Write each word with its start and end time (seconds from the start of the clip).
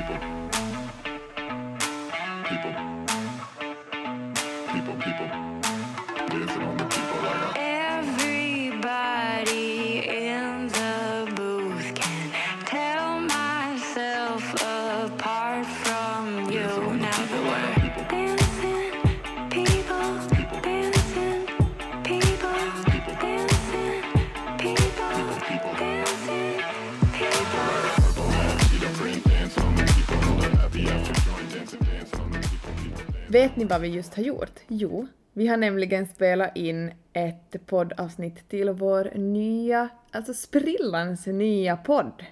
people. 0.00 0.18
People. 2.44 2.74
People, 4.72 4.94
people. 4.96 5.49
Vet 33.30 33.56
ni 33.56 33.64
vad 33.64 33.80
vi 33.80 33.88
just 33.88 34.14
har 34.14 34.22
gjort? 34.22 34.60
Jo, 34.68 35.06
vi 35.32 35.46
har 35.46 35.56
nämligen 35.56 36.06
spelat 36.06 36.56
in 36.56 36.90
ett 37.12 37.66
poddavsnitt 37.66 38.48
till 38.48 38.70
vår 38.70 39.10
nya, 39.14 39.88
alltså 40.10 40.34
sprillans 40.34 41.26
nya 41.26 41.76
podd. 41.76 42.24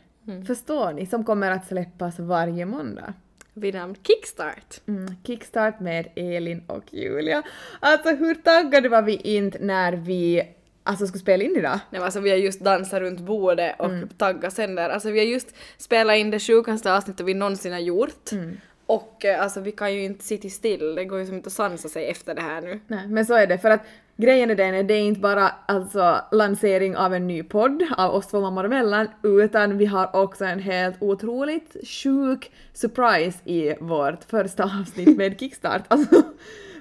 Förstår 0.46 0.92
ni? 0.92 1.06
Som 1.06 1.24
kommer 1.24 1.50
att 1.50 1.66
släppas 1.68 2.18
varje 2.18 2.66
måndag. 2.66 3.14
Vid 3.54 3.74
namn 3.74 3.94
Kickstart. 4.06 4.80
Mm, 4.88 5.14
kickstart 5.26 5.80
med 5.80 6.08
Elin 6.16 6.62
och 6.66 6.84
Julia. 6.94 7.42
Alltså 7.80 8.10
hur 8.14 8.34
taggade 8.34 8.88
var 8.88 9.02
vi 9.02 9.16
inte 9.16 9.58
när 9.58 9.92
vi 9.92 10.42
alltså 10.82 11.06
skulle 11.06 11.20
spela 11.20 11.44
in 11.44 11.56
idag? 11.56 11.78
Nej, 11.90 12.00
alltså, 12.02 12.20
vi 12.20 12.30
har 12.30 12.36
just 12.36 12.60
dansat 12.60 13.00
runt 13.00 13.20
bordet 13.20 13.74
och 13.80 13.86
Mm. 13.86 14.08
taggat 14.08 14.52
sen 14.52 14.74
där. 14.74 14.90
Alltså 14.90 15.10
vi 15.10 15.18
har 15.18 15.26
just 15.26 15.54
spelat 15.78 16.16
in 16.16 16.30
det 16.30 16.38
sjukaste 16.40 16.92
avsnittet 16.94 17.26
vi 17.26 17.34
någonsin 17.34 17.72
har 17.72 17.78
gjort. 17.80 18.32
Mm. 18.32 18.56
Och 18.88 19.24
eh, 19.24 19.42
alltså 19.42 19.60
vi 19.60 19.72
kan 19.72 19.94
ju 19.94 20.05
inte 20.05 20.25
sitta 20.25 20.48
still, 20.48 20.94
det 20.94 21.05
går 21.05 21.19
ju 21.19 21.27
som 21.27 21.34
inte 21.34 21.47
att 21.47 21.53
sansa 21.53 21.89
sig 21.89 22.11
efter 22.11 22.34
det 22.34 22.41
här 22.41 22.61
nu. 22.61 22.81
Nej, 22.86 23.08
men 23.08 23.27
så 23.27 23.34
är 23.34 23.47
det 23.47 23.58
för 23.58 23.70
att 23.70 23.80
grejen 24.17 24.50
är 24.50 24.55
den 24.55 24.86
det 24.86 24.95
är 24.95 25.00
inte 25.00 25.20
bara 25.20 25.48
alltså 25.67 26.20
lansering 26.33 26.97
av 26.97 27.14
en 27.14 27.27
ny 27.27 27.42
podd 27.42 27.83
av 27.97 28.14
oss 28.14 28.27
två 28.27 28.41
mammor 28.41 28.64
emellan 28.64 29.08
utan 29.22 29.78
vi 29.78 29.86
har 29.86 30.17
också 30.17 30.45
en 30.45 30.58
helt 30.58 30.97
otroligt 31.03 31.77
sjuk 31.84 32.50
surprise 32.72 33.39
i 33.45 33.75
vårt 33.80 34.25
första 34.25 34.64
avsnitt 34.64 35.17
med 35.17 35.41
Kickstart. 35.41 35.83
Alltså, 35.89 36.23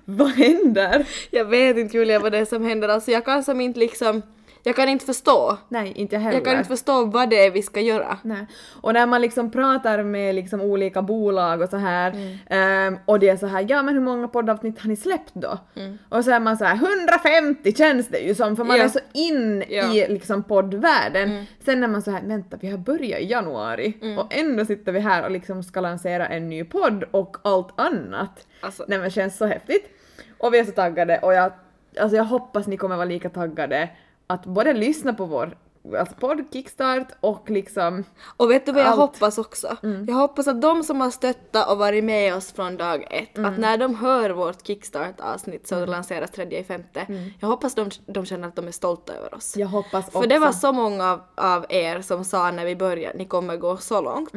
vad 0.05 0.29
händer? 0.29 1.07
Jag 1.31 1.45
vet 1.45 1.77
inte 1.77 1.97
Julia 1.97 2.19
vad 2.19 2.31
det 2.31 2.37
är 2.37 2.45
som 2.45 2.65
händer, 2.65 2.89
alltså 2.89 3.11
jag 3.11 3.25
kan 3.25 3.43
som 3.43 3.61
inte 3.61 3.79
liksom, 3.79 4.21
jag 4.67 4.75
kan 4.75 4.89
inte 4.89 5.05
förstå. 5.05 5.57
Nej, 5.69 5.91
inte 5.95 6.15
jag 6.15 6.21
heller. 6.21 6.37
Jag 6.37 6.45
kan 6.45 6.57
inte 6.57 6.67
förstå 6.69 7.05
vad 7.05 7.29
det 7.29 7.45
är 7.45 7.51
vi 7.51 7.61
ska 7.61 7.79
göra. 7.81 8.17
Nej. 8.21 8.45
Och 8.81 8.93
när 8.93 9.05
man 9.05 9.21
liksom 9.21 9.51
pratar 9.51 10.03
med 10.03 10.35
liksom 10.35 10.61
olika 10.61 11.01
bolag 11.01 11.61
och 11.61 11.69
så 11.69 11.77
här 11.77 12.11
Mm. 12.11 12.37
ehm, 12.49 12.99
och 13.05 13.19
det 13.19 13.29
är 13.29 13.37
så 13.37 13.47
här 13.47 13.65
ja 13.69 13.81
men 13.83 13.93
hur 13.93 14.01
många 14.01 14.27
poddavsnitt 14.27 14.79
har 14.79 14.89
ni 14.89 14.95
släppt 14.95 15.31
då? 15.33 15.57
Mm. 15.75 15.97
Och 16.09 16.23
så 16.23 16.31
är 16.31 16.39
man 16.39 16.57
så 16.57 16.65
här 16.65 16.75
150 16.75 17.73
känns 17.73 18.07
det 18.07 18.19
ju 18.19 18.35
som 18.35 18.55
för 18.55 18.63
man 18.63 18.77
Ja. 18.77 18.83
är 18.83 18.87
så 18.87 18.99
in 19.13 19.63
Ja. 19.69 19.83
Mm. 19.83 19.91
i 19.95 20.07
liksom 20.07 20.43
poddvärlden. 20.43 21.45
Sen 21.65 21.83
är 21.83 21.87
man 21.87 22.01
så 22.01 22.11
här 22.11 22.21
vänta 22.23 22.57
vi 22.61 22.69
har 22.69 22.77
börjat 22.77 23.19
i 23.21 23.25
januari 23.25 23.93
och 24.19 24.27
ändå 24.35 24.65
sitter 24.65 24.91
vi 24.91 24.99
här 24.99 25.23
och 25.23 25.31
liksom 25.31 25.63
ska 25.63 25.81
lansera 25.81 26.27
en 26.27 26.49
ny 26.49 26.63
podd 26.63 27.03
och 27.11 27.37
allt 27.41 27.79
annat. 27.79 28.47
Alltså- 28.61 28.85
Nej 28.87 28.99
men 28.99 29.09
känns 29.11 29.37
så 29.37 29.45
häftigt. 29.45 29.89
Och 30.37 30.53
vi 30.53 30.59
är 30.59 30.63
så 30.65 30.71
taggade 30.71 31.17
och 31.19 31.33
jag, 31.33 31.51
alltså 31.99 32.17
jag 32.17 32.23
hoppas 32.23 32.67
ni 32.67 32.77
kommer 32.77 32.95
vara 32.95 33.05
lika 33.05 33.29
taggade 33.29 33.89
att 34.27 34.45
både 34.45 34.73
lyssna 34.73 35.13
på 35.13 35.25
vår 35.25 35.57
alltså 35.99 36.15
podd 36.15 36.43
Kickstart 36.53 37.07
och 37.19 37.49
liksom 37.49 38.03
Och 38.37 38.51
vet 38.51 38.65
du 38.65 38.71
vad 38.71 38.81
jag 38.81 38.87
Allt. 38.87 38.99
hoppas 38.99 39.37
också? 39.37 39.77
Jag 40.07 40.15
hoppas 40.15 40.47
att 40.47 40.61
de 40.61 40.83
som 40.83 41.01
har 41.01 41.09
stöttat 41.09 41.69
och 41.69 41.77
varit 41.77 42.03
med 42.03 42.35
oss 42.35 42.51
från 42.51 42.77
dag 42.77 43.07
ett, 43.09 43.39
att 43.39 43.57
när 43.57 43.77
de 43.77 43.95
hör 43.95 44.29
vårt 44.29 44.67
Kickstart-avsnitt 44.67 45.67
som 45.67 45.85
lanseras 45.85 46.31
tredje 46.31 46.59
i 46.59 46.63
femte, 46.63 47.05
jag 47.39 47.47
hoppas 47.47 47.75
de, 47.75 47.89
de 48.05 48.25
känner 48.25 48.47
att 48.47 48.55
de 48.55 48.67
är 48.67 48.71
stolta 48.71 49.13
över 49.13 49.33
oss. 49.33 49.57
Jag 49.57 49.67
hoppas 49.67 50.07
också. 50.07 50.21
För 50.21 50.27
det 50.27 50.39
var 50.39 50.51
så 50.51 50.71
många 50.71 51.11
av, 51.11 51.21
av 51.35 51.65
er 51.69 52.01
som 52.01 52.25
sa 52.25 52.51
när 52.51 52.65
vi 52.65 52.75
började, 52.75 53.17
ni 53.17 53.25
kommer 53.25 53.57
gå 53.57 53.77
så 53.77 54.01
långt. 54.01 54.33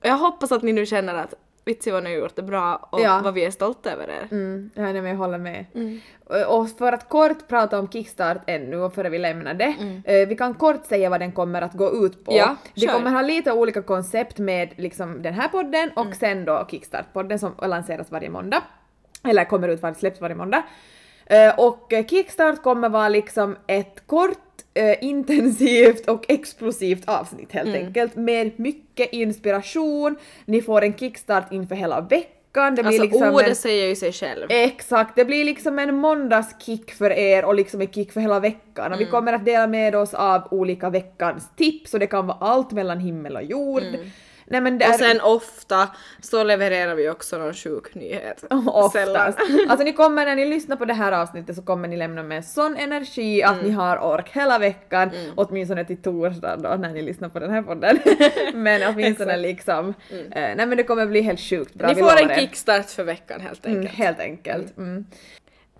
Och 0.00 0.06
jag 0.06 0.18
hoppas 0.18 0.52
att 0.52 0.62
ni 0.62 0.72
nu 0.72 0.86
känner 0.86 1.14
att 1.14 1.34
vitsi 1.68 1.90
vad 1.90 2.04
ni 2.04 2.10
har 2.14 2.20
gjort 2.20 2.36
det 2.36 2.42
bra 2.42 2.88
och 2.92 3.00
Ja. 3.00 3.20
vad 3.24 3.34
vi 3.34 3.44
är 3.44 3.50
stolta 3.50 3.92
över 3.92 4.08
er. 4.10 4.28
Mm, 4.30 4.70
ja, 4.74 4.82
nej, 4.82 4.92
men 4.92 5.06
jag 5.06 5.16
håller 5.16 5.38
med. 5.38 5.64
Mm. 5.74 6.00
Och- 6.24 6.58
Och 6.60 6.68
för 6.70 6.92
att 6.92 7.08
kort 7.08 7.48
prata 7.48 7.78
om 7.78 7.88
Kickstart 7.88 8.38
ännu 8.46 8.76
och 8.76 8.94
före 8.94 9.08
vi 9.08 9.18
lämnar 9.18 9.54
det, 9.54 9.74
eh, 10.04 10.28
vi 10.28 10.36
kan 10.36 10.54
kort 10.54 10.84
säga 10.86 11.10
vad 11.10 11.20
den 11.20 11.32
kommer 11.32 11.62
att 11.62 11.72
gå 11.72 12.06
ut 12.06 12.24
på. 12.24 12.30
Mm. 12.32 12.40
Ja, 12.40 12.56
vi 12.74 12.80
kör. 12.80 12.92
kommer 12.92 13.10
ha 13.10 13.22
lite 13.22 13.52
olika 13.52 13.82
koncept 13.82 14.38
med 14.38 14.68
liksom 14.76 15.22
den 15.22 15.34
här 15.34 15.48
podden 15.48 15.90
och 15.96 16.02
Mm. 16.04 16.14
sen 16.14 16.44
då 16.44 16.66
Kickstart-podden 16.70 17.38
som 17.38 17.54
lanseras 17.62 18.10
varje 18.10 18.30
måndag. 18.30 18.62
Eller 19.24 19.44
kommer 19.44 19.68
ut, 19.68 19.82
var- 19.82 19.94
släpps 19.94 20.20
varje 20.20 20.34
måndag. 20.36 20.62
Eh, 21.26 21.54
och 21.58 21.92
eh, 21.92 22.04
Kickstart 22.06 22.62
kommer 22.62 22.88
vara 22.88 23.08
liksom 23.08 23.56
ett 23.66 24.06
kort, 24.06 24.38
eh, 24.78 25.04
intensivt 25.04 26.08
och 26.08 26.24
explosivt 26.28 27.08
avsnitt 27.08 27.52
helt 27.52 27.68
Mm. 27.68 27.86
enkelt 27.86 28.16
med 28.16 28.60
mycket 28.60 29.12
inspiration. 29.12 30.16
Ni 30.44 30.62
får 30.62 30.82
en 30.82 30.94
kickstart 30.94 31.52
inför 31.52 31.74
hela 31.74 32.00
veckan. 32.00 32.74
Det 32.74 32.82
blir 32.82 32.86
Alltså 32.86 33.02
liksom 33.02 33.34
ordet 33.34 33.48
en, 33.48 33.56
säger 33.56 33.86
ju 33.88 33.96
sig 33.96 34.12
själv. 34.12 34.46
Exakt, 34.48 35.16
det 35.16 35.24
blir 35.24 35.44
liksom 35.44 35.78
en 35.78 35.94
måndagskick 35.94 36.90
för 36.90 37.10
er 37.10 37.44
och 37.44 37.54
liksom 37.54 37.80
en 37.80 37.86
kick 37.92 38.12
för 38.12 38.20
hela 38.20 38.40
veckan. 38.40 38.92
Och 38.92 39.00
vi 39.00 39.06
kommer 39.06 39.32
att 39.32 39.44
dela 39.44 39.66
med 39.66 39.94
oss 39.94 40.14
av 40.14 40.48
olika 40.50 40.90
veckans 40.90 41.48
tips 41.56 41.94
och 41.94 42.00
det 42.00 42.06
kan 42.06 42.26
vara 42.26 42.38
allt 42.40 42.72
mellan 42.72 43.00
himmel 43.00 43.36
och 43.36 43.42
jord. 43.44 43.82
Nej 44.50 44.60
men 44.60 44.78
det 44.78 44.84
är 44.84 44.88
Och 44.92 44.94
sen 44.98 45.20
ofta 45.20 45.88
så 46.22 46.44
levererar 46.44 46.94
vi 46.94 47.08
också 47.10 47.38
någon 47.38 47.54
sjuk 47.54 47.94
nyhet. 47.94 48.44
Oftast. 48.66 49.38
Alltså 49.68 49.84
ni 49.84 49.92
kommer 49.92 50.26
när 50.26 50.36
ni 50.36 50.44
lyssnar 50.44 50.76
på 50.76 50.84
det 50.84 50.94
här 50.94 51.12
avsnittet 51.12 51.56
så 51.56 51.62
kommer 51.62 51.88
ni 51.88 51.96
lämna 51.96 52.22
med 52.22 52.44
sån 52.44 52.76
energi 52.76 53.42
att 53.42 53.52
Mm. 53.52 53.64
ni 53.66 53.70
har 53.72 53.98
ork 53.98 54.30
hela 54.32 54.58
veckan, 54.58 55.10
åtminstone 55.36 55.84
till 55.84 56.02
torsdag 56.02 56.56
då 56.56 56.68
när 56.68 56.92
ni 56.92 57.02
lyssnar 57.02 57.28
på 57.28 57.38
den 57.38 57.50
här 57.50 57.62
podden. 57.62 57.98
men 58.54 58.82
åtminstone 58.94 59.36
liksom, 59.36 59.94
eh, 60.10 60.24
nej 60.30 60.66
men 60.66 60.76
det 60.76 60.82
kommer 60.82 61.06
bli 61.06 61.20
helt 61.20 61.40
sjukt 61.40 61.74
bra, 61.74 61.88
Ni 61.88 61.94
vi 61.94 62.00
får 62.02 62.20
en 62.22 62.38
kickstart 62.40 62.90
för 62.90 63.04
veckan 63.04 63.40
helt 63.40 63.66
Mm, 63.66 63.78
enkelt. 63.78 63.98
helt 63.98 64.20
enkelt. 64.20 64.76
Mm. 64.78 65.04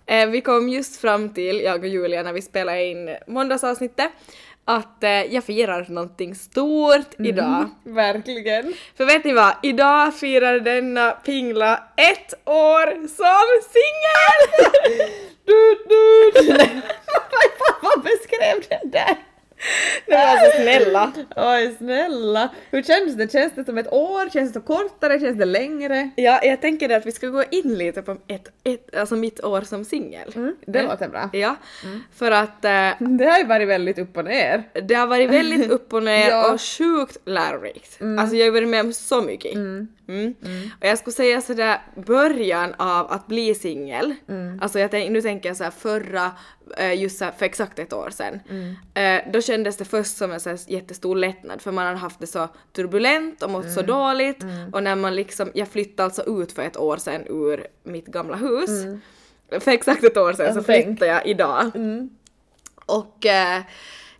Eh, 0.06 0.26
vi 0.28 0.40
kom 0.40 0.68
just 0.68 1.00
fram 1.00 1.28
till, 1.34 1.60
jag 1.60 1.80
och 1.80 1.86
Julia, 1.88 2.22
när 2.22 2.32
vi 2.32 2.42
spelade 2.42 2.84
in 2.84 3.16
måndagsavsnittet, 3.26 4.10
att 4.68 5.04
eh, 5.04 5.10
jag 5.10 5.44
firar 5.44 5.86
någonting 5.88 6.34
stort 6.34 7.14
idag. 7.18 7.68
Verkligen. 7.84 8.74
För 8.96 9.04
vet 9.04 9.24
ni 9.24 9.32
vad? 9.32 9.54
Idag 9.62 10.14
firar 10.14 10.60
denna 10.60 11.10
pingla 11.10 11.84
ett 11.96 12.34
år 12.44 12.86
som 13.08 13.62
singel! 13.72 15.10
Du, 15.48 15.78
du, 15.88 16.30
du. 16.34 16.56
Vad 17.82 18.02
beskrev 18.02 18.64
den 18.68 18.90
där? 18.90 19.16
Det 20.06 20.14
var 20.16 20.44
så 20.44 20.62
snälla. 20.62 21.12
Oj 21.36 21.74
snälla. 21.78 22.48
Hur 22.70 22.82
känns 22.82 23.16
det? 23.16 23.32
Känns 23.32 23.52
det 23.54 23.64
som 23.64 23.78
ett 23.78 23.92
år? 23.92 24.30
Känns 24.30 24.52
det 24.52 24.60
kortare? 24.60 25.20
Känns 25.20 25.38
det 25.38 25.44
längre? 25.44 26.10
Ja, 26.16 26.41
jag 26.42 26.60
tänker 26.60 26.91
att 26.96 27.06
vi 27.06 27.12
ska 27.12 27.26
gå 27.26 27.44
in 27.50 27.74
lite 27.74 28.02
på 28.02 28.16
ett, 28.26 28.48
ett, 28.64 28.97
alltså 28.97 29.16
mitt 29.16 29.44
år 29.44 29.60
som 29.60 29.84
singel. 29.84 30.32
Mm, 30.36 30.56
det 30.66 30.82
låter 30.82 31.08
bra. 31.08 31.30
Ja, 31.32 31.56
för 32.14 32.30
att 32.30 32.64
eh, 32.64 32.91
Det 33.00 33.24
har 33.24 33.38
ju 33.38 33.44
varit 33.44 33.68
väldigt 33.68 33.98
upp 33.98 34.16
och 34.16 34.24
ner. 34.24 34.62
det 34.82 34.94
har 34.94 35.06
varit 35.06 35.30
väldigt 35.30 35.70
upp 35.70 35.92
och 35.92 36.02
ner 36.02 36.28
Ja. 36.30 36.52
och 36.52 36.60
sjukt 36.60 37.16
lärorikt. 37.24 37.98
Alltså 38.18 38.36
jag 38.36 38.47
har 38.47 38.52
varit 38.52 38.68
med 38.68 38.80
om 38.80 38.92
så 38.92 39.22
mycket. 39.22 39.54
Mm. 39.54 39.88
Och 40.80 40.86
jag 40.86 40.98
skulle 40.98 41.14
säga 41.14 41.41
sådär 41.41 41.78
början 41.94 42.74
av 42.78 43.12
att 43.12 43.26
bli 43.26 43.54
singel, 43.54 44.14
alltså 44.60 44.78
jag 44.78 44.92
nu 45.10 45.22
tänker 45.22 45.48
jag 45.48 45.56
såhär 45.56 45.70
förra, 45.70 46.30
eh, 46.76 47.00
just 47.02 47.18
så 47.18 47.24
här, 47.24 47.32
för 47.38 47.47
exakt 47.47 47.78
ett 47.78 47.92
år 47.92 48.10
sedan, 48.10 48.41
eh, 48.94 49.20
då 49.32 49.41
kändes 49.48 49.76
det 49.76 49.84
först 49.84 50.16
som 50.16 50.32
en 50.32 50.41
så 50.41 50.48
här 50.50 50.59
jättestor 50.66 51.16
lättnad 51.16 51.62
för 51.62 51.72
man 51.72 51.86
hade 51.86 51.98
haft 51.98 52.20
det 52.20 52.26
så 52.26 52.48
turbulent 52.72 53.42
och 53.42 53.50
mått 53.50 53.72
så 53.72 53.82
dåligt. 53.82 54.45
Och 54.72 54.83
när 54.83 54.97
man 54.97 55.15
liksom, 55.15 55.50
jag 55.54 55.68
flyttade 55.68 56.04
alltså 56.04 56.22
ut 56.42 56.53
för 56.53 56.62
ett 56.62 56.77
år 56.77 56.97
sedan 56.97 57.22
ur 57.27 57.66
mitt 57.83 58.06
gamla 58.06 58.36
hus. 58.36 58.71
För 59.60 59.71
exakt 59.71 60.04
ett 60.04 60.16
år 60.16 60.33
sedan 60.33 60.53
så 60.53 60.59
Alltså, 60.59 60.72
tänk. 60.72 60.86
flyttade 60.86 61.10
jag 61.10 61.27
idag. 61.27 61.71
Och 62.86 63.27
eh, 63.27 63.62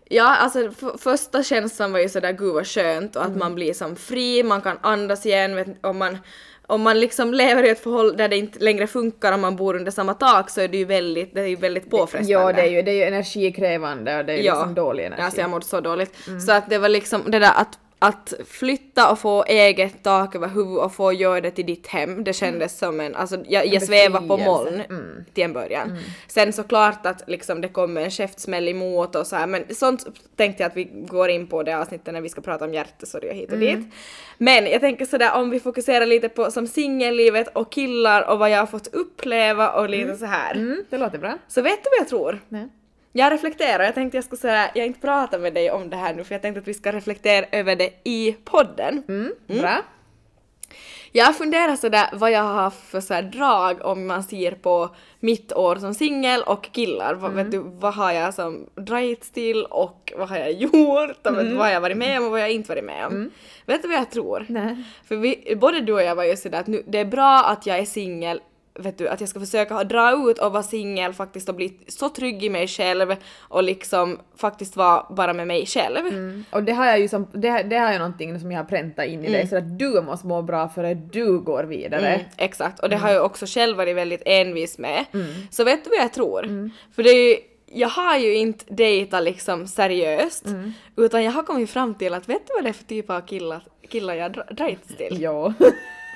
ja, 0.09 0.37
alltså 0.37 0.71
första 0.99 1.43
känslan 1.43 1.93
var 1.93 2.01
ju 2.01 2.09
sådär 2.09 2.33
gud 2.33 2.55
vad 2.55 2.67
skönt. 2.67 3.17
Och 3.17 3.25
att 3.25 3.37
man 3.37 3.55
blir 3.55 3.73
som 3.75 3.97
fri, 3.97 4.43
man 4.43 4.63
kan 4.63 4.79
andas 4.81 5.27
igen, 5.27 5.57
vet, 5.57 5.85
om 5.85 5.99
man 5.99 6.19
om 6.69 6.83
man 6.83 7.01
liksom 7.01 7.35
lever 7.35 7.63
i 7.63 7.69
ett 7.69 7.83
förhållande 7.83 8.23
där 8.23 8.29
det 8.29 8.37
inte 8.37 8.59
längre 8.59 8.87
funkar 8.87 9.33
om 9.33 9.41
man 9.41 9.57
bor 9.57 9.77
under 9.77 9.91
samma 9.91 10.15
tak 10.15 10.51
så 10.51 10.61
är 10.61 10.69
det 10.69 10.79
ju 10.79 10.85
väldigt, 10.85 11.35
det 11.35 11.41
är 11.41 11.47
ju 11.47 11.57
väldigt 11.57 11.91
påfrestande. 11.91 12.33
Ja, 12.33 12.53
det 12.53 12.63
är 12.63 12.71
ju, 12.71 12.83
det 12.83 12.91
är 12.91 12.95
ju 12.95 13.03
energikrävande 13.03 14.19
och 14.19 14.25
det 14.25 14.33
är 14.33 14.37
ju 14.37 14.43
liksom 14.43 14.75
dålig 14.75 15.05
energi. 15.05 15.23
Alltså 15.23 15.41
jag 15.41 15.51
mådde 15.51 15.65
så 15.65 15.81
dåligt. 15.81 16.15
Så 16.47 16.53
att 16.53 16.71
det 16.71 16.79
var 16.79 16.89
liksom 16.89 17.23
det 17.27 17.39
där 17.39 17.53
att, 17.55 17.79
att 17.99 18.35
flytta 18.47 19.11
och 19.13 19.19
få 19.19 19.45
eget 19.45 20.03
tak 20.03 20.35
över 20.35 20.49
huvudet 20.49 20.85
och 20.85 20.95
få 20.95 21.13
göra 21.13 21.41
det 21.41 21.51
till 21.51 21.67
ditt 21.67 21.87
hem, 21.87 22.25
det 22.25 22.33
kändes 22.33 22.79
som 22.79 23.01
en, 23.01 23.15
alltså 23.15 23.39
jag, 23.49 23.67
jag 23.67 23.83
svävar 23.83 24.21
på 24.21 24.37
moln 24.37 24.81
Mm. 24.91 25.25
till 25.35 25.45
en 25.45 25.53
början. 25.53 25.99
Sen 26.29 26.53
såklart 26.53 27.07
att 27.07 27.23
liksom 27.29 27.61
det 27.61 27.69
kommer 27.69 28.01
en 28.03 28.11
käftsmäll 28.11 28.69
emot 28.69 29.15
och 29.15 29.27
så 29.27 29.37
här, 29.37 29.47
men 29.47 29.75
sånt 29.75 30.07
tänkte 30.37 30.63
jag 30.63 30.71
att 30.71 30.77
vi 30.77 30.85
går 30.85 31.29
in 31.31 31.47
på 31.47 31.63
det 31.63 31.79
avsnittet 31.79 32.15
när 32.15 32.21
vi 32.21 32.29
ska 32.29 32.41
prata 32.41 32.65
om 32.65 32.75
hjärtesorg 32.75 33.29
och 33.29 33.35
hit 33.35 33.53
och 33.53 33.57
Mm. 33.59 33.81
dit. 33.83 33.95
Men 34.39 34.67
jag 34.67 34.81
tänker 34.81 35.05
sådär 35.05 35.35
om 35.35 35.51
vi 35.51 35.61
fokuserar 35.61 36.07
lite 36.07 36.29
på 36.29 36.51
som 36.51 36.67
singellivet 36.67 37.49
och 37.57 37.73
killar 37.73 38.31
och 38.31 38.39
vad 38.39 38.51
jag 38.51 38.59
har 38.59 38.67
fått 38.67 38.87
uppleva 38.95 39.71
och 39.71 39.89
lite 39.89 40.17
så 40.17 40.27
här. 40.27 40.55
Mm, 40.55 40.85
det 40.91 40.99
låter 40.99 41.19
bra. 41.19 41.39
Så 41.49 41.63
vet 41.63 41.85
du 41.85 41.91
vad 41.91 41.99
jag 42.01 42.09
tror? 42.09 42.41
Nej. 42.49 42.69
Jag 43.13 43.33
reflekterar, 43.33 43.85
jag 43.85 43.95
tänkte 43.95 44.17
jag 44.17 44.25
skulle 44.25 44.41
säga, 44.41 44.71
jag 44.75 44.87
inte 44.87 45.01
pratat 45.01 45.41
med 45.41 45.55
dig 45.55 45.71
om 45.71 45.91
det 45.91 45.97
här 45.97 46.15
nu 46.15 46.25
för 46.25 46.35
jag 46.35 46.43
tänkte 46.43 46.61
att 46.61 46.69
vi 46.69 46.75
ska 46.75 46.93
reflektera 46.93 47.47
över 47.53 47.77
det 47.77 47.91
i 48.05 48.37
podden. 48.45 49.03
Mm, 49.09 49.33
bra. 49.47 49.83
Jag 51.13 51.25
har 51.25 51.33
funderat 51.33 51.81
sådär 51.81 52.09
vad 52.13 52.31
jag 52.31 52.43
har 52.43 52.71
för 52.71 53.01
så 53.01 53.15
här 53.15 53.23
drag 53.23 53.85
om 53.85 54.07
man 54.07 54.23
ser 54.23 54.53
på 54.53 54.95
mitt 55.21 55.53
år 55.53 55.77
som 55.77 55.95
singel 55.95 56.43
och 56.43 56.73
killar. 56.73 57.15
Vad, 57.15 57.33
vet 57.33 57.51
du, 57.51 57.59
vad 57.59 57.95
har 57.95 58.13
jag 58.13 58.35
som 58.35 58.67
dragits 58.75 59.31
till 59.31 59.65
och 59.65 60.13
vad 60.17 60.29
har 60.29 60.37
jag 60.37 60.53
gjort 60.53 61.27
och 61.27 61.45
du, 61.45 61.55
vad 61.55 61.67
har 61.67 61.73
jag 61.73 61.81
varit 61.81 61.97
med 61.97 62.19
om 62.19 62.25
och 62.25 62.31
vad 62.31 62.41
har 62.41 62.47
jag 62.47 62.55
inte 62.55 62.69
varit 62.69 62.85
med 62.85 63.07
om. 63.07 63.31
Vet 63.67 63.83
du 63.83 63.89
vad 63.89 63.97
jag 63.97 64.11
tror? 64.11 64.47
Nej. 64.49 64.85
För 65.05 65.17
vi, 65.17 65.57
både 65.61 65.81
du 65.81 65.93
och 65.93 66.03
jag 66.03 66.15
var 66.15 66.25
ju 66.25 66.37
sådär 66.37 66.61
att 66.61 66.67
nu, 66.67 66.83
det 66.87 66.99
är 66.99 67.05
bra 67.05 67.45
att 67.45 67.67
jag 67.67 67.79
är 67.79 67.85
singel 67.85 68.41
vet 68.79 68.99
du, 68.99 69.09
att 69.09 69.21
jag 69.21 69.29
ska 69.29 69.41
försöka 69.41 69.85
dra 69.85 70.31
ut 70.31 70.39
och 70.39 70.53
vara 70.53 70.63
singel 70.63 71.13
faktiskt 71.13 71.49
och 71.49 71.55
bli 71.55 71.79
så 71.89 72.09
trygg 72.09 72.45
i 72.45 72.51
mig 72.51 72.69
själv 72.69 73.17
och 73.41 73.63
liksom 73.63 74.19
faktiskt 74.37 74.77
vara 74.77 75.07
bara 75.11 75.33
med 75.33 75.47
mig 75.47 75.67
själv. 75.67 76.07
Mm. 76.07 76.45
Och 76.51 76.63
det 76.63 76.73
har 76.73 76.87
jag 76.87 77.01
ju 77.01 77.09
som, 77.09 77.27
det, 77.33 77.63
det 77.63 77.77
har 77.77 77.93
jag 77.93 77.99
någonting 77.99 78.41
som 78.41 78.53
jag 78.53 78.59
har 78.59 78.65
präntat 78.65 79.07
in 79.07 79.25
i 79.25 79.31
dig 79.33 79.47
så 79.49 79.57
att 79.57 79.79
du 79.79 80.01
måste 80.03 80.27
må 80.27 80.43
bra 80.43 80.69
före 80.69 80.95
du 80.95 81.39
går 81.39 81.65
vidare. 81.65 82.09
Mm, 82.09 82.27
exakt, 82.37 82.81
och 82.81 82.89
det 82.89 82.97
har 82.97 83.11
jag 83.11 83.25
också 83.25 83.47
själv 83.47 83.77
varit 83.77 83.97
väldigt 83.97 84.23
envis 84.27 84.79
med. 84.79 85.05
Så 85.51 85.65
vet 85.65 85.85
du 85.85 85.91
vad 85.91 85.99
jag 85.99 86.13
tror? 86.13 86.71
För 86.95 87.03
det 87.03 87.11
är 87.11 87.29
ju, 87.29 87.37
jag 87.73 87.89
har 87.89 88.17
ju 88.19 88.35
inte 88.35 88.65
dejtat 88.75 89.23
liksom 89.23 89.67
seriöst, 89.67 90.45
utan 90.97 91.25
jag 91.25 91.33
har 91.33 91.43
kommit 91.43 91.71
fram 91.71 91.95
till 91.95 92.15
att 92.15 92.29
vet 92.29 92.47
du 92.47 92.53
vad 92.55 92.65
det 92.65 92.69
är 92.69 92.73
för 92.73 92.85
typ 92.85 93.11
av 93.11 93.21
killar, 93.21 93.63
killar 93.89 94.15
jag 94.15 94.33
dra- 94.33 94.55
dragits 94.55 94.97
till? 94.97 95.17
Jo. 95.21 95.53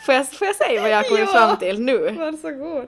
Får 0.07 0.15
jag, 0.15 0.29
får 0.33 0.47
jag 0.47 0.57
säga 0.57 0.81
vad 0.83 0.91
jag 0.91 1.09
kommit 1.09 1.29
Ja. 1.35 1.39
fram 1.49 1.57
till 1.57 1.81
nu? 1.81 1.99
Varsågod. 2.11 2.87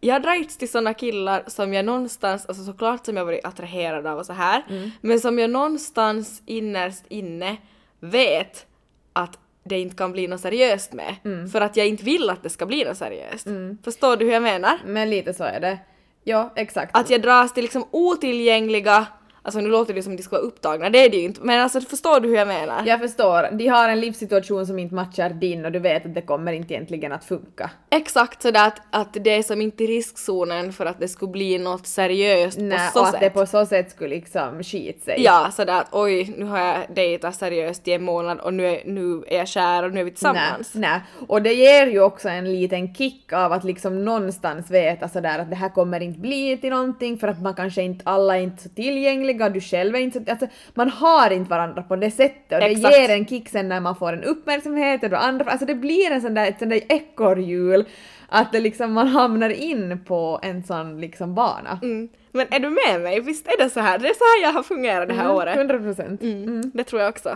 Jag 0.00 0.14
har 0.14 0.20
dragits 0.20 0.56
till 0.56 0.68
såna 0.70 0.94
killar 0.94 1.42
som 1.46 1.74
jag 1.74 1.84
någonstans, 1.84 2.46
alltså 2.46 2.64
såklart 2.64 3.06
som 3.06 3.16
jag 3.16 3.24
varit 3.24 3.44
attraherad 3.46 4.06
av 4.06 4.18
och 4.18 4.26
så 4.26 4.32
här, 4.32 4.62
men 5.00 5.20
som 5.20 5.38
jag 5.38 5.50
någonstans 5.50 6.42
innerst 6.46 7.04
inne 7.08 7.56
vet 8.00 8.66
att 9.12 9.38
det 9.64 9.78
inte 9.80 9.96
kan 9.96 10.12
bli 10.12 10.28
något 10.28 10.40
seriöst 10.40 10.92
med. 10.92 11.14
För 11.52 11.60
att 11.60 11.76
jag 11.76 11.86
inte 11.86 12.04
vill 12.04 12.30
att 12.30 12.42
det 12.42 12.50
ska 12.50 12.66
bli 12.66 12.84
något 12.84 12.96
seriöst. 12.98 13.46
Förstår 13.84 14.16
du 14.16 14.24
hur 14.24 14.32
jag 14.32 14.42
menar? 14.42 14.78
Men 14.86 15.10
lite 15.10 15.34
så 15.34 15.44
är 15.44 15.60
det. 15.60 15.78
Ja, 16.24 16.52
exakt. 16.56 16.96
Att 16.96 17.10
jag 17.10 17.22
dras 17.22 17.54
till 17.54 17.62
liksom 17.62 17.84
otillgängliga, 17.90 19.06
alltså 19.46 19.60
nu 19.60 19.68
låter 19.68 19.94
det 19.94 20.02
som 20.02 20.12
att 20.12 20.18
de 20.18 20.22
ska 20.22 20.36
vara 20.36 20.46
upptagna, 20.46 20.90
det 20.90 21.04
är 21.04 21.10
det 21.10 21.16
ju 21.16 21.22
inte, 21.22 21.40
men 21.40 21.60
alltså 21.60 21.80
förstår 21.80 22.20
du 22.20 22.28
hur 22.28 22.36
jag 22.36 22.48
menar? 22.48 22.82
Jag 22.86 23.00
förstår. 23.00 23.48
De 23.52 23.66
har 23.68 23.88
en 23.88 24.00
livssituation 24.00 24.66
som 24.66 24.78
inte 24.78 24.94
matchar 24.94 25.30
din 25.30 25.64
och 25.64 25.72
du 25.72 25.78
vet 25.78 26.06
att 26.06 26.14
det 26.14 26.22
kommer 26.22 26.52
inte 26.52 26.74
egentligen 26.74 27.12
att 27.12 27.24
funka. 27.24 27.70
Exakt 27.90 28.42
sådär 28.42 28.66
att, 28.66 28.80
att 28.90 29.16
det 29.24 29.30
är 29.30 29.42
som 29.42 29.60
inte 29.60 29.84
i 29.84 29.86
riskzonen 29.86 30.72
för 30.72 30.86
att 30.86 31.00
det 31.00 31.08
skulle 31.08 31.32
bli 31.32 31.58
något 31.58 31.86
seriöst 31.86 32.58
Nej, 32.58 32.78
på 32.78 32.92
så 32.92 33.00
och 33.00 33.06
sätt. 33.06 33.14
att 33.14 33.20
det 33.20 33.30
på 33.30 33.46
så 33.46 33.66
sätt 33.66 33.90
skulle 33.90 34.14
liksom 34.14 34.62
skit 34.62 35.04
sig. 35.04 35.22
Ja, 35.22 35.50
sådär 35.52 35.80
att 35.80 35.88
oj, 35.92 36.34
nu 36.38 36.44
har 36.44 36.58
jag 36.58 36.76
dejtat 36.94 37.34
seriöst 37.34 37.88
i 37.88 37.92
en 37.92 38.02
månad 38.02 38.40
och 38.40 38.54
nu 38.54 38.66
är, 38.66 38.82
nu 38.86 39.24
är 39.28 39.38
jag 39.38 39.48
kär 39.48 39.82
och 39.82 39.92
nu 39.92 40.00
är 40.00 40.04
vi 40.04 40.10
tillsammans. 40.10 40.74
Nej, 40.74 40.90
nej. 40.90 41.00
Och 41.28 41.42
det 41.42 41.52
ger 41.52 41.86
ju 41.86 42.00
också 42.00 42.28
en 42.28 42.52
liten 42.52 42.94
kick 42.94 43.32
av 43.32 43.52
att 43.52 43.64
liksom 43.64 44.04
någonstans 44.04 44.70
veta 44.70 45.08
sådär 45.08 45.38
att 45.38 45.50
det 45.50 45.56
här 45.56 45.68
kommer 45.68 46.00
inte 46.00 46.20
bli 46.20 46.56
till 46.56 46.70
någonting 46.70 47.18
för 47.18 47.28
att 47.28 47.42
man 47.42 47.54
kanske 47.54 47.82
inte, 47.82 48.02
alla 48.04 48.36
är 48.36 48.40
inte 48.40 48.62
så 48.62 48.68
tillgängliga, 48.68 49.35
du 49.38 49.60
själv 49.60 49.94
är 49.94 50.00
inte 50.00 50.24
så, 50.24 50.30
alltså 50.30 50.46
man 50.74 50.90
har 50.90 51.30
inte 51.30 51.50
varandra 51.50 51.82
på 51.82 51.96
det 51.96 52.10
sättet 52.10 52.52
och 52.52 52.60
det 52.60 52.66
Exakt. 52.66 52.96
ger 52.96 53.08
en 53.08 53.26
kick 53.26 53.48
sen 53.48 53.68
när 53.68 53.80
man 53.80 53.96
får 53.96 54.12
en 54.12 54.24
uppmärksamhet 54.24 55.02
och 55.02 55.24
andra, 55.24 55.50
alltså 55.50 55.66
det 55.66 55.74
blir 55.74 56.10
en 56.10 56.20
sån 56.22 56.34
där, 56.34 56.46
ett 56.48 56.58
sån 56.58 56.68
där 56.68 56.80
ekorrhjul 56.88 57.84
att 58.28 58.52
det 58.52 58.60
liksom 58.60 58.92
man 58.92 59.08
hamnar 59.08 59.50
in 59.50 60.04
på 60.04 60.40
en 60.42 60.62
sån 60.62 61.00
liksom 61.00 61.34
bana. 61.34 61.78
Mm. 61.82 62.08
Men 62.32 62.46
är 62.50 62.58
du 62.60 62.70
med 62.70 63.00
mig? 63.00 63.20
Visst 63.20 63.46
är 63.46 63.64
det 63.64 63.70
så 63.70 63.80
här? 63.80 63.98
Det 63.98 64.08
är 64.08 64.14
så 64.14 64.24
här 64.24 64.42
jag 64.42 64.52
har 64.52 64.62
fungerat 64.62 65.08
det 65.08 65.14
här 65.14 65.32
året. 65.32 65.56
100 65.56 65.78
procent. 65.78 66.22
Mm, 66.22 66.70
Det 66.74 66.84
tror 66.84 67.02
jag 67.02 67.08
också. 67.08 67.28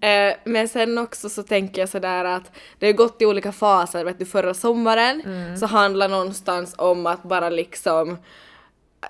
Eh, 0.00 0.34
men 0.44 0.68
sen 0.68 0.98
också 0.98 1.28
så 1.28 1.42
tänker 1.42 1.82
jag 1.82 1.88
sådär 1.88 2.24
att 2.24 2.52
det 2.78 2.86
har 2.86 2.92
gått 2.92 3.22
i 3.22 3.26
olika 3.26 3.52
faser. 3.52 4.04
Vet 4.04 4.18
du, 4.18 4.24
förra 4.26 4.54
sommaren 4.54 5.22
så 5.60 5.66
handlar 5.66 6.08
någonstans 6.08 6.74
om 6.78 7.06
att 7.06 7.22
bara 7.22 7.50
liksom 7.50 8.16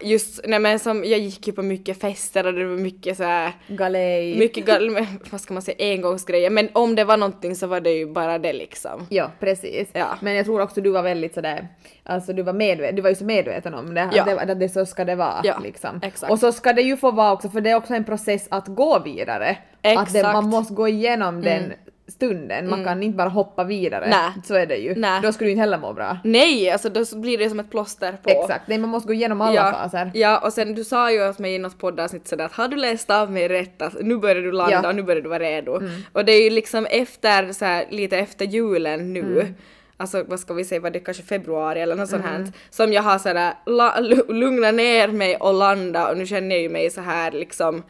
Just, 0.00 0.40
nej 0.44 0.58
men 0.58 0.78
som, 0.78 1.04
jag 1.04 1.18
gick 1.18 1.46
ju 1.46 1.52
på 1.52 1.62
mycket 1.62 2.00
fester 2.00 2.46
och 2.46 2.52
det 2.54 2.64
var 2.64 2.76
mycket 2.76 3.16
så 3.16 3.22
här 3.24 3.52
Galej. 3.68 4.38
mycket 4.38 4.66
gal, 4.66 5.06
vad 5.30 5.40
ska 5.40 5.54
man 5.54 5.62
säga, 5.62 5.76
engångsgrejer. 5.94 6.50
Men 6.50 6.68
om 6.72 6.94
det 6.94 7.04
var 7.04 7.16
någonting 7.16 7.54
så 7.56 7.66
var 7.66 7.80
det 7.80 7.90
ju 7.90 8.06
bara 8.06 8.38
det 8.38 8.52
liksom. 8.52 9.06
Ja, 9.10 9.30
precis. 9.40 9.88
Ja. 9.92 10.06
Men 10.20 10.34
jag 10.34 10.46
tror 10.46 10.60
också 10.60 10.80
du 10.80 10.90
var 10.90 11.02
väldigt 11.02 11.34
sådär, 11.34 11.68
alltså 12.04 12.32
du 12.32 12.42
var 12.42 12.52
medveten, 12.52 12.96
du 12.96 13.02
var 13.02 13.08
ju 13.10 13.16
så 13.16 13.24
medveten 13.24 13.74
om 13.74 13.94
det, 13.94 14.08
Ja. 14.14 14.20
att, 14.22 14.26
det, 14.46 14.52
att 14.52 14.60
det 14.60 14.68
så 14.68 14.86
ska 14.86 15.04
det 15.04 15.14
vara. 15.14 15.40
Ja, 15.44 15.58
liksom. 15.62 16.00
exakt. 16.02 16.32
Och 16.32 16.38
så 16.38 16.52
ska 16.52 16.72
det 16.72 16.82
ju 16.82 16.96
få 16.96 17.10
vara 17.10 17.32
också, 17.32 17.48
för 17.48 17.60
det 17.60 17.70
är 17.70 17.74
också 17.76 17.94
en 17.94 18.04
process 18.04 18.46
att 18.50 18.66
gå 18.66 18.98
vidare. 18.98 19.48
Att 19.50 19.56
det, 19.82 19.88
Exakt. 19.90 20.14
Mm. 20.14 20.32
man 20.32 20.46
måste 20.48 20.74
gå 20.74 20.88
igenom 20.88 21.40
den 21.42 21.72
stunden, 22.08 22.70
man 22.70 22.84
kan 22.84 23.02
inte 23.02 23.16
bara 23.16 23.28
hoppa 23.28 23.64
vidare. 23.64 24.08
Nej. 24.10 24.32
Så 24.44 24.54
är 24.54 24.66
det 24.66 24.76
ju. 24.76 24.94
Nej. 24.94 25.20
Då 25.22 25.32
skulle 25.32 25.48
du 25.48 25.50
inte 25.52 25.60
heller 25.60 25.78
må 25.78 25.92
bra. 25.92 26.18
Nej, 26.24 26.70
alltså 26.70 26.88
då 26.88 27.04
blir 27.20 27.38
det 27.38 27.48
som 27.50 27.60
ett 27.60 27.70
plåster 27.70 28.12
på. 28.22 28.30
Exakt, 28.30 28.68
nej 28.68 28.78
man 28.78 28.90
måste 28.90 29.06
gå 29.06 29.12
igenom 29.14 29.40
alla 29.40 29.54
ja, 29.54 29.72
faser. 29.72 30.10
Ja, 30.14 30.38
och 30.38 30.52
sen 30.52 30.74
du 30.74 30.84
sa 30.84 31.12
ju 31.12 31.28
åt 31.28 31.38
mig 31.38 31.54
i 31.54 31.58
något 31.58 31.78
poddavsnitt 31.78 32.28
sådär 32.28 32.44
att 32.44 32.52
har 32.52 32.68
du 32.68 32.76
läst 32.76 33.10
av 33.10 33.32
mig 33.32 33.48
rätt 33.48 33.82
att 33.82 33.94
nu 34.02 34.16
börjar 34.16 34.42
du 34.42 34.52
landa 34.52 34.72
Ja. 34.72 34.78
Mm. 34.78 34.88
och 34.88 34.94
nu 34.96 35.02
börjar 35.02 35.22
du 35.22 35.28
vara 35.28 35.38
redo. 35.42 35.80
Och 36.12 36.24
det 36.24 36.32
är 36.32 36.42
ju 36.42 36.50
liksom 36.50 36.86
efter, 36.86 37.52
så 37.52 37.64
här, 37.64 37.86
lite 37.90 38.18
efter 38.18 38.44
julen 38.46 39.12
nu, 39.12 39.20
Mm. 39.40 39.54
alltså 39.96 40.24
vad 40.28 40.40
ska 40.40 40.54
vi 40.54 40.64
säga, 40.64 40.80
var 40.80 40.90
det 40.90 41.00
kanske 41.00 41.22
februari 41.22 41.80
eller 41.80 41.96
något 41.96 42.08
sånt 42.08 42.24
här, 42.24 42.46
som 42.70 42.92
jag 42.92 43.02
har 43.02 43.18
sådär 43.18 43.52
la, 43.66 44.00
lugnat 44.28 44.74
ner 44.74 45.08
mig 45.08 45.36
och 45.36 45.54
landa 45.54 46.10
och 46.10 46.16
nu 46.18 46.26
känner 46.26 46.54
jag 46.56 46.62
ju 46.62 46.68
mig 46.68 46.90
så 46.90 47.00
här 47.00 47.30
liksom 47.32 47.82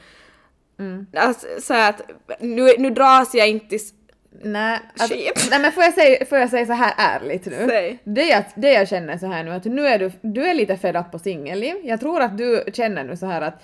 Mm. 0.80 1.06
Alltså, 1.16 1.46
så 1.62 1.74
att 1.74 2.00
nu, 2.40 2.72
nu 2.78 2.90
dras 2.90 3.34
jag 3.34 3.48
inte 3.48 3.78
Nej, 4.42 4.78
Shit. 5.08 5.48
nej 5.50 5.60
men 5.60 5.72
får 5.72 5.82
jag, 5.82 5.94
säga, 5.94 6.24
får 6.26 6.38
jag 6.38 6.50
säga 6.50 6.66
så 6.66 6.72
här 6.72 6.94
ärligt 6.96 7.46
nu? 7.46 7.66
Säg. 7.68 7.98
Det 8.04 8.24
jag, 8.24 8.44
det 8.54 8.72
jag 8.72 8.88
känner 8.88 9.18
så 9.18 9.26
här 9.26 9.44
nu 9.44 9.50
att 9.50 9.64
nu 9.64 9.86
är 9.86 9.98
du, 9.98 10.10
du 10.20 10.46
är 10.46 10.54
lite 10.54 10.76
fed 10.76 10.96
up 10.96 11.10
på 11.12 11.18
singelliv. 11.18 11.74
Jag 11.84 12.00
tror 12.00 12.20
att 12.22 12.38
du 12.38 12.64
känner 12.72 13.04
nu 13.04 13.16
så 13.16 13.26
här 13.26 13.40
att 13.40 13.62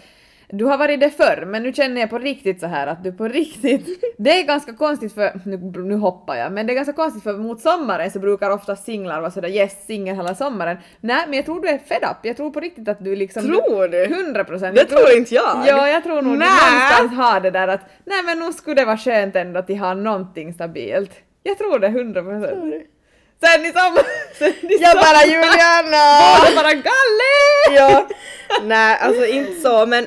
du 0.58 0.64
har 0.64 0.78
varit 0.78 1.00
det 1.00 1.10
förr 1.10 1.44
men 1.46 1.62
nu 1.62 1.72
känner 1.72 2.00
jag 2.00 2.10
på 2.10 2.18
riktigt 2.18 2.60
så 2.60 2.66
här 2.66 2.86
att 2.86 3.04
du 3.04 3.12
på 3.12 3.28
riktigt... 3.28 3.86
Det 4.18 4.30
är 4.30 4.42
ganska 4.42 4.72
konstigt 4.72 5.14
för... 5.14 5.40
Nu, 5.44 5.56
nu 5.82 5.94
hoppar 5.94 6.36
jag 6.36 6.52
men 6.52 6.66
det 6.66 6.72
är 6.72 6.74
ganska 6.74 6.92
konstigt 6.92 7.22
för 7.22 7.32
mot 7.32 7.60
sommaren 7.60 8.10
så 8.10 8.18
brukar 8.18 8.50
ofta 8.50 8.76
singlar 8.76 9.20
vara 9.20 9.30
sådär 9.30 9.48
yes 9.48 9.86
singel 9.86 10.16
hela 10.16 10.34
sommaren. 10.34 10.76
Nej 11.00 11.24
men 11.26 11.34
jag 11.34 11.44
tror 11.44 11.60
du 11.60 11.68
är 11.68 11.78
fed 11.78 12.02
up. 12.02 12.16
Jag 12.22 12.36
tror 12.36 12.50
på 12.50 12.60
riktigt 12.60 12.88
att 12.88 13.04
du 13.04 13.16
liksom... 13.16 13.42
Tror 13.42 13.88
du? 13.88 14.04
100 14.04 14.44
procent. 14.44 14.76
Det 14.76 14.84
tror 14.84 15.16
inte 15.16 15.34
jag. 15.34 15.64
Ja 15.66 15.88
jag 15.88 16.02
tror 16.02 16.22
nog 16.22 16.32
du 16.32 16.38
Nä. 16.38 16.46
någonstans 16.46 17.12
har 17.16 17.40
det 17.40 17.50
där 17.50 17.68
att 17.68 17.80
nej 18.04 18.22
men 18.22 18.38
nu 18.38 18.52
skulle 18.52 18.80
det 18.80 18.84
vara 18.84 18.98
skönt 18.98 19.36
ändå 19.36 19.60
att 19.60 19.68
ha 19.68 19.94
någonting 19.94 20.54
stabilt. 20.54 21.12
Jag 21.42 21.58
tror 21.58 21.78
det 21.78 21.86
100 21.86 22.22
procent. 22.22 22.74
Sen 23.44 23.64
i 23.64 23.72
sommar... 23.72 24.04
Sen 24.38 24.70
i 24.70 24.78
Jag 24.80 24.96
bara 24.96 25.24
Juliana! 25.24 26.04
Båda 26.20 26.56
bara 26.62 26.72
galle! 26.72 27.34
ja. 27.70 28.08
Nej, 28.64 28.98
alltså 29.00 29.26
inte 29.26 29.60
så 29.60 29.86
men 29.86 30.06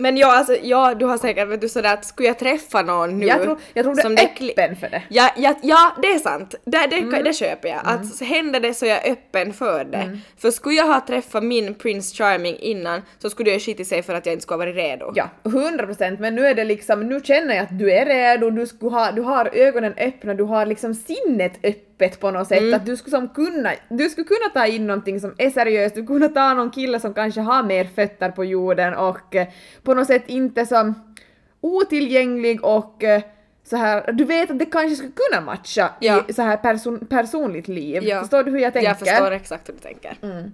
men 0.00 0.16
ja, 0.16 0.36
alltså, 0.36 0.56
ja, 0.62 0.94
du 0.94 1.04
har 1.06 1.18
säkert 1.18 1.48
vet 1.48 1.60
du 1.60 1.68
sådär 1.68 1.94
att 1.94 2.04
skulle 2.04 2.28
jag 2.28 2.38
träffa 2.38 2.82
någon 2.82 3.18
nu 3.18 3.26
Jag 3.26 3.42
tror, 3.42 3.58
jag 3.74 3.84
tror 3.84 3.94
du 3.94 4.02
som 4.02 4.12
är 4.12 4.24
öppen 4.50 4.76
för 4.76 4.88
det. 4.88 5.02
Ja, 5.08 5.30
ja, 5.36 5.54
ja, 5.62 5.92
det 6.02 6.08
är 6.08 6.18
sant. 6.18 6.54
Det, 6.64 6.86
det, 6.90 6.96
Mm. 6.96 7.24
det 7.24 7.32
köper 7.32 7.68
jag. 7.68 7.80
Att 7.84 8.06
så 8.06 8.24
händer 8.24 8.60
det 8.60 8.74
så 8.74 8.86
är 8.86 8.90
jag 8.90 9.06
öppen 9.06 9.52
för 9.52 9.84
det. 9.84 10.18
För 10.38 10.50
skulle 10.50 10.74
jag 10.74 10.86
ha 10.86 11.00
träffat 11.06 11.42
min 11.44 11.74
Prince 11.74 12.16
Charming 12.16 12.56
innan 12.58 13.02
så 13.18 13.30
skulle 13.30 13.50
jag 13.50 13.62
skita 13.62 13.82
i 13.82 13.84
sig 13.84 14.02
för 14.02 14.14
att 14.14 14.26
jag 14.26 14.32
inte 14.32 14.42
skulle 14.42 14.54
ha 14.54 14.58
varit 14.66 14.76
redo. 14.76 15.12
Ja, 15.14 15.28
100 15.44 15.86
procent. 15.86 16.20
Men 16.20 16.34
nu 16.34 16.46
är 16.46 16.54
det 16.54 16.64
liksom, 16.64 17.08
nu 17.08 17.20
känner 17.24 17.54
jag 17.54 17.62
att 17.62 17.78
du 17.78 17.92
är 17.92 18.06
redo, 18.06 18.50
du, 18.50 18.66
skulle 18.66 18.90
ha, 18.90 19.12
du 19.12 19.22
har 19.22 19.50
ögonen 19.52 19.94
öppna, 19.98 20.34
du 20.34 20.42
har 20.44 20.66
liksom 20.66 20.94
sinnet 20.94 21.52
öppet 21.62 21.87
på 22.20 22.30
något 22.30 22.48
sätt. 22.48 22.60
Mm. 22.60 22.74
Att 22.74 22.86
du 22.86 22.96
skulle, 22.96 23.16
som 23.16 23.28
kunna, 23.28 23.72
du 23.88 24.08
skulle 24.08 24.24
kunna 24.26 24.48
ta 24.54 24.66
in 24.66 24.86
någonting 24.86 25.20
som 25.20 25.34
är 25.38 25.50
seriöst, 25.50 25.94
du 25.94 26.06
kunna 26.06 26.28
ta 26.28 26.54
någon 26.54 26.70
kille 26.70 27.00
som 27.00 27.14
kanske 27.14 27.40
har 27.40 27.62
mer 27.62 27.84
fötter 27.84 28.30
på 28.30 28.44
jorden 28.44 28.94
och 28.94 29.34
eh, 29.34 29.48
på 29.82 29.94
något 29.94 30.06
sätt 30.06 30.22
inte 30.26 30.66
som 30.66 31.16
otillgänglig 31.60 32.64
och 32.64 33.04
eh, 33.04 33.22
så 33.64 33.76
här, 33.76 34.12
du 34.12 34.24
vet 34.24 34.50
att 34.50 34.58
det 34.58 34.66
kanske 34.66 34.96
skulle 34.96 35.12
kunna 35.30 35.40
matcha 35.40 35.90
Ja. 36.00 36.24
i 36.28 36.32
så 36.32 36.42
här 36.42 36.56
person, 36.56 37.06
personligt 37.06 37.68
liv. 37.68 38.02
Ja. 38.04 38.20
Förstår 38.20 38.44
du 38.44 38.50
hur 38.50 38.58
jag 38.58 38.72
tänker? 38.72 38.88
Jag 38.88 38.98
förstår 38.98 39.30
exakt 39.30 39.68
hur 39.68 39.74
du 39.74 39.80
tänker. 39.80 40.16
Mm. 40.22 40.52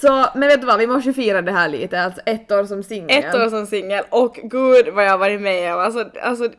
Så, 0.00 0.26
men 0.34 0.48
vet 0.48 0.60
du 0.60 0.66
vad, 0.66 0.78
vi 0.78 0.86
måste 0.86 1.12
fira 1.12 1.42
det 1.42 1.52
här 1.52 1.68
lite, 1.68 2.00
alltså 2.00 2.20
ett 2.26 2.52
år 2.52 2.64
som 2.64 2.82
singel. 2.82 3.24
Ett 3.24 3.34
år 3.34 3.48
som 3.48 3.66
singel 3.66 4.04
och 4.10 4.34
gud 4.42 4.88
vad 4.88 5.04
jag 5.04 5.10
har 5.10 5.18
varit 5.18 5.40
med 5.40 5.74
om. 5.74 5.80
Alltså, 5.80 6.10
alltså, 6.22 6.50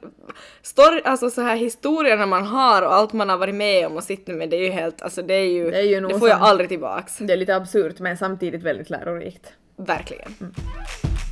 story, 0.61 1.01
alltså 1.05 1.29
så 1.29 1.41
här 1.41 1.55
historierna 1.55 2.25
man 2.25 2.45
har 2.45 2.81
och 2.81 2.93
allt 2.93 3.13
man 3.13 3.29
har 3.29 3.37
varit 3.37 3.55
med 3.55 3.87
om 3.87 3.95
och 3.97 4.03
sitter 4.03 4.33
med 4.33 4.49
det 4.49 4.55
är 4.55 4.63
ju 4.63 4.69
helt, 4.69 5.01
alltså 5.01 5.21
det 5.21 5.33
är 5.33 5.51
ju, 5.51 5.71
Det 5.71 5.77
är 5.77 5.83
ju 5.83 6.01
det 6.01 6.19
får 6.19 6.29
jag 6.29 6.41
aldrig 6.41 6.69
tillbaks. 6.69 7.17
Det 7.17 7.33
är 7.33 7.37
lite 7.37 7.55
absurt 7.55 7.99
men 7.99 8.17
samtidigt 8.17 8.63
väldigt 8.63 8.89
lärorikt. 8.89 9.53
Verkligen. 9.75 10.35
All 10.37 11.26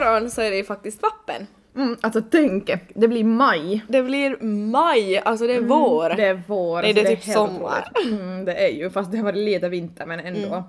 Imorgon 0.00 0.30
så 0.30 0.40
är 0.40 0.50
det 0.50 0.56
ju 0.56 0.64
faktiskt 0.64 1.02
vappen. 1.02 1.46
Mm, 1.76 1.96
alltså 2.00 2.22
tänk, 2.30 2.70
det 2.94 3.08
blir 3.08 3.24
maj. 3.24 3.84
Det 3.88 4.02
blir 4.02 4.36
maj, 4.70 5.18
alltså 5.18 5.46
det 5.46 5.54
är 5.54 5.60
vår. 5.60 6.08
Det 6.16 6.24
är 6.24 6.42
vår. 6.46 6.82
Nej, 6.82 6.90
alltså, 6.90 7.02
det 7.04 7.08
är 7.08 7.16
typ 7.16 7.24
helt 7.24 7.38
sommar. 7.38 7.92
Mm, 8.06 8.44
det 8.44 8.54
är 8.54 8.68
ju, 8.68 8.90
fast 8.90 9.12
det 9.12 9.16
har 9.16 9.24
varit 9.24 9.44
lite 9.44 9.68
vinter 9.68 10.06
men 10.06 10.20
ändå. 10.20 10.64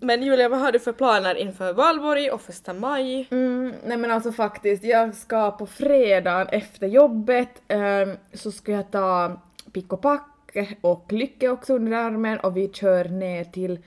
Men 0.00 0.22
Julia, 0.22 0.48
vad 0.48 0.60
har 0.60 0.72
du 0.72 0.78
för 0.78 0.92
planer 0.92 1.34
inför 1.34 1.72
valborg 1.72 2.30
och 2.30 2.40
första 2.40 2.72
maj? 2.72 3.28
Mm, 3.30 3.74
nej 3.86 3.96
men 3.96 4.10
alltså 4.10 4.32
faktiskt, 4.32 4.84
jag 4.84 5.14
ska 5.14 5.50
på 5.50 5.66
fredagen 5.66 6.48
efter 6.48 6.86
jobbet 6.86 7.62
ehm, 7.68 8.16
så 8.32 8.52
ska 8.52 8.72
jag 8.72 8.90
ta 8.90 9.40
pick 9.72 9.92
och 9.92 10.02
pack 10.02 10.28
och 10.80 11.12
Lycke 11.12 11.48
också 11.48 11.74
under 11.74 11.92
armen 11.92 12.38
och 12.38 12.56
vi 12.56 12.68
kör 12.72 13.04
ner 13.04 13.44
till 13.44 13.78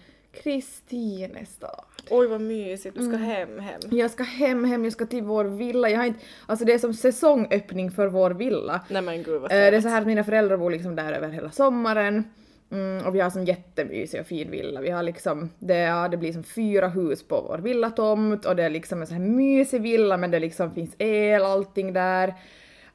Kristinestad. 0.43 1.85
Oj 2.09 2.27
vad 2.27 2.41
mysigt, 2.41 2.95
du 2.95 3.05
ska 3.07 3.17
hem 3.17 3.59
hem. 3.59 3.79
Jag 3.91 4.11
ska 4.11 4.23
hem, 4.23 4.63
hem, 4.65 4.83
jag 4.83 4.93
ska 4.93 5.05
till 5.05 5.23
vår 5.23 5.45
villa. 5.45 5.89
Jag 5.89 5.97
har 5.97 6.05
inte, 6.05 6.19
alltså 6.45 6.65
det 6.65 6.73
är 6.73 6.77
som 6.79 6.93
säsongöppning 6.93 7.91
för 7.91 8.07
vår 8.07 8.31
villa. 8.31 8.81
Nej 8.89 9.01
men 9.01 9.23
gud 9.23 9.41
vad 9.41 9.51
Eh, 9.51 9.55
Det 9.55 9.61
är 9.61 9.61
trevligt. 9.69 9.83
så 9.83 9.89
här 9.89 10.01
att 10.01 10.07
mina 10.07 10.23
föräldrar 10.23 10.57
bor 10.57 10.71
liksom 10.71 10.95
där 10.95 11.13
över 11.13 11.29
hela 11.29 11.51
sommaren. 11.51 12.23
Mm, 12.71 13.05
och 13.05 13.15
vi 13.15 13.19
har 13.19 13.29
som 13.29 13.45
jättemysig 13.45 14.19
och 14.21 14.27
fin 14.27 14.51
villa. 14.51 14.81
Vi 14.81 14.89
har 14.89 15.03
liksom, 15.03 15.49
det, 15.59 15.77
ja, 15.77 16.07
det 16.07 16.17
blir 16.17 16.33
som 16.33 16.43
fyra 16.43 16.87
hus 16.87 17.23
på 17.27 17.41
vår 17.47 17.57
villatomt 17.57 18.45
och 18.45 18.55
det 18.55 18.63
är 18.63 18.69
liksom 18.69 19.01
en 19.01 19.07
så 19.07 19.13
här 19.13 19.21
mysig 19.21 19.81
villa 19.81 20.17
men 20.17 20.31
det 20.31 20.39
liksom 20.39 20.71
finns 20.73 20.95
el, 20.97 21.41
allting 21.43 21.93
där. 21.93 22.33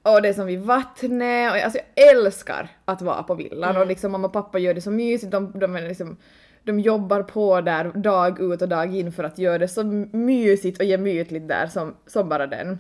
Och 0.03 0.23
det 0.23 0.29
är 0.29 0.33
som 0.33 0.47
vid 0.47 0.61
vattnet 0.61 1.51
och 1.53 1.57
jag- 1.59 1.63
alltså 1.65 1.79
jag 1.95 2.09
älskar 2.17 2.69
att 2.85 3.03
vara 3.03 3.23
på 3.23 3.35
villan 3.35 3.77
och 3.77 3.87
liksom 3.87 4.13
mamma 4.13 4.27
och 4.27 4.33
pappa 4.33 4.59
gör 4.59 4.75
det 4.75 4.81
så 4.81 4.91
mysigt. 4.91 5.33
De, 5.33 5.53
de 5.59 5.77
är 5.77 5.89
liksom 5.89 6.17
de 6.65 6.81
jobbar 6.81 7.23
på 7.23 7.61
där 7.61 7.85
dag 7.85 8.41
ut 8.41 8.63
och 8.63 8.69
dag 8.69 8.97
in 8.97 9.13
för 9.13 9.25
att 9.25 9.39
göra 9.39 9.59
det 9.59 9.69
så 9.69 9.85
mysigt 10.13 10.79
och 10.79 10.85
gemytligt 10.85 11.49
där 11.49 11.67
som, 11.67 11.95
som 12.07 12.29
bara 12.29 12.47
den. 12.47 12.79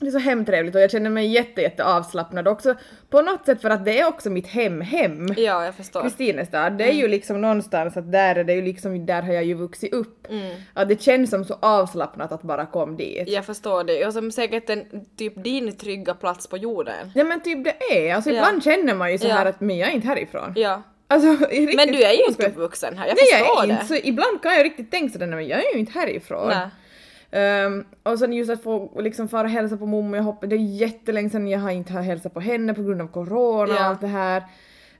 Det 0.00 0.06
är 0.06 0.10
så 0.10 0.18
hemtrevligt 0.18 0.74
och 0.74 0.80
jag 0.80 0.90
känner 0.90 1.10
mig 1.10 1.26
jätte, 1.26 1.60
jätte 1.62 1.84
avslappnad 1.84 2.48
också 2.48 2.74
på 3.10 3.22
något 3.22 3.46
sätt 3.46 3.60
för 3.62 3.70
att 3.70 3.84
det 3.84 4.00
är 4.00 4.08
också 4.08 4.30
mitt 4.30 4.46
hem-hem. 4.46 5.26
Ja, 5.36 5.64
jag 5.64 5.74
förstår. 5.74 6.02
Kristinestad, 6.02 6.70
det 6.78 6.84
är 6.84 6.88
Mm. 6.88 7.00
ju 7.00 7.08
liksom 7.08 7.40
någonstans 7.40 7.96
att 7.96 8.12
där 8.12 8.36
är 8.36 8.44
det 8.44 8.52
ju 8.54 8.62
liksom, 8.62 9.06
där 9.06 9.22
har 9.22 9.32
jag 9.32 9.44
ju 9.44 9.54
vuxit 9.54 9.92
upp. 9.92 10.26
Mm. 10.30 10.56
Att 10.72 10.88
det 10.88 11.02
känns 11.02 11.30
som 11.30 11.44
så 11.44 11.58
avslappnat 11.60 12.32
att 12.32 12.42
bara 12.42 12.66
komma 12.66 12.96
dit. 12.96 13.28
Jag 13.28 13.44
förstår 13.46 13.84
det. 13.84 14.06
Och 14.06 14.12
som 14.12 14.30
säkert 14.30 14.70
en 14.70 14.84
typ 15.16 15.44
din 15.44 15.76
trygga 15.76 16.14
plats 16.14 16.46
på 16.46 16.56
jorden. 16.56 17.10
Ja 17.14 17.24
men 17.24 17.40
typ 17.40 17.64
det 17.64 17.96
är, 18.08 18.14
alltså 18.14 18.30
Ja. 18.30 18.36
ibland 18.36 18.64
känner 18.64 18.94
man 18.94 19.12
ju 19.12 19.18
så 19.18 19.26
Ja. 19.28 19.34
här 19.34 19.46
att 19.46 19.60
men 19.60 19.78
jag 19.78 19.88
är 19.88 19.92
inte 19.92 20.08
härifrån. 20.08 20.52
Ja. 20.56 20.82
Alltså, 21.14 21.46
Men 21.76 21.86
du 21.92 22.02
är 22.02 22.12
ju 22.12 22.24
inte 22.28 22.42
Nej 22.42 22.48
uppvuxen 22.50 22.98
här, 22.98 23.06
jag 23.08 23.16
jag 23.18 23.38
förstår 23.38 23.62
är 23.62 23.66
det. 23.66 23.72
inte, 23.72 23.84
så 23.86 23.94
ibland 23.94 24.42
kan 24.42 24.54
jag 24.54 24.64
riktigt 24.64 24.90
tänka 24.90 25.12
sådär, 25.12 25.26
nej 25.26 25.36
men 25.36 25.48
jag 25.48 25.58
är 25.58 25.72
ju 25.74 25.78
inte 25.80 25.92
härifrån. 25.98 26.48
Nej. 26.48 26.68
Ehm, 27.30 27.84
och 28.02 28.18
sen 28.18 28.32
just 28.32 28.50
att 28.50 28.62
få 28.62 29.00
liksom 29.00 29.28
fara 29.28 29.42
och 29.42 29.50
hälsa 29.50 29.76
på 29.76 29.86
mommo, 29.86 30.16
jag 30.16 30.22
hoppas, 30.22 30.48
det 30.50 30.56
är 30.56 30.58
jättelänge 30.58 31.30
sedan 31.30 31.48
jag 31.48 31.58
har 31.60 31.70
inte 31.70 31.92
har 31.92 32.02
hälsat 32.02 32.34
på 32.34 32.40
henne 32.40 32.74
på 32.74 32.82
grund 32.82 33.02
av 33.02 33.06
corona 33.06 33.62
och 33.74 33.78
Ja. 33.80 33.84
allt 33.84 34.00
det 34.00 34.06
här. 34.06 34.42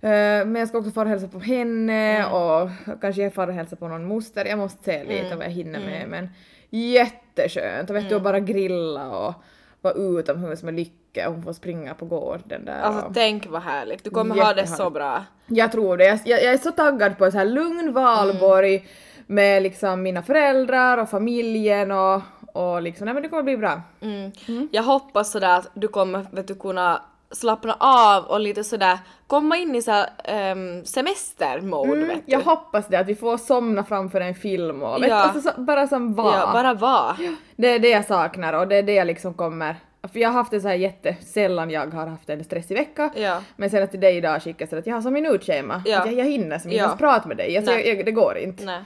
Ehm, 0.00 0.52
men 0.52 0.56
jag 0.60 0.68
ska 0.68 0.78
också 0.78 0.90
fara 0.90 1.04
och 1.04 1.10
hälsa 1.10 1.28
på 1.28 1.38
henne 1.38 2.16
Mm. 2.16 2.32
och 2.32 2.70
kanske 3.00 3.22
jag 3.22 3.34
far 3.34 3.48
och 3.48 3.54
hälsa 3.54 3.76
på 3.76 3.88
någon 3.88 4.04
moster, 4.04 4.44
jag 4.44 4.58
måste 4.58 4.84
se 4.84 5.04
lite 5.04 5.26
Mm. 5.26 5.38
vad 5.38 5.46
jag 5.46 5.52
hinner 5.52 5.80
med 5.80 6.08
men 6.08 6.28
jätteskönt 6.70 7.90
och 7.90 7.96
vet 7.96 8.08
du 8.08 8.14
att 8.14 8.22
bara 8.22 8.40
grilla 8.40 9.10
och 9.18 9.34
vara 9.80 9.94
utomhus 9.94 10.62
med 10.62 10.74
Lycke 11.14 11.26
och 11.26 11.34
hon 11.34 11.42
får 11.42 11.52
springa 11.52 11.94
på 11.94 12.04
gården 12.04 12.64
där. 12.64 12.82
Alltså 12.82 13.06
och... 13.06 13.14
tänk 13.14 13.46
vad 13.46 13.62
härligt, 13.62 14.04
du 14.04 14.10
kommer 14.10 14.42
ha 14.42 14.54
det 14.54 14.66
så 14.66 14.90
bra. 14.90 15.24
Jag 15.46 15.72
tror 15.72 15.96
det. 15.96 16.04
Jag, 16.24 16.42
jag, 16.42 16.52
är 16.52 16.58
så 16.58 16.70
taggad 16.70 17.18
på 17.18 17.24
en 17.24 17.32
så 17.32 17.38
här 17.38 17.44
lugn 17.44 17.92
valborg 17.92 18.86
med 19.26 19.62
liksom 19.62 20.02
mina 20.02 20.22
föräldrar 20.22 20.98
och 20.98 21.10
familjen 21.10 21.90
och, 21.90 22.22
och 22.52 22.82
liksom, 22.82 23.04
nej 23.04 23.14
men 23.14 23.22
det 23.22 23.28
kommer 23.28 23.42
bli 23.42 23.56
bra. 23.56 23.82
Mm. 24.00 24.32
Jag 24.72 24.82
hoppas 24.82 25.30
sådär 25.30 25.58
att 25.58 25.70
du 25.74 25.88
kommer 25.88 26.26
vet 26.30 26.48
du, 26.48 26.54
kunna 26.54 27.02
slappna 27.30 27.76
av 27.80 28.24
och 28.24 28.40
lite 28.40 28.64
sådär 28.64 28.98
komma 29.26 29.56
in 29.56 29.74
i 29.74 29.82
såhär 29.82 30.06
um, 30.52 30.84
semestermode 30.84 31.92
Mm, 31.92 32.08
vet 32.08 32.26
du. 32.26 32.32
jag 32.32 32.40
hoppas 32.40 32.86
det, 32.88 32.96
att 32.96 33.06
vi 33.06 33.14
får 33.14 33.36
somna 33.36 33.84
framför 33.84 34.20
en 34.20 34.34
film 34.34 34.82
och 34.82 34.98
Ja. 35.00 35.14
alltså, 35.14 35.40
så, 35.40 35.60
bara 35.60 35.86
som 35.86 36.14
var. 36.14 36.36
Ja, 36.36 36.50
bara 36.52 36.74
vara. 36.74 37.16
Det 37.56 37.68
är 37.68 37.78
det 37.78 37.88
jag 37.88 38.04
saknar 38.04 38.52
och 38.52 38.68
det 38.68 38.76
är 38.76 38.82
det 38.82 38.94
jag 38.94 39.06
liksom 39.06 39.34
kommer 39.34 39.76
för 40.12 40.20
jag 40.20 40.28
har 40.28 40.34
haft 40.34 40.50
det 40.50 40.60
så 40.60 40.68
här 40.68 40.74
jättesällan 40.74 41.70
jag 41.70 41.86
har 41.94 42.06
haft 42.06 42.30
en 42.30 42.44
stressig 42.44 42.74
vecka. 42.74 43.10
Ja. 43.16 43.42
Men 43.56 43.70
sen 43.70 43.82
att 43.82 43.90
till 43.90 44.00
dig 44.00 44.16
idag 44.16 44.42
skickade 44.42 44.70
så 44.70 44.76
att 44.76 44.86
jag 44.86 44.94
har 44.94 45.02
som 45.02 45.12
minutschema. 45.12 45.82
Ja. 45.86 45.98
Att 46.00 46.06
jag, 46.06 46.14
jag 46.14 46.24
hinner 46.24 46.58
som 46.58 46.70
inte 46.70 46.78
Ja. 46.82 46.84
ens 46.84 46.98
prata 46.98 47.28
med 47.28 47.36
dig. 47.36 47.56
Alltså, 47.56 47.72
jag, 47.72 47.86
jag, 47.86 48.04
det 48.04 48.12
går 48.12 48.36
inte. 48.38 48.64
Nej. 48.64 48.80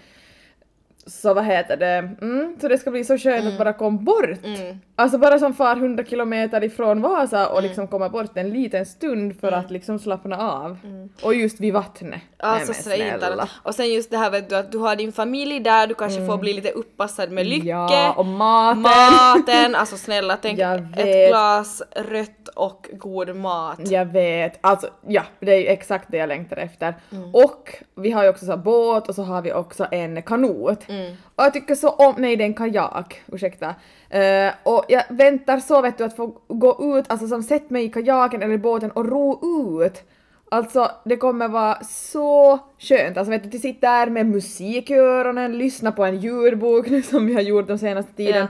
Så 1.07 1.35
vad 1.35 1.45
heter 1.45 1.77
det? 1.77 2.11
Mm, 2.21 2.57
så 2.61 2.69
det 2.69 2.79
ska 2.79 2.91
bli 2.91 3.05
så 3.05 3.19
skönt 3.19 3.47
att 3.47 3.59
bara 3.59 3.73
komma 3.73 3.99
bort. 3.99 4.45
Mm. 4.45 4.79
Alltså 4.97 5.19
bara 5.19 5.39
som 5.39 5.55
far 5.55 5.77
100 5.77 6.05
kilometer 6.05 6.65
ifrån 6.65 7.03
Vasa 7.03 7.49
och 7.49 7.63
liksom 7.63 7.89
komma 7.89 8.09
bort 8.09 8.37
en 8.37 8.51
liten 8.51 8.87
stund 8.87 9.41
för 9.41 9.53
att 9.53 9.71
liksom 9.71 9.99
slappna 9.99 10.39
av. 10.39 10.79
Och 11.23 11.35
just 11.35 11.61
vid 11.61 11.73
vattnet. 11.73 12.21
Alltså 12.41 12.73
Nej, 12.91 12.99
men 12.99 13.21
så 13.21 13.27
inte 13.27 13.49
Och 13.63 13.75
sen 13.75 13.93
just 13.93 14.11
det 14.11 14.19
här 14.19 14.31
vet 14.31 14.49
du 14.49 14.57
att 14.57 14.73
du 14.73 14.79
har 14.79 14.97
din 14.97 15.13
familj 15.13 15.61
där, 15.61 15.87
du 15.87 15.95
kanske 15.95 16.27
får 16.27 16.37
bli 16.37 16.53
lite 16.53 16.71
uppassad 16.71 17.31
med 17.31 17.47
lycke. 17.47 17.73
Mm. 17.73 17.93
Ja, 17.93 18.13
och 18.13 18.27
maten. 18.27 18.83
Maten, 18.83 19.75
alltså 19.75 19.97
snälla 19.97 20.37
tänk 20.43 20.59
ett 20.59 21.29
glas 21.29 21.83
rött 21.97 22.49
och 22.55 22.89
god 22.93 23.37
mat. 23.37 23.91
Jag 23.91 24.05
vet, 24.05 24.59
alltså 24.61 24.89
ja, 25.07 25.23
det 25.41 25.53
är 25.53 25.57
ju 25.57 25.67
exakt 25.67 26.09
det 26.11 26.17
jag 26.17 26.29
längtar 26.29 26.57
efter. 26.57 26.95
Mm. 27.13 27.35
Och 27.35 27.75
vi 27.95 28.11
har 28.11 28.23
ju 28.23 28.29
också 28.29 28.47
så 28.47 28.57
båt 28.57 29.09
och 29.09 29.15
så 29.15 29.23
har 29.23 29.43
vi 29.43 29.53
också 29.53 29.87
en 29.91 30.23
kanot. 30.23 30.89
Mm. 30.89 31.17
Och 31.35 31.45
jag 31.45 31.53
tycker 31.53 31.75
så 31.75 31.89
om, 31.89 32.15
nej 32.19 32.37
det 32.37 32.45
är 32.45 32.47
en 32.47 32.55
kajak, 32.55 33.23
ursäkta. 33.27 33.75
Eh, 34.11 34.53
och 34.63 34.85
jag 34.89 35.03
väntar 35.09 35.61
så 35.61 35.81
vet 35.83 35.99
du 35.99 36.05
att 36.05 36.17
få 36.17 36.27
gå 36.49 36.99
ut, 36.99 37.05
alltså 37.09 37.29
som 37.29 37.43
sätt 37.43 37.71
mig 37.71 37.85
i 37.85 37.89
kajaken 37.89 38.43
eller 38.43 38.59
båten 38.59 38.91
och 38.91 39.07
ro 39.07 39.41
ut. 39.85 40.05
Alltså 40.51 40.91
det 41.05 41.17
kommer 41.17 41.49
vara 41.49 41.79
så 41.85 42.59
skönt, 42.79 43.17
alltså 43.17 43.31
vet 43.31 43.51
du, 43.51 43.57
att 43.57 43.63
sitta 43.63 43.87
där 43.91 44.07
med 44.07 44.27
musik 44.27 44.91
i 44.91 44.95
öronen, 44.95 45.59
lyssna 45.59 45.93
på 45.93 46.05
en 46.05 46.19
ljudbok 46.19 46.87
nu 46.91 47.03
som 47.03 47.27
vi 47.27 47.35
har 47.35 47.41
gjort 47.43 47.67
den 47.67 47.79
senaste 47.79 48.13
tiden. 48.13 48.49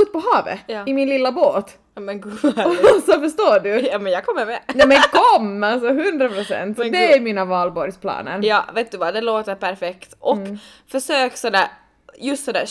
Ut 0.00 0.12
på 0.12 0.22
havet, 0.32 0.58
Ja. 0.66 0.82
i 0.86 0.94
min 0.94 1.08
lilla 1.08 1.32
båt. 1.32 1.78
Ja, 1.94 2.00
Men 2.00 2.20
gud 2.20 2.38
så 3.06 3.20
förstår 3.20 3.60
du? 3.62 3.80
Ja 3.80 3.98
men 3.98 4.12
jag 4.12 4.24
kommer 4.24 4.46
med. 4.46 4.60
Nej 4.74 4.86
men 4.86 4.98
kom 5.12 5.62
alltså 5.62 5.88
100 5.88 6.28
procent! 6.28 6.78
Men 6.78 6.92
Det 6.92 7.12
är 7.14 7.20
mina 7.20 7.44
valborgsplaner. 7.44 8.40
Ja, 8.42 8.64
vet 8.74 8.90
du 8.90 8.98
vad, 8.98 9.14
det 9.14 9.20
låter 9.20 9.54
perfekt. 9.54 10.14
Och 10.20 10.36
Mm. 10.36 10.58
försök 10.88 11.36
sådär, 11.36 11.66
just 12.18 12.44
sådär, 12.44 12.64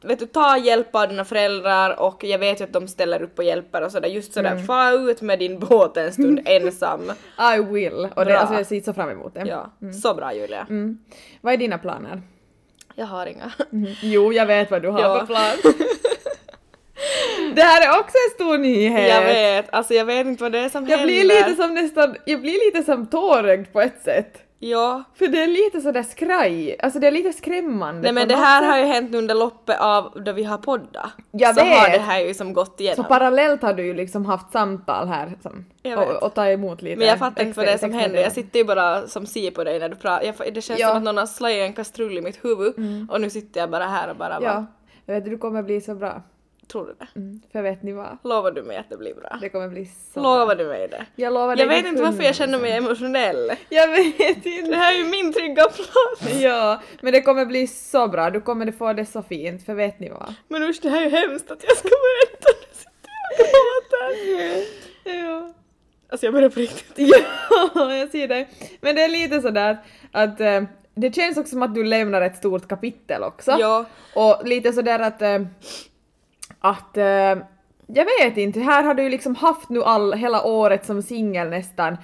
vet 0.00 0.18
du, 0.18 0.26
ta 0.26 0.56
hjälp 0.58 0.94
av 0.96 1.08
dina 1.08 1.24
föräldrar 1.24 2.00
och 2.00 2.24
jag 2.24 2.38
vet 2.38 2.60
ju 2.60 2.64
att 2.64 2.72
de 2.72 2.88
ställer 2.88 3.22
upp 3.22 3.38
och 3.38 3.44
hjälper 3.44 3.82
och 3.82 3.92
sådär, 3.92 4.08
just 4.08 4.32
sådär, 4.32 4.52
Mm. 4.52 4.66
far 4.66 5.10
ut 5.10 5.20
med 5.22 5.38
din 5.38 5.58
båt 5.58 5.96
en 5.96 6.12
stund 6.12 6.40
ensam. 6.46 7.12
I 7.56 7.62
will! 7.62 8.08
Och 8.14 8.24
det, 8.24 8.38
alltså, 8.38 8.54
jag 8.54 8.66
ser 8.66 8.80
så 8.80 8.92
fram 8.92 9.10
emot 9.10 9.34
det. 9.34 9.44
Ja, 9.46 9.70
så 10.02 10.14
bra 10.14 10.34
Julia. 10.34 10.66
Mm. 10.68 10.98
Vad 11.40 11.52
är 11.52 11.56
dina 11.56 11.78
planer? 11.78 12.22
Jag 12.94 13.06
har 13.06 13.26
inga. 13.26 13.52
Jo, 14.02 14.32
jag 14.32 14.46
vet 14.46 14.70
vad 14.70 14.82
du 14.82 14.88
har 14.88 15.00
Ja. 15.00 15.18
för 15.18 15.26
plan. 15.26 15.72
det 17.54 17.62
här 17.62 17.86
är 17.86 18.00
också 18.00 18.14
en 18.28 18.34
stor 18.34 18.58
nyhet! 18.58 19.08
Jag 19.08 19.22
vet, 19.24 19.74
alltså 19.74 19.94
jag 19.94 20.04
vet 20.04 20.26
inte 20.26 20.42
vad 20.42 20.52
det 20.52 20.58
är 20.58 20.68
som 20.68 20.86
Jag 20.88 20.98
händer. 20.98 21.14
blir 21.14 21.24
lite 21.24 21.54
som 21.62 21.74
nästan, 21.74 22.16
jag 22.24 22.40
blir 22.40 22.66
lite 22.66 22.82
som 22.92 23.06
tårögd 23.06 23.72
på 23.72 23.80
ett 23.80 24.02
sätt. 24.04 24.42
Ja. 24.58 25.04
För 25.14 25.26
det 25.28 25.42
är 25.42 25.46
lite 25.46 25.80
sådär 25.80 26.02
skraj, 26.02 26.76
alltså 26.80 26.98
det 26.98 27.06
är 27.06 27.10
lite 27.10 27.32
skrämmande 27.32 28.02
Nej 28.02 28.12
men 28.12 28.28
det 28.28 28.36
här 28.36 28.60
sätt. 28.62 28.70
har 28.70 28.78
ju 28.78 28.84
hänt 28.84 29.14
under 29.14 29.34
loppet 29.34 29.80
av 29.80 30.22
då 30.24 30.32
vi 30.32 30.44
har 30.44 30.58
poddat. 30.58 31.10
Jag 31.30 31.54
så 31.54 31.60
har 31.64 31.88
vet. 31.90 31.92
det 31.92 32.04
här 32.04 32.20
ju 32.20 32.34
som 32.34 32.52
gått 32.52 32.76
Så 32.76 32.82
igenom. 32.82 33.04
parallellt 33.08 33.62
har 33.62 33.74
du 33.74 33.86
ju 33.86 33.94
liksom 33.94 34.26
haft 34.26 34.52
samtal 34.52 35.08
här 35.08 35.32
som, 35.42 35.64
och, 35.98 36.22
och 36.22 36.34
tagit 36.34 36.54
emot 36.54 36.82
lite 36.82 36.96
men 36.98 37.08
jag 37.08 37.18
fattar 37.18 37.42
inte 37.44 37.56
vad 37.60 37.66
det 37.66 37.72
är 37.72 37.78
som 37.78 37.92
händer. 37.92 38.20
Jag 38.22 38.32
sitter 38.32 38.58
ju 38.58 38.64
bara 38.64 39.06
som 39.06 39.26
ser 39.26 39.50
på 39.50 39.64
dig 39.64 39.78
när 39.78 39.88
du 39.88 39.96
pratar. 39.96 40.26
Jag, 40.26 40.54
det 40.54 40.60
känns 40.62 40.80
Ja. 40.80 40.88
som 40.88 40.96
att 40.96 41.02
någon 41.02 41.16
har 41.16 41.26
slagit 41.26 41.58
en 41.62 41.72
kastrull 41.72 42.18
i 42.18 42.22
mitt 42.22 42.44
huvud 42.44 42.74
och 43.10 43.20
nu 43.20 43.30
sitter 43.30 43.60
jag 43.60 43.70
bara 43.70 43.84
här 43.84 44.10
och 44.10 44.16
bara 44.16 44.34
Ja, 44.34 44.40
bara, 44.40 44.66
jag 45.06 45.14
vet 45.14 45.24
du 45.24 45.38
kommer 45.38 45.62
bli 45.62 45.80
så 45.80 45.94
bra. 45.94 46.22
Tror 46.68 46.86
du 46.86 46.94
det? 46.98 47.06
Mm. 47.20 47.40
För 47.52 47.62
vet 47.62 47.82
ni 47.82 47.92
vad? 47.92 48.18
Lovar 48.24 48.50
du 48.52 48.62
mig 48.62 48.76
att 48.76 48.90
det 48.90 48.96
blir 48.96 49.14
bra? 49.14 49.38
Det 49.40 49.48
kommer 49.48 49.68
bli 49.68 49.86
så 50.14 50.20
Lovar 50.20 50.54
du 50.56 50.66
mig 50.66 50.88
det? 50.88 51.06
Jag 51.16 51.32
lovar 51.32 51.56
Jag 51.56 51.66
vet 51.66 51.86
inte 51.86 52.02
varför 52.02 52.22
jag 52.22 52.32
100%. 52.32 52.36
känner 52.38 52.58
mig 52.58 52.72
emotionell. 52.72 53.52
Jag 53.68 53.88
vet 53.88 54.42
Det 54.44 54.50
inte. 54.50 54.76
här 54.76 54.94
är 54.94 54.98
ju 54.98 55.04
min 55.04 55.32
trygga 55.32 55.64
plats. 55.64 56.40
Ja, 56.40 56.82
men 57.00 57.12
det 57.12 57.22
kommer 57.22 57.46
bli 57.46 57.66
så 57.66 58.08
bra. 58.08 58.30
Du 58.30 58.40
kommer 58.40 58.72
få 58.72 58.92
det 58.92 59.06
så 59.06 59.22
fint, 59.22 59.66
för 59.66 59.74
vet 59.74 60.00
ni 60.00 60.08
vad? 60.10 60.34
Men 60.48 60.62
usch 60.62 60.78
det 60.82 60.88
här 60.88 61.00
är 61.00 61.04
ju 61.04 61.10
hemskt 61.10 61.50
att 61.50 61.64
jag 61.64 61.76
ska 61.76 61.88
berätta. 61.88 62.48
Gråter. 63.38 64.64
Ja. 65.24 65.52
Alltså 66.08 66.26
jag 66.26 66.34
börjar 66.34 66.48
på 66.50 66.60
riktigt. 66.60 66.98
Ja, 67.74 67.94
jag 67.94 68.10
ser 68.10 68.28
det. 68.28 68.46
Men 68.80 68.94
det 68.96 69.02
är 69.02 69.08
lite 69.08 69.40
sådär 69.40 69.78
att 70.12 70.40
eh, 70.40 70.62
det 70.94 71.14
känns 71.14 71.36
också 71.36 71.50
som 71.50 71.62
att 71.62 71.74
du 71.74 71.84
lämnar 71.84 72.22
ett 72.22 72.36
stort 72.36 72.68
kapitel 72.68 73.22
också. 73.22 73.56
Ja. 73.60 73.84
Och 74.14 74.48
lite 74.48 74.72
sådär 74.72 74.98
att 74.98 75.22
eh, 75.22 75.38
att 76.60 76.96
eh, 76.96 77.36
jag 77.86 78.04
vet 78.20 78.36
inte, 78.36 78.60
här 78.60 78.82
har 78.82 78.94
du 78.94 79.02
ju 79.02 79.08
liksom 79.08 79.34
haft 79.34 79.68
nu 79.68 79.82
all, 79.82 80.12
hela 80.12 80.42
året 80.42 80.86
som 80.86 81.02
singel 81.02 81.50
nästan 81.50 81.96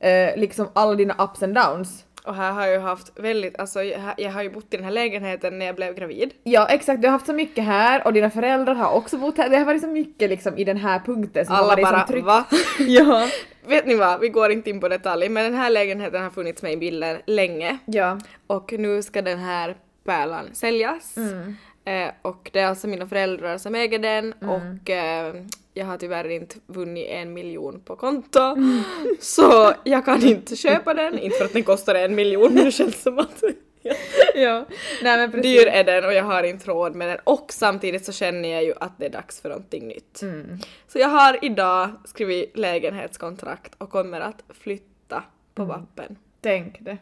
eh, 0.00 0.36
liksom 0.36 0.68
alla 0.72 0.94
dina 0.94 1.14
ups 1.18 1.42
and 1.42 1.54
downs. 1.54 2.04
Och 2.24 2.34
här 2.34 2.52
har 2.52 2.62
jag 2.62 2.72
ju 2.72 2.78
haft 2.80 3.12
väldigt, 3.18 3.58
alltså 3.58 3.82
jag, 4.16 4.30
har 4.30 4.42
ju 4.42 4.50
bott 4.50 4.74
i 4.74 4.76
den 4.76 4.84
här 4.84 4.90
lägenheten 4.92 5.58
när 5.58 5.66
jag 5.66 5.74
blev 5.74 5.94
gravid. 5.94 6.30
Ja 6.44 6.66
exakt, 6.68 7.02
du 7.02 7.08
har 7.08 7.12
haft 7.12 7.26
så 7.26 7.32
mycket 7.32 7.64
här 7.64 8.06
och 8.06 8.12
dina 8.12 8.30
föräldrar 8.30 8.74
har 8.74 8.92
också 8.92 9.16
bott 9.18 9.38
här. 9.38 9.48
Det 9.48 9.56
har 9.56 9.64
varit 9.64 9.80
så 9.80 9.86
mycket 9.88 10.30
liksom 10.30 10.58
i 10.58 10.64
den 10.64 10.76
här 10.76 10.98
punkten 10.98 11.46
som 11.46 11.54
har 11.54 11.62
Alla 11.62 11.68
varit 11.74 11.84
bara 11.84 11.98
som 11.98 12.12
tryck. 12.12 12.24
va? 12.24 12.44
Ja. 12.78 13.28
Vet 13.66 13.86
ni 13.86 13.94
vad, 13.94 14.20
vi 14.20 14.28
går 14.28 14.50
inte 14.50 14.70
in 14.70 14.80
på 14.80 14.88
detalj 14.88 15.28
men 15.28 15.44
den 15.44 15.54
här 15.54 15.70
lägenheten 15.70 16.22
har 16.22 16.30
funnits 16.30 16.62
med 16.62 16.72
i 16.72 16.76
bilden 16.76 17.18
länge. 17.26 17.78
Ja. 17.84 18.18
Och 18.46 18.72
nu 18.78 19.02
ska 19.02 19.22
den 19.22 19.38
här 19.38 19.76
pärlan 20.04 20.44
säljas. 20.52 21.16
Mm. 21.16 21.56
Eh, 21.88 22.10
och 22.22 22.50
det 22.52 22.60
är 22.60 22.66
alltså 22.66 22.86
mina 22.88 23.06
föräldrar 23.06 23.58
som 23.58 23.74
äger 23.74 23.98
den 23.98 24.32
och 24.32 24.90
eh, 24.90 25.34
jag 25.74 25.86
har 25.86 25.96
tyvärr 25.96 26.28
inte 26.28 26.56
vunnit 26.66 27.06
en 27.08 27.32
miljon 27.32 27.80
på 27.84 27.96
konto. 27.96 28.40
Mm. 28.40 28.82
Så 29.20 29.72
jag 29.84 30.04
kan 30.04 30.22
inte 30.24 30.56
köpa 30.56 30.94
den, 30.94 31.18
inte 31.18 31.36
för 31.38 31.44
att 31.44 31.52
den 31.52 31.62
kostar 31.62 31.94
en 31.94 32.14
miljon 32.14 32.54
men 32.54 32.64
det 32.64 32.72
känns 32.72 33.02
som 33.02 33.18
att 33.18 33.42
ja. 34.34 34.66
Nej 35.02 35.16
men 35.16 35.30
precis. 35.30 35.42
dyr 35.42 35.66
är 35.66 35.84
den 35.84 36.04
och 36.04 36.12
jag 36.12 36.24
har 36.24 36.42
inte 36.42 36.70
råd 36.70 36.94
med 36.94 37.08
den. 37.08 37.18
Och 37.24 37.52
samtidigt 37.52 38.04
så 38.04 38.12
känner 38.12 38.48
jag 38.48 38.64
ju 38.64 38.74
att 38.80 38.98
det 38.98 39.06
är 39.06 39.10
dags 39.10 39.40
för 39.40 39.48
någonting 39.48 39.88
nytt. 39.88 40.22
Mm. 40.22 40.58
Så 40.88 40.98
jag 40.98 41.08
har 41.08 41.44
idag 41.44 41.90
skrivit 42.04 42.58
lägenhetskontrakt 42.58 43.74
och 43.78 43.90
kommer 43.90 44.20
att 44.20 44.42
flytta 44.48 45.22
på 45.54 45.62
Mm. 45.62 45.68
vappen. 45.68 46.16
Tänk 46.40 46.76
det. 46.80 46.98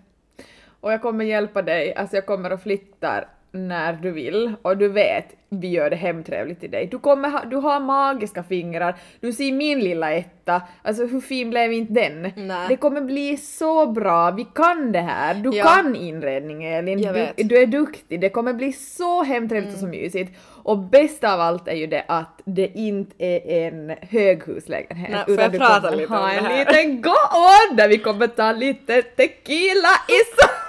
Och 0.81 0.93
jag 0.93 1.03
kommer 1.03 1.25
hjälpa 1.25 1.63
dig, 1.63 1.95
alltså 1.95 2.17
jag 2.17 2.27
kommer 2.27 2.51
att 2.51 2.63
flytta 2.63 3.25
när 3.57 3.93
du 3.93 4.11
vill 4.11 4.53
och 4.63 4.77
du 4.77 4.89
vet, 4.89 5.27
vi 5.49 5.69
gör 5.69 5.91
det 5.91 5.97
hemtrevligt 5.97 6.61
till 6.61 6.71
dig. 6.71 6.87
Du 6.87 6.99
kommer 6.99 7.29
ha, 7.29 7.45
du 7.45 7.57
har 7.57 7.81
magiska 7.81 8.43
fingrar, 8.43 8.97
du 9.21 9.33
ser 9.33 9.53
min 9.53 9.81
lilla 9.81 10.13
etta, 10.13 10.63
alltså 10.83 11.07
hur 11.07 11.21
fin 11.21 11.51
blev 11.51 11.73
inte 11.73 11.93
den? 11.93 12.33
Nej. 12.37 12.67
Det 12.69 12.77
kommer 12.77 13.01
bli 13.01 13.37
så 13.37 13.87
bra, 13.87 14.31
vi 14.31 14.47
kan 14.55 14.93
det 14.93 15.01
här, 15.01 15.35
du 15.35 15.51
Ja. 15.57 15.65
kan 15.65 15.97
inredning 15.97 16.65
Elin, 16.65 16.99
du. 17.03 17.09
Mm. 17.09 17.29
du 17.37 17.59
är 17.63 17.67
duktig, 17.67 18.21
det 18.21 18.29
kommer 18.29 18.53
bli 18.53 18.73
så 18.73 19.23
hemtrevligt 19.23 19.75
och 19.75 19.81
så 19.81 19.87
mysigt. 19.87 20.33
Och 20.63 20.79
bäst 20.79 21.25
av 21.25 21.41
allt 21.41 21.69
är 21.69 21.75
ju 21.77 21.87
det 21.87 22.05
att 22.09 22.41
det 22.45 22.67
inte 22.79 23.15
är 23.19 23.67
en 23.69 23.95
höghuslägenhet. 24.01 25.11
Nej, 25.11 25.25
jag 25.27 25.53
du 25.53 25.59
kommer 25.59 25.97
lite 25.97 26.15
ha 26.15 26.31
en 26.31 26.59
liten 26.59 27.03
gård 27.03 27.77
där 27.77 27.89
vi 27.89 27.99
kommer 27.99 28.27
ta 28.27 28.53
lite 28.53 29.03
tequila 29.03 29.89
i 30.09 30.19
so- 30.37 30.66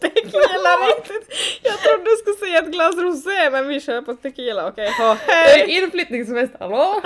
Tequila 0.00 0.76
riktigt! 0.76 1.28
Jag 1.62 1.78
trodde 1.78 2.04
du 2.04 2.16
skulle 2.16 2.36
säga 2.36 2.58
ett 2.58 2.72
glas 2.72 2.96
rosé 2.96 3.50
men 3.50 3.68
vi 3.68 3.80
kör 3.80 4.02
på 4.02 4.14
tequila, 4.14 4.68
okej? 4.68 4.88
Okay. 4.90 5.16
Det 5.26 5.32
Hej! 5.32 5.82
inflyttningsfest, 5.82 6.52
hallå? 6.60 7.02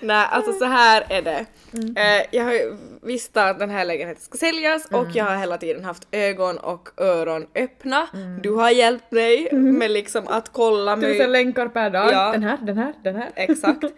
Nej, 0.00 0.26
alltså 0.30 0.52
så 0.52 0.64
här 0.64 1.06
är 1.08 1.22
det. 1.22 1.46
Mm. 1.72 1.96
Eh, 1.96 2.26
jag 2.30 2.44
har 2.44 2.76
visst 3.06 3.36
att 3.36 3.58
den 3.58 3.70
här 3.70 3.84
lägenheten 3.84 4.22
ska 4.22 4.38
säljas 4.38 4.84
och 4.86 5.00
Mm. 5.00 5.12
jag 5.14 5.24
har 5.24 5.36
hela 5.36 5.58
tiden 5.58 5.84
haft 5.84 6.08
ögon 6.10 6.58
och 6.58 6.88
öron 6.96 7.46
öppna. 7.54 8.06
Mm. 8.14 8.42
Du 8.42 8.50
har 8.50 8.70
hjälpt 8.70 9.12
mig 9.12 9.48
med 9.52 9.90
liksom 9.90 10.28
att 10.28 10.52
kolla 10.52 10.96
mig. 10.96 11.12
Tusen 11.12 11.32
länkar 11.32 11.68
per 11.68 11.90
dag. 11.90 12.12
Ja. 12.12 12.32
Den 12.32 12.42
här, 12.42 12.58
den 12.62 12.78
här, 12.78 12.92
den 13.02 13.16
här. 13.16 13.30
Exakt. 13.34 13.84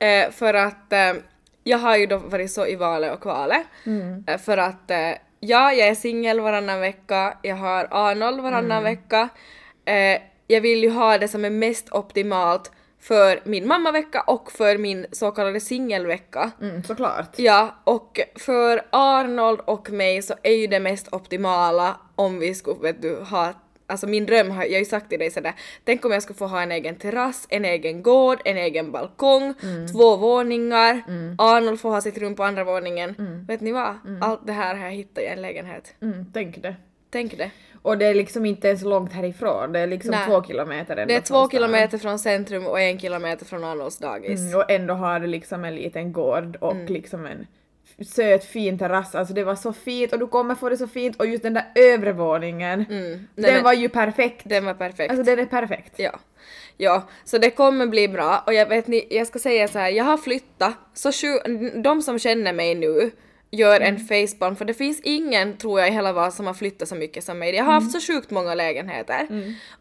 Eh, 0.00 0.30
för 0.30 0.54
att 0.54 0.92
eh, 0.92 1.12
jag 1.64 1.78
har 1.78 1.96
ju 1.96 2.06
då 2.06 2.16
varit 2.16 2.50
så 2.52 2.66
i 2.66 2.76
valet 2.76 3.12
och 3.12 3.20
kvalet. 3.20 3.62
Mm. 3.86 4.24
Eh, 4.26 4.38
för 4.38 4.58
att 4.58 4.90
eh, 4.90 5.10
ja, 5.40 5.72
jag 5.72 5.88
är 5.88 5.94
singel 5.94 6.40
varannan 6.40 6.80
vecka, 6.80 7.38
jag 7.42 7.56
har 7.56 7.88
Arnold 7.90 8.40
varannan 8.40 8.78
Mm. 8.78 8.84
vecka. 8.84 9.28
Eh, 9.84 10.20
jag 10.46 10.60
vill 10.60 10.82
ju 10.82 10.90
ha 10.90 11.18
det 11.18 11.28
som 11.28 11.44
är 11.44 11.50
mest 11.50 11.92
optimalt 11.92 12.72
för 13.00 13.40
min 13.44 13.68
mammavecka 13.68 14.20
och 14.20 14.52
för 14.52 14.78
min 14.78 15.06
så 15.12 15.30
kallade 15.30 15.60
singelvecka. 15.60 16.50
Mm, 16.60 16.82
såklart. 16.84 17.28
Ja, 17.36 17.74
och 17.84 18.20
för 18.36 18.82
Arnold 18.90 19.60
och 19.64 19.90
mig 19.90 20.22
så 20.22 20.34
är 20.42 20.52
ju 20.54 20.66
det 20.66 20.80
mest 20.80 21.12
optimala 21.12 21.96
om 22.16 22.38
vi 22.38 22.54
skulle, 22.54 22.80
vet 22.80 23.02
du, 23.02 23.16
ha 23.16 23.52
Alltså 23.90 24.06
min 24.06 24.26
dröm, 24.26 24.50
har 24.50 24.64
jag 24.64 24.72
har 24.72 24.78
ju 24.78 24.84
sagt 24.84 25.08
till 25.08 25.18
dig 25.18 25.30
sådär, 25.30 25.52
tänk 25.84 26.04
om 26.04 26.12
jag 26.12 26.22
skulle 26.22 26.36
få 26.36 26.46
ha 26.46 26.62
en 26.62 26.72
egen 26.72 26.96
terrass, 26.96 27.46
en 27.50 27.64
egen 27.64 28.02
gård, 28.02 28.38
en 28.44 28.56
egen 28.56 28.92
balkong, 28.92 29.54
två 29.92 30.16
våningar, 30.16 31.02
Arnold 31.38 31.80
får 31.80 31.90
ha 31.90 32.00
sitt 32.00 32.18
rum 32.18 32.34
på 32.34 32.44
andra 32.44 32.64
våningen. 32.64 33.44
Vet 33.48 33.60
ni 33.60 33.72
vad? 33.72 33.94
Allt 34.20 34.46
det 34.46 34.52
här 34.52 34.74
har 34.74 34.84
jag 34.84 34.92
hittat 34.92 35.22
i 35.24 35.26
en 35.26 35.42
lägenhet. 35.42 35.94
Mm, 36.02 36.26
tänk 36.34 36.62
det. 36.62 36.76
Tänk 37.10 37.38
det. 37.38 37.50
Och 37.82 37.98
det 37.98 38.06
är 38.06 38.14
liksom 38.14 38.46
inte 38.46 38.68
ens 38.68 38.82
långt 38.82 39.12
härifrån, 39.12 39.72
det 39.72 39.80
är 39.80 39.86
liksom 39.86 40.10
Nej. 40.10 40.26
två 40.26 40.42
kilometer 40.42 40.96
ändå 40.96 41.12
Det 41.14 41.16
är 41.16 41.20
två 41.20 41.50
kilometer 41.50 41.98
från 41.98 42.18
centrum 42.18 42.66
och 42.66 42.80
en 42.80 42.98
kilometer 42.98 43.46
från 43.46 43.64
Arnolds 43.64 43.98
dagis. 43.98 44.40
Mm, 44.40 44.54
och 44.60 44.70
ändå 44.70 44.94
har 44.94 45.20
det 45.20 45.26
liksom 45.26 45.64
en 45.64 45.74
liten 45.74 46.12
gård 46.12 46.56
och 46.60 46.72
Mm. 46.72 46.86
liksom 46.86 47.26
en 47.26 47.46
söt 48.06 48.44
fin 48.44 48.78
terrass, 48.78 49.14
alltså 49.14 49.34
det 49.34 49.44
var 49.44 49.54
så 49.54 49.72
fint 49.72 50.12
och 50.12 50.18
du 50.18 50.26
kommer 50.26 50.54
få 50.54 50.68
det 50.68 50.76
så 50.76 50.86
fint 50.88 51.16
och 51.16 51.26
just 51.26 51.42
den 51.42 51.54
där 51.54 51.64
övre 51.74 52.12
våningen, 52.12 52.84
Nej, 52.88 53.18
den 53.34 53.54
men- 53.54 53.64
var 53.64 53.72
ju 53.72 53.88
perfekt. 53.88 54.42
Den 54.44 54.64
var 54.64 54.74
perfekt. 54.74 55.10
Alltså 55.10 55.24
den 55.24 55.38
är 55.38 55.46
perfekt. 55.46 55.94
Ja. 55.96 56.18
Ja, 56.76 57.08
så 57.24 57.38
det 57.38 57.50
kommer 57.50 57.86
bli 57.86 58.08
bra 58.08 58.42
och 58.46 58.54
jag 58.54 58.66
vet 58.66 58.86
ni, 58.86 59.06
jag 59.10 59.26
ska 59.26 59.38
säga 59.38 59.68
så 59.68 59.78
här, 59.78 59.88
jag 59.90 60.04
har 60.04 60.16
flyttat, 60.18 60.74
så 60.94 61.12
sju, 61.12 61.28
de 61.82 62.02
som 62.02 62.18
känner 62.18 62.52
mig 62.52 62.74
nu 62.74 63.10
gör 63.50 63.80
en 63.80 63.98
facepalm 63.98 64.56
för 64.56 64.64
det 64.64 64.74
finns 64.74 65.00
ingen 65.04 65.56
tror 65.56 65.80
jag 65.80 65.88
i 65.88 65.92
hela 65.92 66.12
Vasa 66.12 66.36
som 66.36 66.46
har 66.46 66.54
flyttat 66.54 66.88
så 66.88 66.94
mycket 66.94 67.24
som 67.24 67.38
mig. 67.38 67.54
Jag 67.54 67.64
har 67.64 67.72
haft 67.72 67.92
så 67.92 68.12
sjukt 68.12 68.30
många 68.30 68.54
lägenheter 68.54 69.26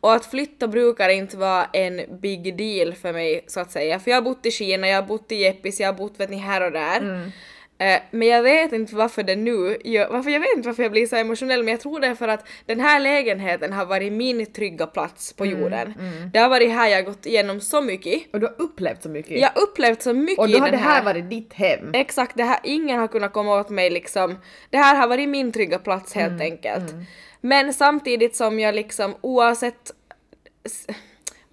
och 0.02 0.14
att 0.14 0.26
flytta 0.26 0.68
brukar 0.68 1.10
inte 1.10 1.38
vara 1.38 1.66
en 1.74 2.20
big 2.22 2.58
deal 2.58 2.94
för 2.94 3.14
mig 3.14 3.44
så 3.48 3.60
att 3.60 3.72
säga 3.72 4.00
för 4.00 4.12
jag 4.12 4.18
har 4.18 4.22
bott 4.22 4.46
i 4.46 4.52
Kina, 4.52 4.88
jag 4.88 5.02
har 5.02 5.08
bott 5.08 5.32
i 5.32 5.36
Jeppis, 5.36 5.80
jag 5.80 5.88
har 5.88 5.94
bott 5.94 6.20
vet 6.20 6.30
ni 6.30 6.38
här 6.38 6.62
och 6.64 6.72
där. 6.72 7.32
Eh, 7.80 8.00
men 8.12 8.28
jag 8.28 8.44
vet 8.44 8.72
inte 8.74 8.96
varför 8.96 9.24
det 9.24 9.36
nu 9.36 9.78
gör, 9.84 10.10
varför 10.10 10.30
jag 10.30 10.40
vet 10.40 10.50
inte 10.56 10.70
varför 10.70 10.84
jag 10.84 10.92
blir 10.92 11.08
så 11.08 11.16
emotionell 11.16 11.64
men 11.64 11.72
jag 11.72 11.82
tror 11.82 12.00
det 12.00 12.08
är 12.08 12.16
för 12.16 12.28
att 12.28 12.48
den 12.66 12.80
här 12.80 13.00
lägenheten 13.00 13.74
har 13.74 13.86
varit 13.86 14.14
min 14.14 14.46
trygga 14.46 14.88
plats 14.88 15.34
på 15.34 15.46
jorden. 15.46 15.94
Det 16.34 16.40
har 16.40 16.50
varit 16.50 16.72
här 16.72 16.88
jag 16.90 17.06
gått 17.06 17.26
igenom 17.26 17.62
så 17.62 17.82
mycket. 17.82 18.22
Och 18.34 18.40
du 18.40 18.46
har 18.46 18.56
upplevt 18.62 19.04
så 19.04 19.10
mycket. 19.10 19.40
Jag 19.40 19.50
har 19.50 19.62
upplevt 19.62 20.02
så 20.02 20.14
mycket 20.14 20.40
och 20.40 20.50
då 20.50 20.58
har 20.60 20.72
det 20.72 20.78
här 20.78 21.04
varit 21.04 21.30
ditt 21.30 21.54
hem. 21.54 21.90
Exakt, 21.94 22.38
det 22.38 22.44
här, 22.44 22.60
ingen 22.64 23.00
har 23.00 23.08
kunnat 23.08 23.34
komma 23.34 23.60
åt 23.60 23.70
mig 23.70 23.90
liksom. 23.90 24.36
Det 24.70 24.78
här 24.78 24.96
har 24.96 25.08
varit 25.08 25.30
min 25.30 25.52
trygga 25.52 25.80
plats 25.80 26.14
helt 26.14 26.32
Mm, 26.32 26.42
enkelt. 26.52 26.94
Men 27.42 27.74
samtidigt 27.74 28.36
som 28.36 28.60
jag 28.60 28.76
liksom 28.76 29.16
oavsett 29.22 29.92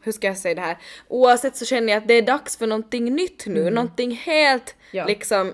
hur 0.02 0.12
ska 0.12 0.26
jag 0.26 0.38
säga 0.38 0.54
det 0.54 0.60
här? 0.60 0.78
Oavsett 1.08 1.56
så 1.56 1.64
känner 1.64 1.92
jag 1.92 1.98
att 2.02 2.08
det 2.08 2.14
är 2.14 2.22
dags 2.22 2.56
för 2.56 2.66
någonting 2.66 3.04
nytt 3.14 3.46
nu, 3.46 3.70
någonting 3.70 4.10
helt 4.10 4.74
Mm. 4.94 5.06
Ja. 5.06 5.06
liksom 5.06 5.52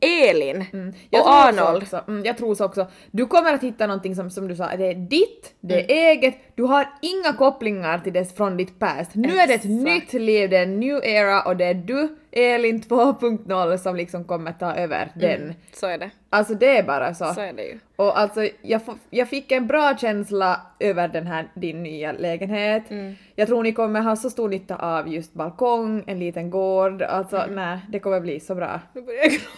Elin 0.00 0.64
Jag 1.10 1.22
och 1.22 1.32
Arnold. 1.34 1.82
Också, 1.82 2.04
mm, 2.08 2.24
jag 2.24 2.38
tror 2.38 2.54
så 2.54 2.64
också. 2.64 2.86
Du 3.10 3.26
kommer 3.26 3.54
att 3.54 3.62
hitta 3.62 3.86
någonting 3.86 4.14
som, 4.14 4.30
som 4.30 4.48
du 4.48 4.56
sa, 4.56 4.76
det 4.76 4.86
är 4.86 4.94
ditt, 4.94 5.54
det 5.60 5.74
är 5.74 5.78
Mm. 5.78 6.18
eget, 6.18 6.34
du 6.54 6.62
har 6.62 6.88
inga 7.02 7.32
kopplingar 7.38 7.98
till 7.98 8.12
det 8.12 8.36
från 8.36 8.56
ditt 8.56 8.78
past. 8.78 9.14
Nu 9.14 9.28
är 9.38 9.46
det 9.46 9.54
ett 9.54 9.64
Exakt. 9.64 9.70
nytt 9.70 10.12
liv, 10.12 10.50
det 10.50 10.56
är 10.56 10.62
en 10.62 10.80
new 10.80 11.00
era 11.04 11.42
och 11.42 11.56
det 11.56 11.64
är 11.64 11.74
du, 11.74 12.16
Elin 12.32 12.80
2.0 12.80 13.76
som 13.76 13.96
liksom 13.96 14.24
kommer 14.24 14.52
ta 14.52 14.74
över 14.74 15.12
den. 15.14 15.54
Så 15.72 15.86
är 15.86 15.98
det. 15.98 16.10
Alltså 16.32 16.54
det 16.54 16.78
är 16.78 16.82
bara 16.82 17.14
så. 17.14 17.24
Så 17.34 17.40
är 17.40 17.52
det 17.52 17.62
ju. 17.62 17.78
Och 17.96 18.18
alltså 18.18 18.48
jag, 18.62 18.80
jag 19.10 19.28
fick 19.28 19.52
en 19.52 19.66
bra 19.66 19.96
känsla 20.00 20.60
över 20.78 21.08
den 21.08 21.26
här 21.26 21.48
din 21.54 21.82
nya 21.82 22.12
lägenhet. 22.12 22.90
Mm. 22.90 23.14
Jag 23.34 23.48
tror 23.48 23.62
ni 23.62 23.72
kommer 23.72 24.00
ha 24.00 24.16
så 24.16 24.30
stor 24.30 24.48
nytta 24.48 24.76
av 24.76 25.08
just 25.08 25.32
balkong, 25.34 26.04
en 26.06 26.18
liten 26.18 26.50
gård, 26.50 27.02
alltså 27.02 27.36
Mm. 27.36 27.54
nej, 27.54 27.78
det 27.88 27.98
kommer 27.98 28.20
bli 28.20 28.40
så 28.40 28.54
bra. 28.54 28.80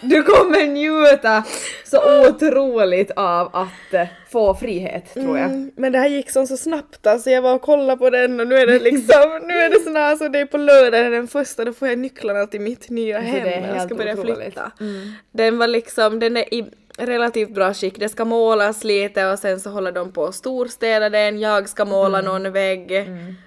Du 0.02 0.22
kommer 0.22 0.66
njuta 0.66 1.44
så 1.84 2.28
otroligt 2.28 3.10
av 3.10 3.50
att 3.56 3.94
eh, 3.94 4.06
få 4.30 4.54
frihet 4.54 5.14
tror 5.14 5.38
jag. 5.38 5.46
Mm, 5.46 5.70
men 5.76 5.92
det 5.92 5.98
här 5.98 6.08
gick 6.08 6.30
som 6.30 6.46
så 6.46 6.56
snabbt 6.56 7.06
alltså, 7.06 7.30
jag 7.30 7.42
var 7.42 7.54
och 7.54 7.62
kollade 7.62 7.96
på 7.98 8.10
den 8.10 8.40
och 8.40 8.46
nu 8.46 8.54
är 8.54 8.66
det 8.66 8.78
liksom, 8.78 9.40
nu 9.46 9.54
är 9.54 9.70
det 9.70 9.80
sån 9.84 9.96
här, 9.96 10.10
alltså 10.10 10.28
det 10.28 10.38
är 10.40 10.46
på 10.46 10.56
lördag 10.56 11.12
den 11.12 11.28
första, 11.28 11.64
då 11.64 11.72
får 11.72 11.88
jag 11.88 11.98
nycklarna 11.98 12.46
till 12.46 12.60
mitt 12.62 12.90
nya 12.90 13.18
Alltså, 13.18 13.32
hem 13.32 13.64
jag 13.76 13.82
ska 13.86 13.94
börja 13.94 14.12
otroligt. 14.12 14.36
flytta. 14.38 14.72
Mm. 14.80 15.12
Den 15.32 15.58
var 15.58 15.66
liksom, 15.66 16.18
den 16.18 16.36
är 16.36 16.54
i 16.54 16.64
relativt 17.06 17.54
bra 17.54 17.74
skick, 17.74 17.98
det 17.98 18.08
ska 18.08 18.24
målas 18.24 18.84
lite 18.84 19.26
och 19.32 19.38
sen 19.38 19.60
så 19.60 19.70
håller 19.70 19.92
de 19.92 20.12
på 20.12 20.24
att 20.24 20.34
storstäda 20.34 21.10
den, 21.10 21.40
jag 21.40 21.68
ska 21.68 21.84
måla 21.84 22.18
Mm. 22.18 22.32
någon 22.42 22.52
vägg 22.52 22.92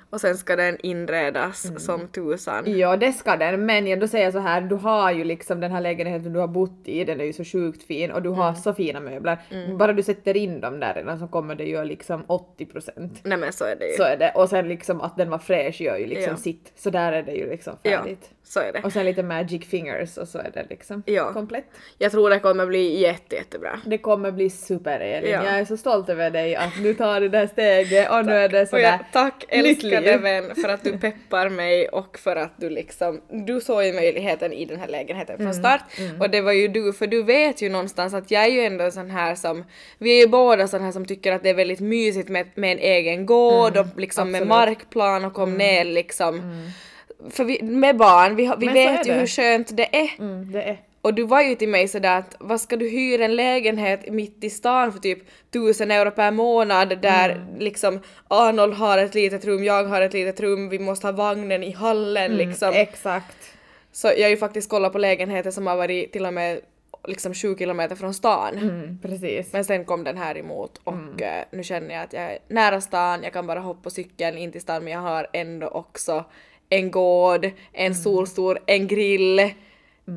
och 0.10 0.22
sen 0.22 0.38
ska 0.38 0.56
den 0.56 0.78
inredas 0.80 1.66
Mm. 1.66 1.80
som 1.80 2.08
tusan. 2.08 2.64
Ja, 2.78 2.98
det 2.98 3.12
ska 3.14 3.36
den, 3.36 3.66
men 3.66 3.88
jag 3.88 4.00
då 4.00 4.08
säger 4.08 4.32
så 4.32 4.40
här, 4.40 4.62
du 4.62 4.76
har 4.76 5.12
ju 5.12 5.24
liksom 5.24 5.60
den 5.60 5.72
här 5.72 5.82
lägenheten 5.82 6.34
du 6.34 6.40
har 6.40 6.48
bott 6.48 6.82
i, 6.86 7.04
den 7.04 7.22
är 7.22 7.26
ju 7.26 7.34
så 7.34 7.44
sjukt 7.44 7.84
fin 7.84 8.12
och 8.12 8.22
du 8.22 8.30
har 8.30 8.50
Mm. 8.50 8.56
så 8.56 8.74
fina 8.74 9.00
möbler. 9.00 9.38
Bara 9.78 9.94
du 9.94 10.04
sätter 10.04 10.38
in 10.38 10.62
dem 10.62 10.80
där 10.80 10.94
redan 10.94 11.20
så 11.20 11.28
kommer 11.28 11.56
det 11.56 11.64
ju 11.64 11.84
liksom 11.84 12.24
80 12.28 12.66
procent. 12.66 13.20
Nej 13.24 13.38
men 13.38 13.54
så 13.54 13.64
är 13.64 13.76
det 13.76 13.88
ju. 13.88 13.94
Så 13.98 14.04
är 14.04 14.18
det. 14.18 14.32
Och 14.36 14.50
sen 14.50 14.68
liksom 14.68 15.02
att 15.02 15.18
den 15.18 15.30
var 15.30 15.38
fräsch 15.40 15.82
gör 15.82 15.98
ju 15.98 16.06
liksom 16.08 16.32
Ja. 16.32 16.38
sitt. 16.38 16.72
Så 16.76 16.90
där 16.90 17.12
är 17.14 17.24
det 17.24 17.32
ju 17.34 17.50
liksom 17.50 17.74
ja, 17.84 17.92
färdigt. 17.98 18.30
så 18.44 18.60
är 18.60 18.74
det. 18.74 18.82
Och 18.84 18.94
sen 18.94 19.06
lite 19.06 19.24
magic 19.24 19.66
fingers 19.66 20.18
och 20.18 20.28
så 20.28 20.38
är 20.38 20.52
det 20.54 20.66
liksom 20.70 21.04
Ja. 21.06 21.34
komplett. 21.34 21.66
Jag 21.98 22.12
tror 22.12 22.30
det 22.30 22.40
kommer 22.40 22.66
bli 22.66 23.00
jätte, 23.02 23.36
jättebra. 23.46 23.80
Det 23.86 23.98
kommer 23.98 24.32
bli 24.32 24.50
super 24.50 25.00
Elin. 25.00 25.32
Ja. 25.32 25.44
Jag 25.46 25.60
är 25.60 25.66
så 25.66 25.78
stolt 25.78 26.10
över 26.10 26.30
dig 26.30 26.56
att 26.56 26.74
du 26.84 26.94
tar 26.94 27.22
det 27.22 27.30
där 27.30 27.48
steget 27.48 28.12
och 28.12 28.26
nu 28.26 28.32
är 28.34 28.50
det 28.50 28.68
sådär 28.68 28.84
jag, 28.84 29.00
tack 29.14 29.46
älskade 29.50 30.18
vän 30.18 30.56
för 30.56 30.70
att 30.70 30.84
du 30.84 30.98
peppar 30.98 31.50
mig 31.50 31.88
och 31.88 32.20
för 32.20 32.36
att 32.36 32.54
du 32.58 32.70
liksom, 32.70 33.22
du 33.30 33.62
såg 33.62 33.84
ju 33.84 33.94
möjligheten 33.94 34.54
i 34.54 34.66
den 34.66 34.80
här 34.80 34.88
lägenheten 34.88 35.36
Mm, 35.36 35.48
från 35.48 35.54
start 35.54 35.82
och 36.20 36.30
det 36.30 36.42
var 36.42 36.52
ju 36.52 36.68
du, 36.68 36.94
för 36.94 37.08
du 37.08 37.24
vet 37.24 37.62
ju 37.62 37.70
någonstans 37.70 38.14
att 38.14 38.32
jag 38.32 38.44
är 38.44 38.50
ju 38.50 38.62
ändå 38.62 38.84
en 38.84 38.92
sån 38.92 39.10
här 39.12 39.36
som, 39.36 39.64
vi 39.98 40.18
är 40.18 40.22
ju 40.22 40.28
båda 40.28 40.68
sån 40.68 40.82
här 40.82 40.92
som 40.92 41.06
tycker 41.06 41.32
att 41.32 41.44
det 41.44 41.50
är 41.50 41.54
väldigt 41.54 41.80
mysigt 41.80 42.30
med, 42.30 42.48
med 42.56 42.72
en 42.72 42.80
egen 42.80 43.26
gård 43.26 43.78
och 43.78 43.86
liksom 43.98 44.32
med 44.32 44.42
Mm, 44.42 44.52
absolut. 44.52 44.68
markplan 44.78 45.26
och 45.26 45.34
kom 45.34 45.54
ner 45.54 45.84
liksom. 45.86 46.42
För 47.30 47.44
vi, 47.44 47.64
med 47.64 47.98
barn, 47.98 48.36
vi, 48.36 48.52
vi 48.58 48.68
vet 48.68 49.08
ju 49.08 49.12
det. 49.14 49.20
hur 49.20 49.28
skönt 49.28 49.78
det 49.78 49.96
är. 49.96 50.10
Mm, 50.20 50.52
det 50.52 50.62
är. 50.64 50.78
Och 51.06 51.14
du 51.14 51.24
var 51.24 51.42
ju 51.42 51.56
till 51.56 51.70
mig 51.70 51.88
sådär 51.88 52.18
att 52.20 52.36
vad 52.40 52.62
ska 52.62 52.76
du 52.76 52.90
hyra 52.90 53.26
en 53.26 53.36
lägenhet 53.36 54.12
mitt 54.14 54.44
i 54.44 54.50
stan 54.50 54.92
för 54.94 55.00
typ 55.00 55.20
tusen 55.54 55.92
euro 55.92 56.12
per 56.12 56.32
månad 56.32 57.02
där 57.02 57.30
Mm. 57.30 57.60
liksom 57.60 58.00
Arnold 58.28 58.74
har 58.74 58.98
ett 58.98 59.16
litet 59.16 59.46
rum, 59.46 59.64
jag 59.64 59.84
har 59.84 60.02
ett 60.02 60.14
litet 60.14 60.40
rum, 60.40 60.70
vi 60.70 60.80
måste 60.80 61.08
ha 61.08 61.12
vagnen 61.12 61.64
i 61.64 61.72
hallen 61.72 62.26
Mm, 62.32 62.38
liksom. 62.50 62.72
Exakt. 62.74 63.38
Så 63.92 64.08
jag 64.08 64.22
har 64.24 64.30
ju 64.30 64.38
faktiskt 64.38 64.70
kollat 64.70 64.92
på 64.92 64.98
lägenheter 64.98 65.52
som 65.52 65.68
har 65.68 65.76
varit 65.76 66.12
till 66.12 66.26
och 66.26 66.34
med 66.34 66.60
liksom 67.08 67.34
20 67.34 67.58
kilometer 67.58 67.96
från 67.96 68.14
stan. 68.14 68.58
Mm, 68.58 69.00
precis. 69.02 69.54
Men 69.54 69.66
sen 69.66 69.86
kom 69.86 70.04
den 70.04 70.18
här 70.18 70.38
emot 70.38 70.82
och 70.84 70.94
Mm. 70.94 71.18
eh, 71.20 71.44
nu 71.52 71.64
känner 71.64 71.96
jag 71.96 72.04
att 72.04 72.14
jag 72.14 72.24
är 72.24 72.38
nära 72.48 72.82
stan, 72.82 73.24
jag 73.24 73.34
kan 73.34 73.48
bara 73.48 73.60
hoppa 73.60 73.82
på 73.82 73.90
cykeln 73.90 74.38
in 74.38 74.52
till 74.52 74.62
stan 74.62 74.84
men 74.84 74.94
jag 74.94 75.00
har 75.00 75.28
ändå 75.34 75.68
också 75.68 76.24
en 76.70 76.92
gård, 76.92 77.46
en 77.46 77.52
Mm. 77.86 77.94
solstor, 77.96 78.60
en 78.66 78.88
grill, 78.88 79.50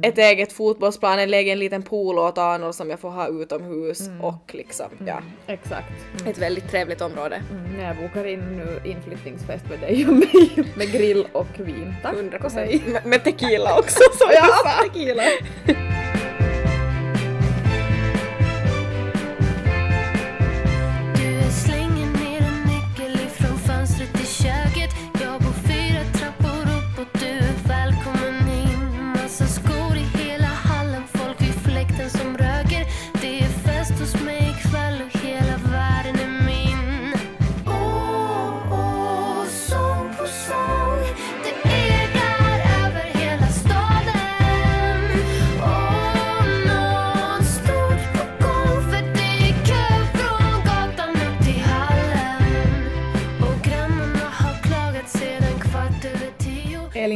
ett 0.02 0.18
eget 0.18 0.52
fotbollsplan, 0.52 1.18
en 1.18 1.34
egen 1.34 1.58
liten 1.58 1.82
pool 1.82 2.18
åt 2.18 2.38
Arnold 2.38 2.74
som 2.74 2.90
jag 2.90 3.00
får 3.00 3.10
ha 3.10 3.28
utomhus 3.28 4.00
Mm. 4.08 4.20
och 4.24 4.50
liksom 4.54 4.86
ja, 5.06 5.18
Exakt. 5.46 5.92
ett 6.26 6.38
väldigt 6.38 6.70
trevligt 6.70 7.00
område. 7.00 7.42
Mm, 7.50 7.76
när 7.76 7.84
jag 7.86 7.96
bokar 7.96 8.24
in 8.26 8.40
nu 8.40 8.90
inflyttningsfest 8.90 9.64
med 9.70 9.80
dig 9.80 10.06
och 10.08 10.12
mig 10.14 10.64
med 10.76 10.92
grill 10.92 11.26
och 11.32 11.46
vin. 11.58 11.94
Tack. 12.02 12.14
100 12.14 12.38
och 12.44 12.52
hej. 12.52 12.82
Med, 12.86 13.06
med 13.06 13.24
tequila 13.24 13.78
också 13.78 13.98
som 14.18 14.28
Ja, 14.32 14.46
jag 14.64 14.72
sa. 14.72 14.82
tequila. 14.82 15.22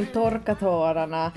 Elin 0.02 0.12
torka 0.12 0.54
tårarna 0.54 1.32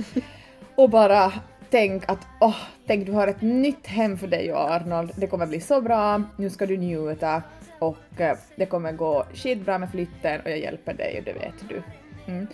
och 0.75 0.89
bara 0.89 1.31
tänk 1.69 2.03
att 2.07 2.19
åh, 2.39 2.55
tänk 2.87 3.05
du 3.05 3.11
har 3.11 3.27
ett 3.27 3.41
nytt 3.41 3.87
hem 3.87 4.17
för 4.17 4.27
dig 4.27 4.53
och 4.53 4.71
Arnold. 4.71 5.11
Det 5.15 5.27
kommer 5.27 5.45
bli 5.45 5.59
så 5.61 5.81
bra, 5.81 6.21
nu 6.37 6.49
ska 6.49 6.65
du 6.65 6.77
njuta 6.77 7.41
och 7.79 7.97
eh, 8.17 8.37
det 8.55 8.65
kommer 8.65 8.91
gå 8.91 9.25
skitbra 9.33 9.77
med 9.77 9.91
flytten 9.91 10.41
och 10.41 10.49
jag 10.51 10.59
hjälper 10.59 10.93
dig 10.93 11.15
och 11.19 11.23
det 11.25 11.33
vet 11.33 11.69
du. 11.69 11.81
Mm. 12.31 12.47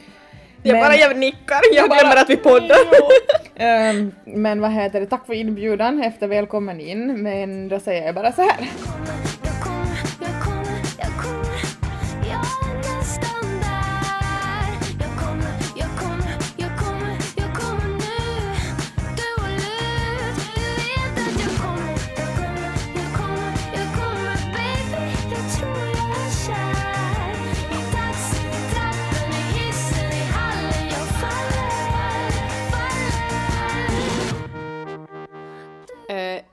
Jag 0.64 0.74
Men- 0.74 0.82
bara 0.82 0.96
jag 0.96 1.18
nickar, 1.18 1.60
jag 1.76 1.90
bara- 1.90 2.00
glömmer 2.00 2.16
att 2.22 2.30
vi 2.30 2.38
poddar. 2.38 2.78
Ehm, 3.56 4.12
men 4.26 4.62
vad 4.62 4.72
heter 4.72 5.00
det, 5.00 5.06
tack 5.06 5.26
för 5.26 5.34
inbjudan 5.34 6.04
efter 6.04 6.28
välkommen 6.28 6.80
in 6.82 7.24
men 7.24 7.68
då 7.70 7.80
säger 7.80 8.06
jag 8.06 8.16
bara 8.16 8.32
så 8.32 8.42
här. 8.42 8.70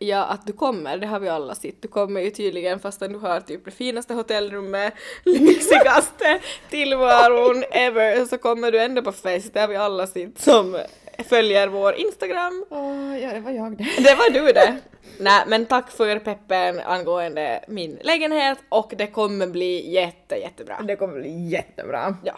Ja, 0.09 0.25
att 0.25 0.47
du 0.47 0.53
kommer, 0.53 0.99
det 0.99 1.07
har 1.07 1.21
vi 1.21 1.29
alla 1.29 1.55
sett. 1.55 1.83
Du 1.83 1.89
kommer 1.89 2.21
ju 2.21 2.31
tydligen 2.31 2.81
fastän 2.81 3.13
du 3.13 3.19
har 3.19 3.41
typ 3.41 3.65
det 3.65 3.71
finaste 3.71 4.15
hotellrummet, 4.15 4.95
lyxigaste 5.25 6.41
tillvaron 6.71 7.65
ever, 7.71 8.25
så 8.25 8.39
kommer 8.39 8.73
du 8.73 8.81
ändå 8.81 9.03
på 9.03 9.13
fest. 9.13 9.55
Det 9.55 9.61
har 9.61 9.69
vi 9.69 9.77
alla 9.77 10.07
sett 10.07 10.41
som 10.41 10.81
följer 11.29 11.69
vår 11.69 11.95
Instagram. 11.95 12.65
Åh, 12.71 13.23
ja, 13.23 13.33
det 13.33 13.41
var 13.41 13.51
jag 13.51 13.79
det. 13.79 13.85
Det 13.99 14.15
var 14.15 14.31
du 14.31 14.53
det! 14.53 14.77
Nej 15.21 15.45
men 15.47 15.67
tack 15.67 15.91
för 15.91 16.19
peppen 16.19 16.81
angående 16.81 17.65
min 17.69 17.99
lägenhet 18.03 18.59
och 18.69 18.93
det 18.99 19.07
kommer 19.07 19.47
bli 19.47 19.91
jätte 19.91 20.37
jättebra. 20.37 20.81
Det 20.83 20.97
kommer 20.97 21.21
bli 21.21 21.49
jättebra. 21.49 22.17
Ja. 22.25 22.35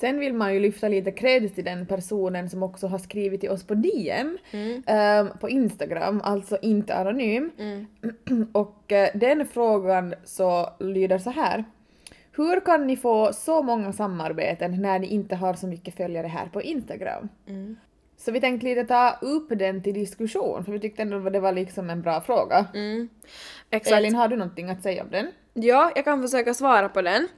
Sen 0.00 0.20
vill 0.20 0.32
man 0.32 0.54
ju 0.54 0.60
lyfta 0.60 0.88
lite 0.88 1.10
cred 1.12 1.54
till 1.54 1.64
den 1.64 1.86
personen 1.86 2.50
som 2.50 2.62
också 2.62 2.86
har 2.86 2.98
skrivit 2.98 3.40
till 3.40 3.50
oss 3.50 3.66
på 3.66 3.74
DM 3.74 4.38
ehm, 4.86 5.28
på 5.40 5.48
Instagram, 5.48 6.20
alltså 6.24 6.58
inte 6.62 6.94
anonym. 6.94 7.50
Och 8.52 8.92
eh, 8.92 9.08
den 9.14 9.46
frågan 9.46 10.14
så 10.24 10.70
lyder 10.80 11.18
så 11.18 11.30
här. 11.30 11.64
Hur 12.36 12.60
kan 12.60 12.86
ni 12.86 12.96
få 12.96 13.32
så 13.32 13.62
många 13.62 13.92
samarbeten 13.92 14.82
när 14.82 14.98
ni 14.98 15.06
inte 15.06 15.36
har 15.36 15.54
så 15.54 15.66
mycket 15.66 15.96
följare 15.96 16.26
här 16.26 16.46
på 16.46 16.62
Instagram? 16.62 17.28
Så 18.16 18.32
vi 18.32 18.40
tänkte 18.40 18.66
lite 18.66 18.84
ta 18.84 19.18
upp 19.20 19.48
den 19.48 19.82
till 19.82 19.94
diskussion, 19.94 20.64
för 20.64 20.72
vi 20.72 20.80
tyckte 20.80 21.02
ändå 21.02 21.30
det 21.30 21.40
var 21.40 21.52
liksom 21.52 21.90
en 21.90 22.02
bra 22.02 22.20
fråga. 22.20 22.66
Mm. 22.74 23.08
Exakt. 23.70 23.96
Elin, 23.96 24.14
har 24.14 24.28
du 24.28 24.36
någonting 24.36 24.70
att 24.70 24.82
säga 24.82 25.02
om 25.02 25.10
den? 25.10 25.26
Ja, 25.54 25.92
jag 25.94 26.04
kan 26.04 26.22
försöka 26.22 26.54
svara 26.54 26.88
på 26.88 27.02
den. 27.02 27.28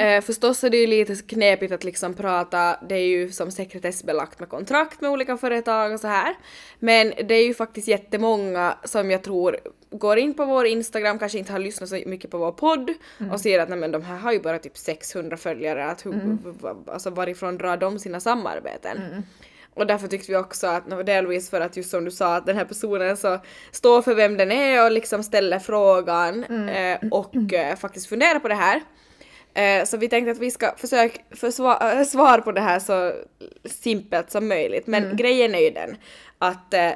Eh, 0.00 0.20
förstås 0.22 0.64
är 0.64 0.70
det 0.70 0.76
ju 0.76 0.86
lite 0.86 1.14
knepigt 1.16 1.72
att 1.72 1.84
liksom 1.84 2.14
prata, 2.14 2.76
det 2.88 2.94
är 2.94 3.06
ju 3.06 3.30
som 3.30 3.50
sekretessbelagt 3.50 4.40
med 4.40 4.48
kontrakt 4.48 5.00
med 5.00 5.10
olika 5.10 5.36
företag 5.36 5.92
och 5.92 6.00
så 6.00 6.06
här. 6.08 6.34
Men 6.78 7.12
det 7.28 7.34
är 7.34 7.44
ju 7.46 7.54
faktiskt 7.54 7.88
jättemånga 7.88 8.74
som 8.84 9.10
jag 9.10 9.22
tror 9.22 9.56
går 9.90 10.18
in 10.18 10.34
på 10.34 10.44
vår 10.44 10.66
Instagram, 10.66 11.18
kanske 11.18 11.38
inte 11.38 11.52
har 11.52 11.58
lyssnat 11.58 11.88
så 11.88 11.98
mycket 12.06 12.30
på 12.30 12.38
vår 12.38 12.52
podd 12.52 12.90
och 13.32 13.40
ser 13.40 13.58
att 13.60 13.68
nej 13.68 13.78
men 13.78 13.92
de 13.92 14.02
här 14.02 14.16
har 14.16 14.32
ju 14.32 14.40
bara 14.40 14.58
typ 14.58 14.76
600 14.78 15.36
följare, 15.36 15.84
att 15.86 16.06
hur, 16.06 16.12
v- 16.62 16.90
alltså 16.92 17.10
varifrån 17.10 17.58
drar 17.58 17.76
de 17.76 17.98
sina 17.98 18.20
samarbeten? 18.20 18.98
Och 19.74 19.86
därför 19.86 20.08
tyckte 20.08 20.32
vi 20.32 20.36
också 20.38 20.66
att, 20.66 21.06
delvis 21.06 21.50
för 21.50 21.60
att 21.60 21.76
just 21.76 21.90
som 21.90 22.04
du 22.04 22.10
sa, 22.10 22.36
att 22.36 22.46
den 22.46 22.56
här 22.56 22.64
personen 22.64 23.16
så 23.16 23.38
står 23.72 24.02
för 24.02 24.14
vem 24.14 24.36
den 24.36 24.52
är 24.52 24.84
och 24.84 24.90
liksom 24.92 25.22
ställer 25.22 25.58
frågan 25.58 26.44
eh, 26.68 26.98
och 27.10 27.52
eh, 27.54 27.76
faktiskt 27.76 28.06
funderar 28.08 28.38
på 28.38 28.48
det 28.48 28.54
här. 28.54 28.80
Eh, 29.54 29.84
så 29.84 29.96
vi 29.96 30.08
tänkte 30.08 30.30
att 30.30 30.38
vi 30.38 30.50
ska 30.50 30.74
försöka 30.76 31.20
få 31.36 31.52
svar, 31.52 31.98
äh, 31.98 32.04
svar 32.04 32.38
på 32.38 32.52
det 32.52 32.60
här 32.60 32.78
så 32.78 33.12
simpelt 33.64 34.30
som 34.30 34.48
möjligt. 34.48 34.86
Men 34.86 35.16
grejen 35.16 35.54
är 35.54 35.58
ju 35.60 35.70
den 35.70 35.96
att 36.38 36.74
eh, 36.74 36.90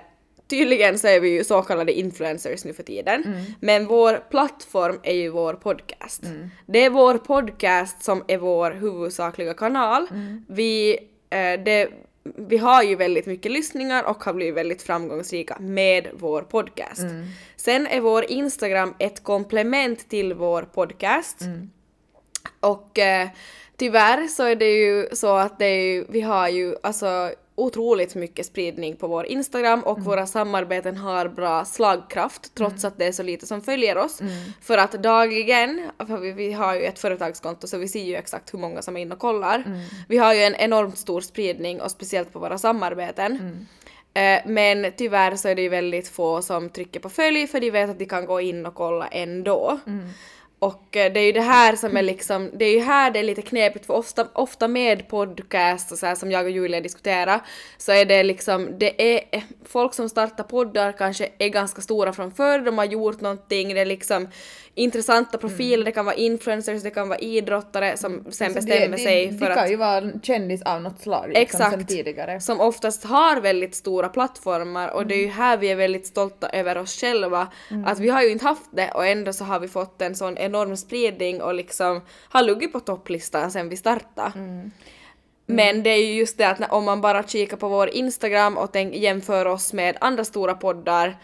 tydligen 0.47 0.99
så 0.99 1.09
är 1.09 1.21
vi 1.21 1.29
ju 1.29 1.45
så 1.45 1.63
kallade 1.63 1.93
influencers 1.93 2.65
nu 2.65 2.73
för 2.73 2.83
tiden. 2.83 3.45
Men 3.61 3.87
vår 3.87 4.31
plattform 4.31 5.01
är 5.03 5.15
ju 5.15 5.29
vår 5.29 5.55
podcast. 5.55 6.23
Det 6.67 6.85
är 6.85 6.91
vår 6.91 7.19
podcast 7.19 8.03
som 8.03 8.25
är 8.29 8.39
vår 8.39 8.71
huvudsakliga 8.71 9.55
kanal. 9.55 10.07
Vi, 10.49 10.99
eh, 11.31 11.61
det, 11.65 11.89
vi 12.37 12.57
har 12.57 12.83
ju 12.83 12.97
väldigt 12.97 13.27
mycket 13.27 13.53
lyssningar 13.53 14.05
och 14.05 14.25
har 14.25 14.33
blivit 14.33 14.55
väldigt 14.55 14.83
framgångsrika 14.83 15.57
med 15.61 16.09
vår 16.13 16.43
podcast. 16.43 17.05
Sen 17.57 17.87
är 17.87 18.01
vår 18.01 18.31
Instagram 18.31 18.95
ett 18.99 19.23
komplement 19.23 20.09
till 20.09 20.35
vår 20.35 20.63
podcast. 20.63 21.41
Och 22.65 22.99
eh, 22.99 23.29
tyvärr 23.77 24.27
så 24.27 24.43
är 24.43 24.57
det 24.57 24.71
ju 24.73 25.09
så 25.13 25.37
att 25.37 25.59
det 25.59 25.65
är 25.67 25.93
ju, 25.93 26.05
vi 26.09 26.21
har 26.21 26.49
ju 26.49 26.77
alltså 26.83 27.31
otroligt 27.57 28.15
mycket 28.15 28.47
spridning 28.47 28.97
på 28.97 29.07
vår 29.09 29.27
Instagram 29.27 29.81
och 29.81 30.01
våra 30.01 30.27
samarbeten 30.27 30.97
har 30.97 31.29
bra 31.29 31.65
slagkraft 31.65 32.55
trots 32.55 32.85
att 32.85 32.99
det 32.99 33.05
är 33.07 33.13
så 33.13 33.23
lite 33.23 33.47
som 33.47 33.63
följer 33.63 33.97
oss. 33.97 34.21
För 34.61 34.79
att 34.79 34.93
dagligen, 34.93 35.91
för 36.07 36.19
vi, 36.19 36.33
vi 36.33 36.53
har 36.53 36.75
ju 36.75 36.81
ett 36.83 36.99
företagskonto 36.99 37.67
så 37.67 37.79
vi 37.79 37.89
ser 37.89 38.05
ju 38.05 38.17
exakt 38.17 38.55
hur 38.55 38.59
många 38.59 38.83
som 38.83 38.97
är 38.97 39.01
inne 39.01 39.15
och 39.15 39.21
kollar. 39.21 39.65
Vi 40.09 40.17
har 40.17 40.35
ju 40.35 40.43
en 40.43 40.55
enormt 40.55 40.99
stor 40.99 41.21
spridning 41.21 41.81
och 41.81 41.91
speciellt 41.91 42.33
på 42.33 42.39
våra 42.39 42.59
samarbeten. 42.59 43.67
Eh, 44.15 44.41
Men 44.47 44.93
tyvärr 44.97 45.37
så 45.37 45.49
är 45.49 45.55
det 45.55 45.63
ju 45.63 45.69
väldigt 45.69 46.09
få 46.09 46.43
som 46.43 46.71
trycker 46.71 47.01
på 47.01 47.09
följ 47.09 47.47
för 47.47 47.61
de 47.61 47.71
vet 47.71 47.91
att 47.91 47.99
de 47.99 48.07
kan 48.07 48.27
gå 48.27 48.41
in 48.41 48.67
och 48.67 48.75
kolla 48.75 49.07
ändå. 49.07 49.81
Och 50.65 50.97
eh, 50.97 51.13
det 51.13 51.21
är 51.21 51.25
ju 51.25 51.33
det 51.33 51.41
här 51.41 51.77
som 51.77 51.97
är 51.97 52.03
liksom, 52.03 52.51
det 52.55 52.65
är 52.65 52.73
ju 52.73 52.81
här 52.81 53.11
det 53.11 53.19
är 53.19 53.23
lite 53.23 53.43
knepigt 53.43 53.87
för 53.87 53.95
ofta, 53.95 54.27
ofta 54.33 54.69
med 54.69 55.09
podcast 55.09 55.93
och 55.93 55.99
så 55.99 56.07
här 56.07 56.15
som 56.15 56.31
jag 56.31 56.45
och 56.45 56.51
Julia 56.51 56.81
diskuterar 56.81 57.41
så 57.79 57.93
är 57.93 58.05
det 58.05 58.23
liksom, 58.23 58.79
det 58.79 59.15
är 59.15 59.21
eh, 59.33 59.43
folk 59.65 59.95
som 59.95 60.09
startar 60.09 60.45
poddar 60.45 60.93
kanske 60.93 61.29
är 61.39 61.49
ganska 61.49 61.83
stora 61.83 62.13
från 62.13 62.33
förr, 62.33 62.59
de 62.59 62.79
har 62.79 62.85
gjort 62.85 63.21
någonting, 63.21 63.75
det 63.75 63.81
är 63.81 63.87
liksom 63.87 64.29
intressanta 64.75 65.39
profiler, 65.39 65.85
det 65.85 65.93
kan 65.93 66.05
vara 66.05 66.15
influencers, 66.15 66.83
det 66.83 66.91
kan 66.91 67.09
vara 67.09 67.19
idrottare 67.19 67.97
som 67.97 68.25
sen 68.31 68.49
Så 68.49 68.55
bestämmer 68.55 68.97
de, 68.97 69.03
sig 69.03 69.27
de, 69.27 69.39
för 69.39 69.47
de 69.47 69.53
att 69.53 69.59
kan 69.59 69.71
ju 69.71 69.77
vara 69.77 70.21
kändis 70.23 70.63
av 70.63 70.83
något 70.83 71.01
slag 71.01 71.29
liksom, 71.29 71.59
sen 71.59 71.73
Exakt. 71.73 71.89
tidigare. 71.89 72.41
som 72.41 72.61
oftast 72.61 73.05
har 73.05 73.41
väldigt 73.41 73.75
stora 73.75 74.09
plattformar 74.09 74.89
och 74.89 75.07
det 75.07 75.15
är 75.15 75.21
ju 75.21 75.29
här 75.29 75.57
vi 75.57 75.69
är 75.69 75.77
väldigt 75.77 76.07
stolta 76.07 76.49
över 76.49 76.79
oss 76.79 77.01
själva. 77.01 77.49
Att 77.87 77.99
vi 77.99 78.09
har 78.09 78.23
ju 78.23 78.31
inte 78.31 78.45
haft 78.45 78.71
det 78.71 78.91
och 78.91 79.07
ändå 79.07 79.33
så 79.33 79.45
har 79.45 79.61
vi 79.61 79.69
fått 79.69 80.03
en 80.03 80.15
sån 80.15 80.39
enorm 80.39 80.77
spridning 80.77 81.43
och 81.43 81.55
liksom 81.55 82.01
har 82.29 82.43
luggit 82.43 82.73
på 82.73 82.81
topplistan 82.81 83.51
sen 83.51 83.69
vi 83.69 83.77
startade. 83.77 84.33
Men 85.47 85.83
det 85.83 85.91
är 85.91 86.07
ju 86.07 86.13
just 86.13 86.39
det 86.39 86.49
att 86.49 86.73
om 86.73 86.85
man 86.85 87.01
bara 87.01 87.23
kikar 87.23 87.57
på 87.57 87.69
vår 87.69 87.89
Instagram 87.89 88.57
och 88.59 88.73
tänk, 88.73 88.95
jämför 88.95 89.47
oss 89.47 89.73
med 89.73 89.97
andra 90.01 90.25
stora 90.25 90.55
poddar 90.55 91.17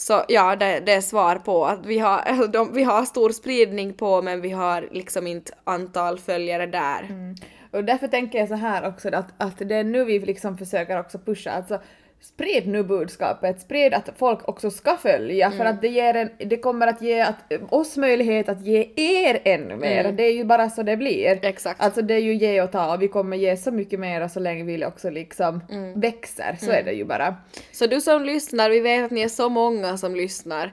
så 0.00 0.24
ja, 0.28 0.56
det, 0.56 0.80
det 0.80 0.92
är 0.92 1.00
svar 1.00 1.36
på 1.36 1.66
att 1.66 1.86
vi 1.86 1.98
har, 1.98 2.48
de, 2.52 2.72
vi 2.72 2.82
har 2.82 3.04
stor 3.04 3.30
spridning 3.30 3.94
på 3.94 4.22
men 4.22 4.40
vi 4.40 4.50
har 4.50 4.88
liksom 4.92 5.26
inte 5.26 5.52
antal 5.64 6.18
följare 6.18 6.66
där. 6.66 7.02
Mm. 7.02 7.34
Och 7.70 7.84
därför 7.84 8.08
tänker 8.08 8.38
jag 8.38 8.48
så 8.48 8.54
här 8.54 8.88
också 8.88 9.08
att, 9.08 9.34
att 9.38 9.58
det 9.58 9.74
är 9.74 9.84
nu 9.84 10.04
vi 10.04 10.18
liksom 10.18 10.58
försöker 10.58 11.00
också 11.00 11.18
pusha, 11.18 11.50
alltså 11.50 11.80
sprid 12.20 12.68
nu 12.68 12.82
budskapet, 12.82 13.60
sprid 13.60 13.94
att 13.94 14.10
folk 14.16 14.48
också 14.48 14.70
ska 14.70 14.96
följa 14.96 15.50
för 15.50 15.64
att 15.64 15.82
det 15.82 15.88
ger 15.88 16.14
en, 16.14 16.30
det 16.38 16.56
kommer 16.56 16.86
att 16.86 17.02
ge 17.02 17.20
att, 17.20 17.52
oss 17.70 17.96
möjlighet 17.96 18.48
att 18.48 18.66
ge 18.66 18.90
er 18.96 19.40
ännu 19.44 19.76
mer. 19.76 20.12
Det 20.12 20.22
är 20.22 20.32
ju 20.32 20.44
bara 20.44 20.70
så 20.70 20.82
det 20.82 20.96
blir. 20.96 21.38
Exakt. 21.42 21.80
Alltså 21.80 22.02
det 22.02 22.14
är 22.14 22.18
ju 22.18 22.34
ge 22.34 22.62
och 22.62 22.72
ta 22.72 22.94
och 22.94 23.02
vi 23.02 23.08
kommer 23.08 23.36
ge 23.36 23.56
så 23.56 23.70
mycket 23.70 24.00
mer 24.00 24.28
så 24.28 24.40
länge 24.40 24.64
vi 24.64 24.84
också 24.84 25.10
liksom 25.10 25.60
växer, 25.94 26.56
så 26.60 26.70
är 26.70 26.82
det 26.82 26.92
ju 26.92 27.04
bara. 27.04 27.36
Så 27.72 27.86
du 27.86 28.00
som 28.00 28.24
lyssnar, 28.24 28.70
vi 28.70 28.80
vet 28.80 29.04
att 29.04 29.10
ni 29.10 29.20
är 29.20 29.28
så 29.28 29.48
många 29.48 29.96
som 29.96 30.16
lyssnar. 30.16 30.72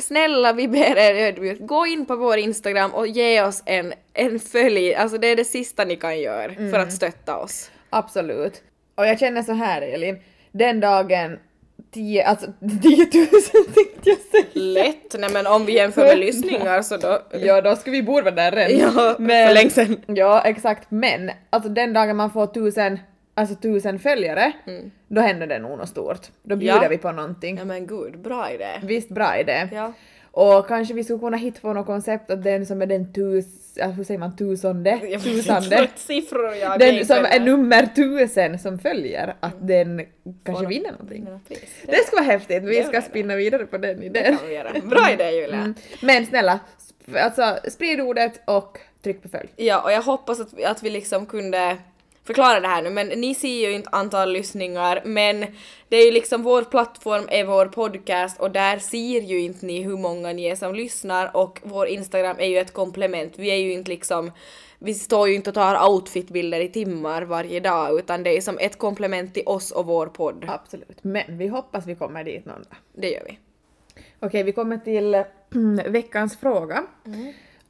Snälla, 0.00 0.52
vi 0.52 0.68
ber 0.68 0.96
er 0.96 1.14
ödmjukt, 1.14 1.60
gå 1.66 1.86
in 1.86 2.06
på 2.06 2.16
vår 2.16 2.38
Instagram 2.38 2.90
och 2.94 3.06
ge 3.06 3.42
oss 3.42 3.62
en, 3.66 3.92
en 4.14 4.40
följ. 4.40 4.94
Alltså 4.94 5.18
det 5.18 5.26
är 5.26 5.36
det 5.36 5.44
sista 5.44 5.84
ni 5.84 5.96
kan 5.96 6.20
göra 6.20 6.54
för 6.54 6.78
att 6.78 6.92
stötta 6.92 7.36
oss. 7.36 7.70
Absolut. 7.90 8.62
Och 8.94 9.06
jag 9.06 9.18
känner 9.18 9.42
så 9.42 9.52
här 9.52 9.82
Elin, 9.82 10.18
den 10.54 10.80
dagen 10.80 11.38
10, 11.94 12.24
alltså 12.24 12.46
10 12.82 12.96
000 12.96 13.08
tänkte 13.74 14.10
jag 14.10 14.18
säga. 14.18 14.44
Lätt! 14.52 15.14
Nej 15.18 15.30
men 15.32 15.46
om 15.46 15.66
vi 15.66 15.72
jämför 15.74 16.02
med 16.02 16.18
lyssningar 16.18 16.82
så 16.82 16.96
då... 16.96 17.22
Ja, 17.40 17.60
då 17.60 17.76
ska 17.76 17.90
vi 17.90 18.02
borde 18.02 18.22
vara 18.22 18.34
där 18.34 18.52
redan. 18.52 18.78
Ja, 18.96 19.14
för 19.18 19.54
länge 19.54 19.70
sedan. 19.70 19.96
Ja, 20.06 20.42
exakt. 20.44 20.90
Men 20.90 21.30
alltså 21.50 21.68
den 21.70 21.92
dagen 21.92 22.16
man 22.16 22.30
får 22.30 22.46
tusen, 22.46 22.98
alltså 23.34 23.54
tusen 23.54 23.98
följare, 23.98 24.52
då 25.08 25.20
händer 25.20 25.46
det 25.46 25.58
nog 25.58 25.78
något 25.78 25.88
stort. 25.88 26.20
Då 26.42 26.56
bjuder 26.56 26.72
Mm. 26.74 26.82
Ja. 26.84 26.88
vi 26.88 26.98
på 26.98 27.12
någonting. 27.12 27.56
Ja 27.58 27.64
men 27.64 27.86
gud, 27.86 28.18
bra 28.18 28.50
idé. 28.50 28.68
Visst 28.82 29.08
bra 29.08 29.38
idé. 29.38 29.68
Ja. 29.72 29.92
Och 30.36 30.66
kanske 30.68 30.94
vi 30.94 31.04
skulle 31.04 31.18
kunna 31.18 31.36
hitta 31.36 31.60
på 31.60 31.72
något 31.72 31.86
koncept 31.86 32.30
att 32.30 32.44
den 32.44 32.66
som 32.66 32.82
är 32.82 32.86
den 32.86 33.12
tus, 33.12 33.44
hur 33.96 34.04
säger 34.04 34.18
man 34.18 34.36
tusande? 34.36 35.00
Tusande. 35.22 35.88
Siffror 35.96 36.54
jag 36.54 36.78
det 36.78 36.92
Den 36.92 37.06
som 37.06 37.24
är 37.24 37.40
nummer 37.40 37.86
tusen 37.86 38.58
som 38.58 38.78
följer, 38.78 39.34
att 39.40 39.54
den 39.68 40.02
kanske 40.44 40.66
vinner 40.66 40.92
någonting. 40.92 41.26
pris. 41.48 41.60
Det 41.86 42.06
ska 42.06 42.16
vara 42.16 42.24
häftigt, 42.24 42.62
vi 42.62 42.76
Det 42.76 42.82
ska 42.84 42.92
det. 43.00 43.02
spinna 43.02 43.36
vidare 43.36 43.66
på 43.66 43.78
den 43.78 44.00
Det 44.00 44.06
idén. 44.06 44.36
kan 44.38 44.48
vi 44.48 44.54
göra. 44.54 44.72
Bra 44.84 45.10
idé 45.12 45.30
Julia. 45.30 45.56
Mm. 45.58 45.74
Men 46.02 46.26
snälla, 46.26 46.60
alltså 47.16 47.56
sprid 47.70 48.00
ordet 48.00 48.40
och 48.44 48.78
tryck 49.02 49.22
på 49.22 49.28
följ. 49.28 49.48
Ja, 49.56 49.82
och 49.82 49.92
jag 49.92 50.02
hoppas 50.02 50.40
att, 50.40 50.52
vi- 50.52 50.64
att 50.64 50.82
vi 50.82 50.90
liksom 50.90 51.26
kunde 51.26 51.76
förklara 52.24 52.60
det 52.60 52.68
här 52.68 52.82
nu, 52.82 52.90
men 52.90 53.08
ni 53.08 53.34
ser 53.34 53.68
ju 53.68 53.72
inte 53.72 53.88
antal 53.92 54.32
lyssningar, 54.32 55.02
men 55.04 55.46
det 55.88 55.96
är 55.96 56.06
ju 56.06 56.12
liksom 56.12 56.42
vår 56.42 56.62
plattform 56.62 57.24
är 57.28 57.44
vår 57.44 57.66
podcast 57.66 58.40
och 58.40 58.50
där 58.50 58.78
ser 58.78 59.20
ju 59.20 59.40
inte 59.40 59.66
ni 59.66 59.82
hur 59.82 59.96
många 59.96 60.32
ni 60.32 60.44
är 60.44 60.56
som 60.56 60.74
lyssnar 60.74 61.36
och 61.36 61.60
vår 61.62 61.86
Instagram 61.86 62.36
är 62.38 62.46
ju 62.46 62.58
ett 62.58 62.72
komplement. 62.72 63.32
Vi 63.36 63.50
är 63.50 63.56
ju 63.56 63.72
inte 63.72 63.90
liksom 63.90 64.32
vi 64.78 64.94
står 64.94 65.28
ju 65.28 65.34
inte 65.34 65.50
och 65.50 65.54
tar 65.54 65.90
outfitbilder 65.90 66.60
i 66.60 66.68
timmar 66.68 67.22
varje 67.22 67.60
dag 67.60 67.98
utan 67.98 68.22
det 68.22 68.36
är 68.36 68.40
som 68.40 68.58
ett 68.58 68.78
komplement 68.78 69.34
till 69.34 69.42
oss 69.46 69.70
och 69.70 69.86
vår 69.86 70.06
podd. 70.06 70.44
Absolut. 70.48 70.98
Men 71.04 71.38
vi 71.38 71.48
hoppas 71.48 71.86
vi 71.86 71.94
kommer 71.94 72.24
dit 72.24 72.44
någon 72.44 72.62
dag. 72.62 72.76
Det 72.92 73.10
gör 73.10 73.22
vi. 73.26 73.38
Okej, 74.20 74.42
vi 74.42 74.52
kommer 74.52 74.78
till 74.78 75.14
äh, 75.14 75.22
veckans 75.86 76.36
fråga. 76.40 76.84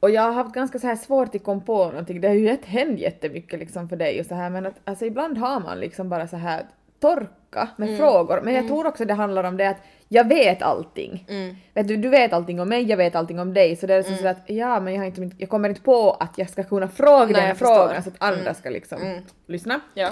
Och 0.05 0.11
jag 0.11 0.21
har 0.21 0.31
haft 0.31 0.55
ganska 0.55 0.79
så 0.79 0.87
här 0.87 0.95
svårt 0.95 1.35
att 1.35 1.43
komma 1.43 1.61
på 1.61 1.85
någonting. 1.85 2.21
Det 2.21 2.27
har 2.27 2.35
ju 2.35 2.57
hänt 2.65 2.99
jättemycket 2.99 3.59
liksom 3.59 3.89
för 3.89 3.95
dig 3.95 4.19
och 4.19 4.25
så 4.25 4.35
här 4.35 4.49
men 4.49 4.65
att 4.65 4.75
alltså 4.83 5.05
ibland 5.05 5.37
har 5.37 5.59
man 5.59 5.79
liksom 5.79 6.09
bara 6.09 6.27
så 6.27 6.37
här 6.37 6.65
torka 6.99 7.69
med 7.75 7.97
frågor. 7.97 8.41
Men 8.41 8.53
jag 8.53 8.67
tror 8.67 8.87
också 8.87 9.05
det 9.05 9.13
handlar 9.13 9.43
om 9.43 9.57
det 9.57 9.69
att 9.69 9.77
jag 10.07 10.27
vet 10.27 10.61
allting. 10.61 11.25
Vet 11.73 11.87
du, 11.87 11.97
du 11.97 12.09
vet 12.09 12.33
allting 12.33 12.59
om 12.59 12.69
mig, 12.69 12.83
jag 12.83 12.97
vet 12.97 13.15
allting 13.15 13.39
om 13.39 13.53
dig. 13.53 13.75
Så 13.75 13.87
det 13.87 13.93
är 13.93 14.03
så 14.03 14.15
så 14.15 14.27
att 14.27 14.37
ja 14.45 14.79
men 14.79 14.93
jag, 14.93 15.01
har 15.01 15.05
inte, 15.05 15.29
jag 15.37 15.49
kommer 15.49 15.69
inte 15.69 15.81
på 15.81 16.11
att 16.11 16.37
jag 16.37 16.49
ska 16.49 16.63
kunna 16.63 16.87
fråga 16.87 17.25
Nej, 17.25 17.47
den 17.47 17.55
frågan 17.55 18.03
så 18.03 18.09
att 18.09 18.15
andra 18.17 18.53
ska 18.53 18.69
liksom 18.69 19.21
lyssna. 19.47 19.79
Ja. 19.93 20.09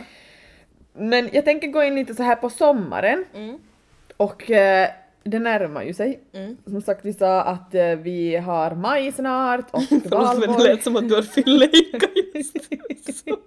Men 0.94 1.30
jag 1.34 1.46
tänker 1.46 1.68
gå 1.68 1.84
in 1.84 1.96
lite 1.96 2.14
så 2.14 2.24
här 2.24 2.36
på 2.36 2.50
sommaren. 2.50 3.26
Och 4.18 4.52
eh, 4.52 4.90
det 5.24 5.40
närmar 5.40 5.84
ju 5.84 5.94
sig. 5.94 6.20
Som 6.66 6.82
sagt, 6.82 7.06
vi 7.06 7.14
sa 7.14 7.42
att 7.42 7.76
eh, 7.76 7.96
vi 7.96 8.36
har 8.36 8.76
maj 8.76 9.12
snart 9.12 9.66
och 9.72 9.82
valborg. 10.12 10.82
som 10.82 10.96
att 10.96 11.10
du 11.10 11.16
har 11.16 11.22
fyllejka 11.22 12.08
just 12.34 13.24
så. 13.26 13.38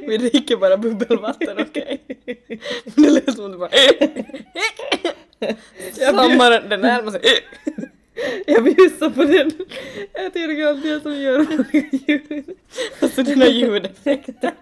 Vi 0.06 0.16
dricker 0.18 0.56
bara 0.56 0.76
bubbelvatten, 0.76 1.58
okej? 1.58 2.00
Det 2.84 3.10
lät 3.10 3.34
som 3.34 3.44
att 3.44 3.52
du 3.52 3.58
bara 3.58 3.70
Sommaren, 5.96 6.68
den 6.68 6.80
närmar 6.80 7.10
sig. 7.10 7.20
Jag 8.46 8.64
bjussar 8.64 9.10
på 9.10 9.24
den. 9.24 9.50
Jag 10.12 10.32
tycker 10.32 10.66
alltid 10.66 10.92
jag 10.92 11.02
som 11.02 11.16
gör 11.20 11.38
olika 11.40 11.96
ljud. 12.06 12.56
Alltså 13.00 13.22
dina 13.22 13.46
ljudeffekter. 13.46 14.52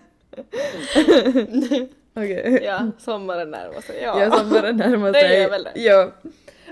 Okej. 2.18 2.61
Ja, 2.64 2.87
sommaren 2.98 3.50
närmar 3.50 3.81
sig. 3.81 4.00
Ja. 4.02 4.20
Ja, 4.20 4.31
sommaren 4.38 4.76
närmar 4.76 5.12
Det 5.12 5.20
sig. 5.20 5.40
gör 5.40 5.50
väl 5.50 5.64
det. 5.64 5.72
Ja. 5.81 6.11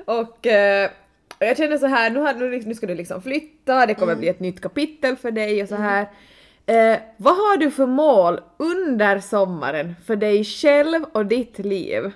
Och 0.04 0.46
eh, 0.46 0.90
jag 1.38 1.56
känner 1.56 1.78
så 1.78 1.86
här, 1.86 2.10
nu, 2.10 2.20
har, 2.20 2.34
nu, 2.34 2.60
nu 2.66 2.74
ska 2.74 2.86
du 2.86 2.94
liksom 2.94 3.22
flytta, 3.22 3.86
det 3.86 3.94
kommer 3.94 4.12
Mm. 4.12 4.20
bli 4.20 4.28
ett 4.28 4.40
nytt 4.40 4.60
kapitel 4.60 5.16
för 5.16 5.30
dig 5.30 5.62
och 5.62 5.68
så 5.68 5.74
här. 5.74 6.00
Eh, 6.66 6.98
vad 7.16 7.34
har 7.36 7.56
du 7.56 7.70
för 7.70 7.86
mål 7.86 8.40
under 8.56 9.20
sommaren 9.20 9.94
för 10.06 10.16
dig 10.16 10.44
själv 10.44 11.04
och 11.12 11.26
ditt 11.26 11.58
liv? 11.58 12.10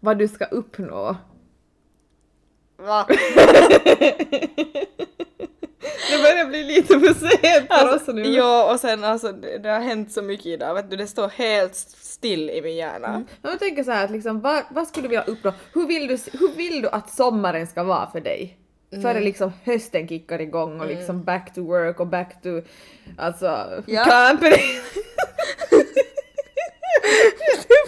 Vad 0.00 0.18
du 0.18 0.28
ska 0.28 0.44
uppnå? 0.44 1.16
Va? 2.76 3.06
Det 6.10 6.18
börjar 6.22 6.44
blir 6.46 6.64
lite 6.64 7.00
för 7.00 7.14
sent 7.14 7.68
för 7.68 7.86
oss 7.86 7.92
Alltså, 7.92 8.12
nu. 8.12 8.22
ja, 8.22 8.72
och 8.72 8.80
sen 8.80 9.04
alltså 9.04 9.32
det, 9.32 9.58
det 9.58 9.68
har 9.68 9.80
hänt 9.80 10.12
så 10.12 10.22
mycket 10.22 10.46
idag, 10.46 10.74
vet 10.74 10.90
du, 10.90 10.96
det 10.96 11.06
står 11.06 11.28
helt 11.28 11.74
still 12.00 12.50
i 12.50 12.62
min 12.62 12.76
hjärna. 12.76 13.08
Men 13.42 13.50
Jag 13.50 13.58
tänker 13.58 13.84
så 13.84 13.90
här, 13.90 14.04
att 14.04 14.10
liksom, 14.10 14.40
vad, 14.40 14.62
vad 14.70 14.88
skulle 14.88 15.04
du 15.04 15.08
vilja 15.08 15.24
uppnå? 15.24 15.52
Hur 15.74 15.86
vill, 15.86 16.06
du, 16.08 16.18
hur 16.38 16.48
vill 16.56 16.82
du 16.82 16.88
att 16.88 17.10
sommaren 17.10 17.66
ska 17.66 17.82
vara 17.82 18.10
för 18.10 18.20
dig? 18.20 18.58
Före 19.02 19.20
liksom 19.20 19.52
hösten 19.64 20.08
kickar 20.08 20.40
igång 20.40 20.80
och 20.80 20.86
liksom 20.86 21.24
back 21.24 21.54
to 21.54 21.60
work 21.60 22.00
och 22.00 22.06
back 22.06 22.42
to 22.42 22.48
alltså 23.18 23.66
Ja. 23.86 24.04
camping. 24.04 24.50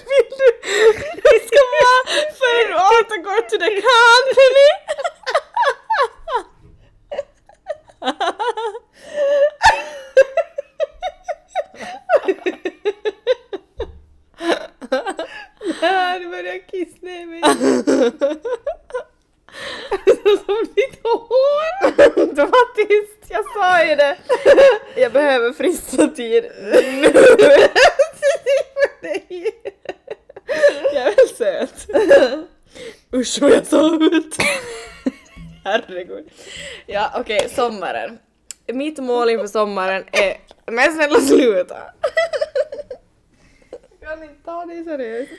Vill 0.09 0.31
du 0.39 0.49
vi 1.25 1.39
ska 1.47 1.61
vara 1.79 2.01
för 2.41 2.65
återgå 2.75 3.49
till 3.49 3.59
the 3.59 3.75
company? 3.91 4.69
Ja, 15.81 16.19
nu 16.19 16.29
börjar 16.29 16.45
jag 16.45 16.67
kissa 16.67 16.97
ner 17.01 17.27
mig. 17.27 17.43
Alltså 17.43 17.65
som 20.47 20.65
ditt 20.75 21.03
hår! 21.03 22.35
Det 22.35 22.45
var 22.45 22.75
tyst, 22.75 23.31
jag 23.31 23.45
sa 23.55 23.85
ju 23.85 23.95
det. 23.95 24.17
Jag 24.97 25.13
behöver 25.13 25.53
frissa 25.53 26.09
tid 26.09 26.45
nu. 26.63 27.03
Jag 30.93 31.03
är 31.03 31.17
väl 31.17 31.29
söt. 31.37 31.87
Usch 33.15 33.39
vad 33.41 33.51
jag 33.51 33.67
såg 33.67 34.03
ut. 34.03 34.37
Ja 36.87 37.13
okej, 37.21 37.49
sommaren. 37.49 38.19
Mitt 38.67 38.99
mål 38.99 39.31
inför 39.31 39.47
sommaren 39.47 40.05
är... 40.13 40.37
Men 40.67 40.93
snälla 40.93 41.21
sluta! 41.21 41.77
Jag 44.01 44.11
kan 44.11 44.23
inte 44.23 44.45
ta 44.45 44.67
dig 44.67 44.85
seriöst. 44.85 45.33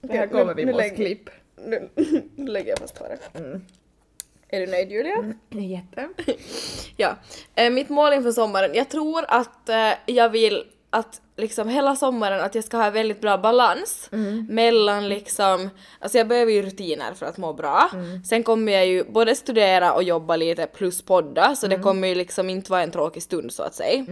Det 0.00 0.16
här 0.16 0.26
kommer 0.26 0.54
vi 0.54 0.66
måste 0.66 0.90
klipp. 0.90 1.30
Nu, 1.56 1.88
nu 2.36 2.46
lägger 2.46 2.68
jag 2.68 2.78
fast 2.78 2.98
på 2.98 3.04
det. 3.08 3.18
Är 4.48 4.60
du 4.60 4.66
nöjd 4.66 4.92
Julia? 4.92 5.34
Jätte. 5.50 6.08
Ja. 6.96 7.16
Eh, 7.54 7.70
mitt 7.70 7.88
mål 7.88 8.12
inför 8.12 8.32
sommaren, 8.32 8.74
jag 8.74 8.88
tror 8.88 9.24
att 9.28 9.68
eh, 9.68 9.92
jag 10.06 10.28
vill 10.28 10.64
att 10.90 11.20
liksom 11.36 11.68
hela 11.68 11.96
sommaren 11.96 12.40
att 12.40 12.54
jag 12.54 12.64
ska 12.64 12.76
ha 12.76 12.90
väldigt 12.90 13.20
bra 13.20 13.38
balans 13.38 14.08
mellan 14.48 15.08
liksom, 15.08 15.70
alltså 15.98 16.18
jag 16.18 16.28
behöver 16.28 16.52
ju 16.52 16.62
rutiner 16.62 17.14
för 17.14 17.26
att 17.26 17.36
må 17.38 17.52
bra. 17.52 17.90
Sen 18.26 18.42
kommer 18.42 18.72
jag 18.72 18.86
ju 18.86 19.04
både 19.04 19.34
studera 19.34 19.92
och 19.92 20.02
jobba 20.02 20.36
lite 20.36 20.66
plus 20.66 21.02
podda 21.02 21.56
så 21.56 21.66
det 21.66 21.78
kommer 21.82 22.08
ju 22.08 22.14
liksom 22.14 22.50
inte 22.50 22.70
vara 22.70 22.82
en 22.82 22.90
tråkig 22.90 23.22
stund 23.22 23.52
så 23.52 23.62
att 23.62 23.74
säga. 23.74 24.04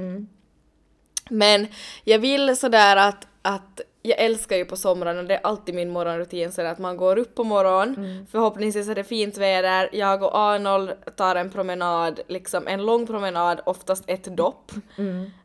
Men 1.31 1.67
jag 2.05 2.19
vill 2.19 2.57
sådär 2.57 2.97
att, 2.97 3.27
att 3.43 3.81
jag 4.03 4.19
älskar 4.19 4.57
ju 4.57 4.65
på 4.65 4.77
somrarna, 4.77 5.23
det 5.23 5.35
är 5.35 5.41
alltid 5.43 5.75
min 5.75 5.91
morgonrutin 5.91 6.53
sådär 6.53 6.71
att 6.71 6.79
man 6.79 6.97
går 6.97 7.19
upp 7.19 7.35
på 7.35 7.45
morgonen, 7.45 8.27
förhoppningsvis 8.31 8.89
är 8.89 8.95
det 8.95 9.05
fint 9.05 9.37
väder, 9.39 9.89
jag 9.93 10.23
och 10.23 10.39
Arnold 10.39 10.91
tar 11.17 11.37
en 11.37 11.51
promenad, 11.51 12.21
liksom 12.29 12.67
en 12.67 12.87
lång 12.87 13.07
promenad, 13.07 13.61
oftast 13.67 14.05
ett 14.07 14.25
dopp. 14.37 14.73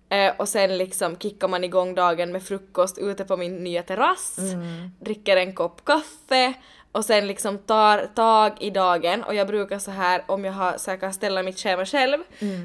Eh, 0.10 0.34
och 0.38 0.50
sen 0.50 0.78
liksom 0.78 1.18
kickar 1.18 1.48
man 1.48 1.64
igång 1.64 1.96
dagen 1.96 2.32
med 2.32 2.44
frukost 2.44 2.98
ute 2.98 3.26
på 3.26 3.38
min 3.38 3.56
nya 3.64 3.84
terrass, 3.84 4.40
dricker 5.00 5.38
en 5.38 5.54
kopp 5.54 5.86
kaffe 5.86 6.54
och 6.94 7.06
sen 7.06 7.28
liksom 7.28 7.58
tar 7.58 8.08
tag 8.16 8.52
i 8.60 8.70
dagen. 8.70 9.24
Och 9.24 9.36
jag 9.36 9.48
brukar 9.48 9.80
så 9.80 9.92
här 9.92 10.24
om 10.28 10.46
jag 10.46 10.54
har, 10.54 10.78
så 10.78 10.90
jag 10.92 11.00
kan 11.00 11.14
ställa 11.14 11.44
mitt 11.44 11.60
schema 11.60 11.86
själv 11.86 12.18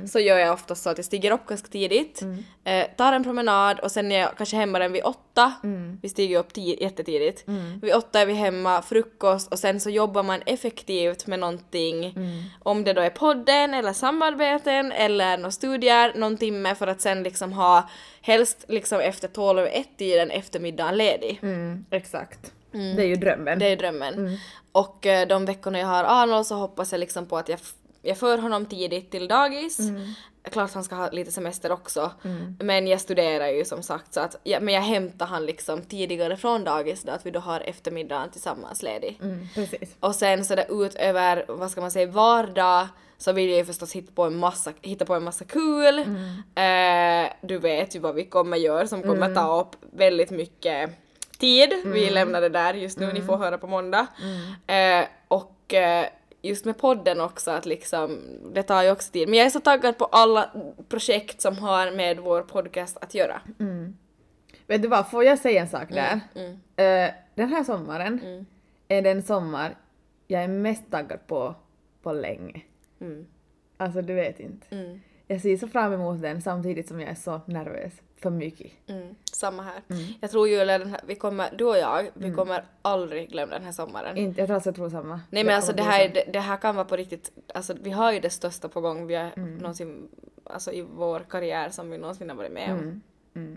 så 0.08 0.20
gör 0.20 0.38
jag 0.38 0.52
oftast 0.54 0.82
så 0.82 0.90
att 0.90 0.98
jag 0.98 1.04
stiger 1.04 1.30
upp 1.30 1.46
ganska 1.46 1.68
tidigt, 1.68 2.22
eh, 2.64 2.86
tar 2.96 3.12
en 3.12 3.24
promenad 3.24 3.80
och 3.80 3.90
sen 3.92 4.12
är 4.12 4.18
jag 4.20 4.36
kanske 4.36 4.56
hemma 4.56 4.78
den 4.78 4.92
vid 4.92 5.04
åtta, 5.04 5.52
vi 6.02 6.08
stiger 6.08 6.38
upp 6.38 6.52
ti- 6.52 6.82
jättetidigt, 6.82 7.44
vid 7.82 7.94
åtta 7.94 8.20
är 8.20 8.26
vi 8.26 8.32
hemma, 8.32 8.82
frukost 8.82 9.52
och 9.52 9.58
sen 9.58 9.80
så 9.80 9.90
jobbar 9.90 10.22
man 10.22 10.42
effektivt 10.46 11.26
med 11.26 11.38
någonting, 11.38 12.14
om 12.62 12.84
det 12.84 12.92
då 12.92 13.00
är 13.00 13.10
podden 13.10 13.74
eller 13.74 13.92
samarbeten 13.92 14.92
eller 14.92 15.36
några 15.36 15.50
studier, 15.50 16.12
någon 16.16 16.36
timme 16.36 16.74
för 16.74 16.86
att 16.86 17.00
sen 17.00 17.22
liksom 17.22 17.52
ha 17.52 17.88
helst 18.22 18.64
liksom 18.68 19.00
efter 19.00 19.28
12 19.28 19.66
ett 19.66 19.98
tiden 19.98 20.30
eftermiddagen 20.30 20.96
ledig. 20.96 21.38
Mm. 22.74 22.96
Det 22.96 23.02
är 23.02 23.07
ju 23.07 23.14
drömmen. 23.14 23.59
Det 23.59 23.66
är 23.66 23.76
drömmen. 23.76 24.38
Och 24.72 25.07
eh, 25.07 25.28
de 25.28 25.44
veckorna 25.44 25.78
jag 25.78 25.87
har 25.87 26.04
Arnold 26.04 26.46
så 26.46 26.54
hoppas 26.54 26.92
jag 26.92 26.98
liksom 26.98 27.26
på 27.26 27.38
att 27.38 27.48
jag, 27.48 27.59
jag 28.02 28.18
för 28.18 28.38
honom 28.38 28.66
tidigt 28.66 29.11
till 29.11 29.28
dagis. 29.28 29.78
Klart 30.50 30.74
han 30.74 30.85
ska 30.85 30.94
ha 30.94 31.11
lite 31.11 31.33
semester 31.33 31.72
också. 31.72 32.11
Men 32.59 32.87
jag 32.87 33.00
studerar 33.00 33.48
ju 33.48 33.64
som 33.64 33.83
sagt 33.83 34.14
så 34.14 34.20
att, 34.20 34.37
ja, 34.44 34.61
men 34.61 34.74
jag 34.74 34.83
hämtar 34.83 35.26
han 35.26 35.46
liksom 35.46 35.83
tidigare 35.83 36.37
från 36.37 36.64
dagis 36.64 37.02
då 37.02 37.12
att 37.12 37.26
vi 37.26 37.31
då 37.31 37.40
har 37.40 37.61
eftermiddagen 37.61 38.31
tillsammans 38.31 38.83
ledig. 38.83 39.18
Mm, 39.22 39.48
precis. 39.54 39.96
Och 40.00 40.14
sen 40.14 40.44
så 40.44 40.54
där 40.54 40.85
utöver, 40.85 41.44
vad 41.48 41.70
ska 41.70 41.81
man 41.81 41.90
säga, 41.90 42.07
vardag 42.07 42.88
så 43.18 43.33
vill 43.33 43.48
jag 43.48 43.59
ju 43.59 43.64
förstås 43.64 43.92
hitta 43.92 44.12
på 44.14 44.24
en 44.24 44.37
massa, 44.37 44.72
hitta 44.83 45.04
på 45.04 45.14
en 45.14 45.24
massa 45.24 45.44
kul. 45.44 45.98
Eh, 46.54 47.33
du 47.40 47.59
vet 47.59 47.96
ju 47.96 47.98
vad 47.98 48.14
vi 48.14 48.24
kommer 48.24 48.57
göra 48.57 48.87
som 48.87 49.02
kommer 49.02 49.35
ta 49.35 49.61
upp 49.61 49.76
väldigt 49.92 50.31
mycket 50.31 50.90
tid. 51.38 51.70
Vi 51.85 52.11
lämnar 52.11 52.40
det 52.40 52.48
där 52.48 52.74
just 52.74 52.98
nu, 52.98 53.12
ni 53.12 53.22
får 53.22 53.37
höra 53.37 53.59
på 53.59 53.66
måndag. 53.66 54.07
Eh, 54.66 55.07
och 55.29 55.74
eh, 55.74 56.07
just 56.42 56.64
med 56.64 56.79
podden 56.79 57.20
också 57.20 57.51
att 57.51 57.66
liksom, 57.66 58.20
det 58.55 58.62
tar 58.62 58.83
ju 58.83 58.90
också 58.90 59.12
tid. 59.12 59.29
Men 59.29 59.38
jag 59.38 59.46
är 59.46 59.51
så 59.51 59.61
taggad 59.61 59.98
på 59.98 60.05
alla 60.05 60.51
projekt 60.88 61.40
som 61.40 61.59
har 61.59 61.90
med 61.90 62.18
vår 62.18 62.42
podcast 62.42 62.96
att 63.01 63.14
göra. 63.14 63.40
Vet 64.66 64.83
du 64.83 64.88
vad, 64.88 65.11
får 65.11 65.24
jag 65.24 65.38
säga 65.38 65.61
en 65.61 65.68
sak 65.68 65.88
där? 65.88 66.20
mm. 66.35 66.53
Eh, 66.77 67.14
den 67.35 67.48
här 67.48 67.64
sommaren 67.64 68.46
är 68.88 69.03
den 69.03 69.22
sommar 69.22 69.77
jag 70.27 70.42
är 70.42 70.48
mest 70.48 70.90
taggad 70.90 71.27
på 71.27 71.55
på 72.03 72.12
länge. 72.12 72.61
Mm. 73.01 73.27
Alltså 73.77 74.03
du 74.03 74.14
vet 74.14 74.40
inte. 74.40 74.66
Jag 75.30 75.40
ser 75.40 75.56
så 75.56 75.68
fram 75.68 75.92
emot 75.92 76.22
den 76.22 76.42
samtidigt 76.42 76.88
som 76.88 77.00
jag 77.00 77.10
är 77.10 77.14
så 77.14 77.40
nervös 77.46 77.92
för 78.22 78.30
mycket. 78.30 78.72
Mm, 78.88 79.14
samma 79.32 79.62
här. 79.62 79.82
Jag 80.20 80.30
tror 80.30 80.48
Julia, 80.48 80.78
den 80.78 80.90
här, 80.90 81.00
vi 81.06 81.14
kommer, 81.14 81.48
du 81.58 81.64
och 81.64 81.78
jag, 81.78 82.10
vi 82.14 82.32
kommer 82.34 82.64
aldrig 82.82 83.30
glömma 83.30 83.52
den 83.54 83.64
här 83.64 83.72
sommaren. 83.72 84.16
Inte, 84.16 84.40
jag 84.40 84.48
tror 84.48 84.56
att 84.56 84.66
jag 84.66 84.74
tror 84.74 84.90
samma. 84.90 85.20
Nej 85.30 85.44
men 85.44 85.54
alltså 85.56 85.72
det 85.72 85.82
här, 85.82 86.04
är- 86.04 86.08
det, 86.08 86.24
det 86.32 86.40
här 86.40 86.56
kan 86.56 86.74
vara 86.76 86.84
på 86.84 86.96
riktigt, 86.96 87.32
alltså 87.54 87.74
vi 87.82 87.90
har 87.90 88.12
ju 88.12 88.20
det 88.20 88.30
största 88.30 88.68
på 88.68 88.80
gång 88.80 89.06
vi 89.06 89.14
har 89.14 89.30
någonsin, 89.60 90.08
alltså 90.44 90.72
i 90.72 90.86
vår 90.96 91.20
karriär 91.20 91.68
som 91.68 91.90
vi 91.90 91.98
någonsin 91.98 92.28
har 92.28 92.36
varit 92.36 92.52
med 92.52 92.72
om. 92.72 93.02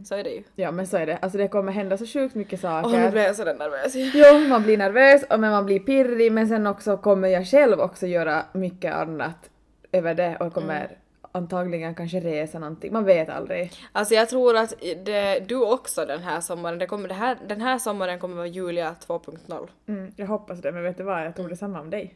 Så 0.05 0.15
är 0.15 0.23
det 0.23 0.29
ju. 0.29 0.43
Ja 0.55 0.71
men 0.71 0.87
så 0.87 0.97
är 0.97 1.05
det. 1.05 1.17
Alltså 1.17 1.37
det 1.37 1.47
kommer 1.47 1.71
hända 1.71 1.97
så 1.97 2.05
sjukt 2.05 2.35
mycket 2.35 2.59
saker. 2.59 2.89
Åh 2.89 2.99
nu 2.99 3.11
blev 3.11 3.23
jag 3.23 3.35
sådär 3.35 3.53
nervös. 3.55 3.93
Jo, 4.13 4.47
man 4.49 4.63
blir 4.63 4.77
nervös 4.77 5.23
och 5.29 5.39
men 5.39 5.51
man 5.51 5.65
blir 5.65 5.79
pirrig 5.79 6.31
men 6.31 6.47
sen 6.47 6.67
också 6.67 6.97
kommer 6.97 7.27
jag 7.27 7.47
själv 7.47 7.79
också 7.79 8.07
göra 8.07 8.45
mycket 8.53 8.93
annat 8.93 9.49
över 9.91 10.13
det 10.13 10.37
och 10.39 10.53
kommer 10.53 10.97
antagligen 11.31 11.95
kanske 11.95 12.19
resa 12.19 12.59
någonting. 12.59 12.93
Man 12.93 13.05
vet 13.05 13.29
aldrig. 13.29 13.71
Alltså 13.91 14.13
jag 14.13 14.29
tror 14.29 14.57
att 14.57 14.73
det, 15.05 15.39
du 15.47 15.55
också 15.55 16.05
den 16.05 16.19
här 16.19 16.41
sommaren, 16.41 16.79
det 16.79 16.85
kommer, 16.85 17.07
det 17.07 17.13
här, 17.13 17.37
den 17.47 17.61
här 17.61 17.79
sommaren 17.79 18.19
kommer 18.19 18.35
vara 18.35 18.47
Julia 18.47 18.95
2.0. 19.07 19.69
Mm, 19.87 20.11
jag 20.15 20.27
hoppas 20.27 20.61
det 20.61 20.71
men 20.71 20.83
vet 20.83 20.97
du 20.97 21.03
vad, 21.03 21.25
jag 21.25 21.35
tror 21.35 21.49
detsamma 21.49 21.81
om 21.81 21.89
dig. 21.89 22.15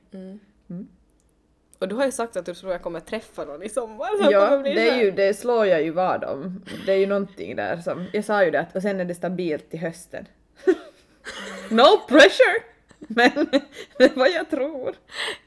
Och 1.80 1.88
du 1.88 1.96
har 1.96 2.06
ju 2.06 2.12
sagt 2.12 2.38
att 2.38 2.46
du 2.46 2.54
tror 2.54 2.72
jag 2.72 2.82
kommer 2.82 3.00
träffa 3.00 3.46
någon 3.46 3.64
i 3.64 3.70
sommar 3.70 4.24
som 4.24 4.32
Ja, 4.32 4.58
det, 4.58 4.90
är 4.90 5.04
ju, 5.04 5.12
det 5.12 5.34
slår 5.34 5.66
jag 5.66 5.84
ju 5.84 5.92
vad 5.92 6.24
om. 6.24 6.62
Det 6.86 6.92
är 6.92 6.98
ju 6.98 7.06
någonting 7.06 7.56
där 7.56 7.78
som, 7.78 8.06
jag 8.14 8.26
sa 8.26 8.44
ju 8.44 8.52
det 8.52 8.60
att, 8.60 8.76
och 8.76 8.82
sen 8.82 9.00
är 9.00 9.06
det 9.06 9.16
stabilt 9.16 9.70
till 9.70 9.80
hösten. 9.80 10.26
no 11.70 11.98
pressure! 12.08 12.64
Men 13.00 13.32
det 13.98 14.04
är 14.04 14.16
vad 14.16 14.30
jag 14.30 14.50
tror. 14.50 14.96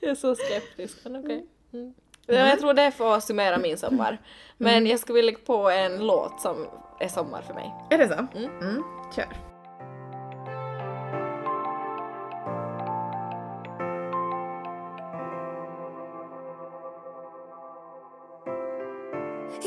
Jag 0.01 0.11
är 0.11 0.15
så 0.15 0.35
skeptisk, 0.35 0.99
men 1.05 1.17
okej. 1.17 1.47
Mm. 1.73 1.95
Ja, 2.29 2.49
jag 2.49 2.61
tror 2.61 2.75
det 2.75 2.91
får 2.91 3.21
summera 3.21 3.59
min 3.59 3.79
sommar. 3.79 4.19
Men 4.57 4.87
jag 4.87 5.01
skulle 5.01 5.15
vilja 5.15 5.31
lägga 5.31 5.45
på 5.47 5.71
en 5.71 6.07
låt 6.07 6.41
som 6.41 6.67
är 7.01 7.09
sommar 7.09 7.43
för 7.43 7.55
mig. 7.55 7.75
Är 7.91 7.99
det 7.99 8.09
så? 8.09 8.39
Mm. 8.39 8.83
Kör. 9.15 9.27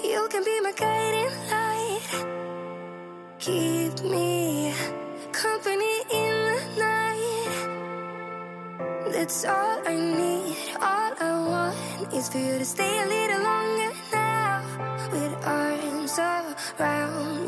You 0.03 0.27
can 0.29 0.43
be 0.43 0.61
my 0.63 0.71
guiding 0.71 1.29
light. 1.49 2.09
Keep 3.39 4.03
me 4.03 4.73
company 5.33 6.00
That's 9.21 9.45
all 9.45 9.77
I 9.85 9.95
need. 9.97 10.57
All 10.81 11.13
I 11.19 11.31
want 11.47 12.11
is 12.11 12.27
for 12.27 12.39
you 12.39 12.57
to 12.57 12.65
stay 12.65 13.03
a 13.03 13.05
little 13.05 13.43
longer 13.43 13.93
now. 14.11 14.65
With 15.11 15.45
arms 15.45 16.17
around 16.17 17.40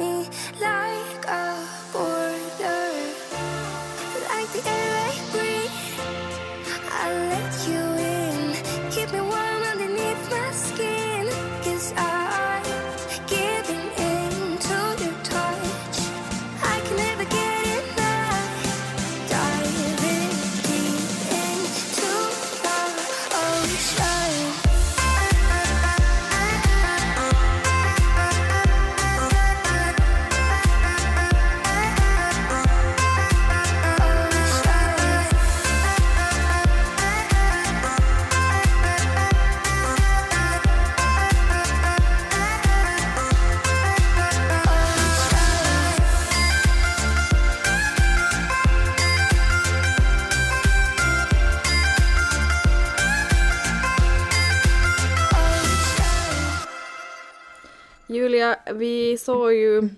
Julia, 58.13 58.59
vi 58.73 59.17
såg 59.17 59.53
ju 59.53 59.89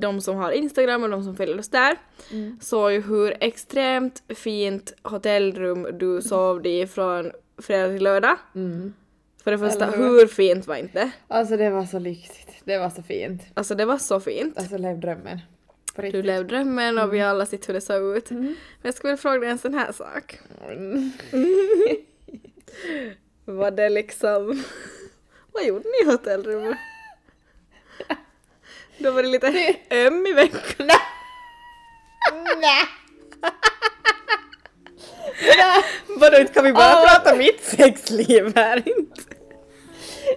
de 0.00 0.20
som 0.20 0.36
har 0.36 0.52
Instagram 0.52 1.02
och 1.02 1.10
de 1.10 1.24
som 1.24 1.36
följer 1.36 1.58
oss 1.58 1.68
där 1.68 1.96
såg 2.60 2.92
ju 2.92 3.00
hur 3.00 3.36
extremt 3.40 4.22
fint 4.28 4.94
hotellrum 5.02 5.88
du 5.98 6.22
sov 6.22 6.66
i 6.66 6.86
från 6.86 7.32
fredag 7.58 7.92
till 7.92 8.02
lördag. 8.04 8.36
För 9.44 9.50
det 9.50 9.58
första, 9.58 9.86
hur? 9.86 10.04
hur 10.04 10.26
fint 10.26 10.66
var 10.66 10.76
inte? 10.76 11.10
Alltså 11.28 11.56
det 11.56 11.70
var 11.70 11.84
så 11.84 11.98
lyxigt. 11.98 12.50
Det 12.64 12.78
var 12.78 12.90
så 12.90 13.02
fint. 13.02 13.42
Alltså 13.54 13.74
det 13.74 13.84
var 13.84 13.98
så 13.98 14.20
fint. 14.20 14.58
Alltså 14.58 14.78
lev 14.78 15.00
drömmen. 15.00 15.40
Du 15.96 16.22
levde 16.22 16.48
drömmen 16.48 16.98
och 16.98 17.14
vi 17.14 17.20
alla 17.20 17.46
sett 17.46 17.68
hur 17.68 17.74
det 17.74 17.80
såg 17.80 18.16
ut. 18.16 18.30
Men 18.30 18.56
jag 18.82 18.94
skulle 18.94 19.10
vilja 19.10 19.22
fråga 19.22 19.38
dig 19.38 19.50
en 19.50 19.58
sån 19.58 19.74
här 19.74 19.92
sak. 19.92 20.40
Var 23.44 23.70
det 23.70 23.88
liksom... 23.88 24.62
Vad 25.52 25.66
gjorde 25.66 25.84
ni 25.84 26.08
i 26.08 26.12
hotellrummet? 26.12 26.78
Då 28.98 29.10
var 29.10 29.22
det 29.22 29.28
lite 29.28 29.74
öm 29.90 30.26
i 30.26 30.32
veckan. 30.32 30.88
Vadå 36.08 36.38
inte 36.38 36.52
kan 36.52 36.64
vi 36.64 36.72
bara 36.72 36.94
Åh. 36.96 37.02
prata 37.08 37.34
mitt 37.34 37.64
sexliv 37.64 38.52
här 38.56 38.76
inte? 38.76 39.20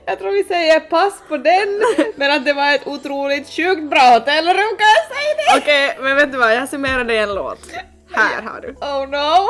Jag 0.06 0.20
tror 0.20 0.32
vi 0.32 0.44
säger 0.44 0.80
pass 0.80 1.14
på 1.28 1.38
den, 1.38 1.82
men 2.16 2.32
att 2.32 2.46
det 2.46 2.54
var 2.54 2.76
ett 2.76 2.88
otroligt 2.88 3.50
sjukt 3.50 3.90
bra 3.90 4.00
hotellrum 4.00 4.78
kan 4.78 4.88
jag 4.98 5.18
säga 5.18 5.36
det! 5.38 5.62
Okej, 5.62 5.98
men 6.02 6.16
vet 6.16 6.32
du 6.32 6.38
vad? 6.38 6.56
Jag 6.56 6.70
summerar 6.70 7.04
det 7.04 7.14
i 7.14 7.18
en 7.18 7.36
låt. 7.36 7.60
Här 8.14 8.42
har 8.42 8.62
du. 8.62 8.68
Oh 8.70 9.08
no! 9.10 9.48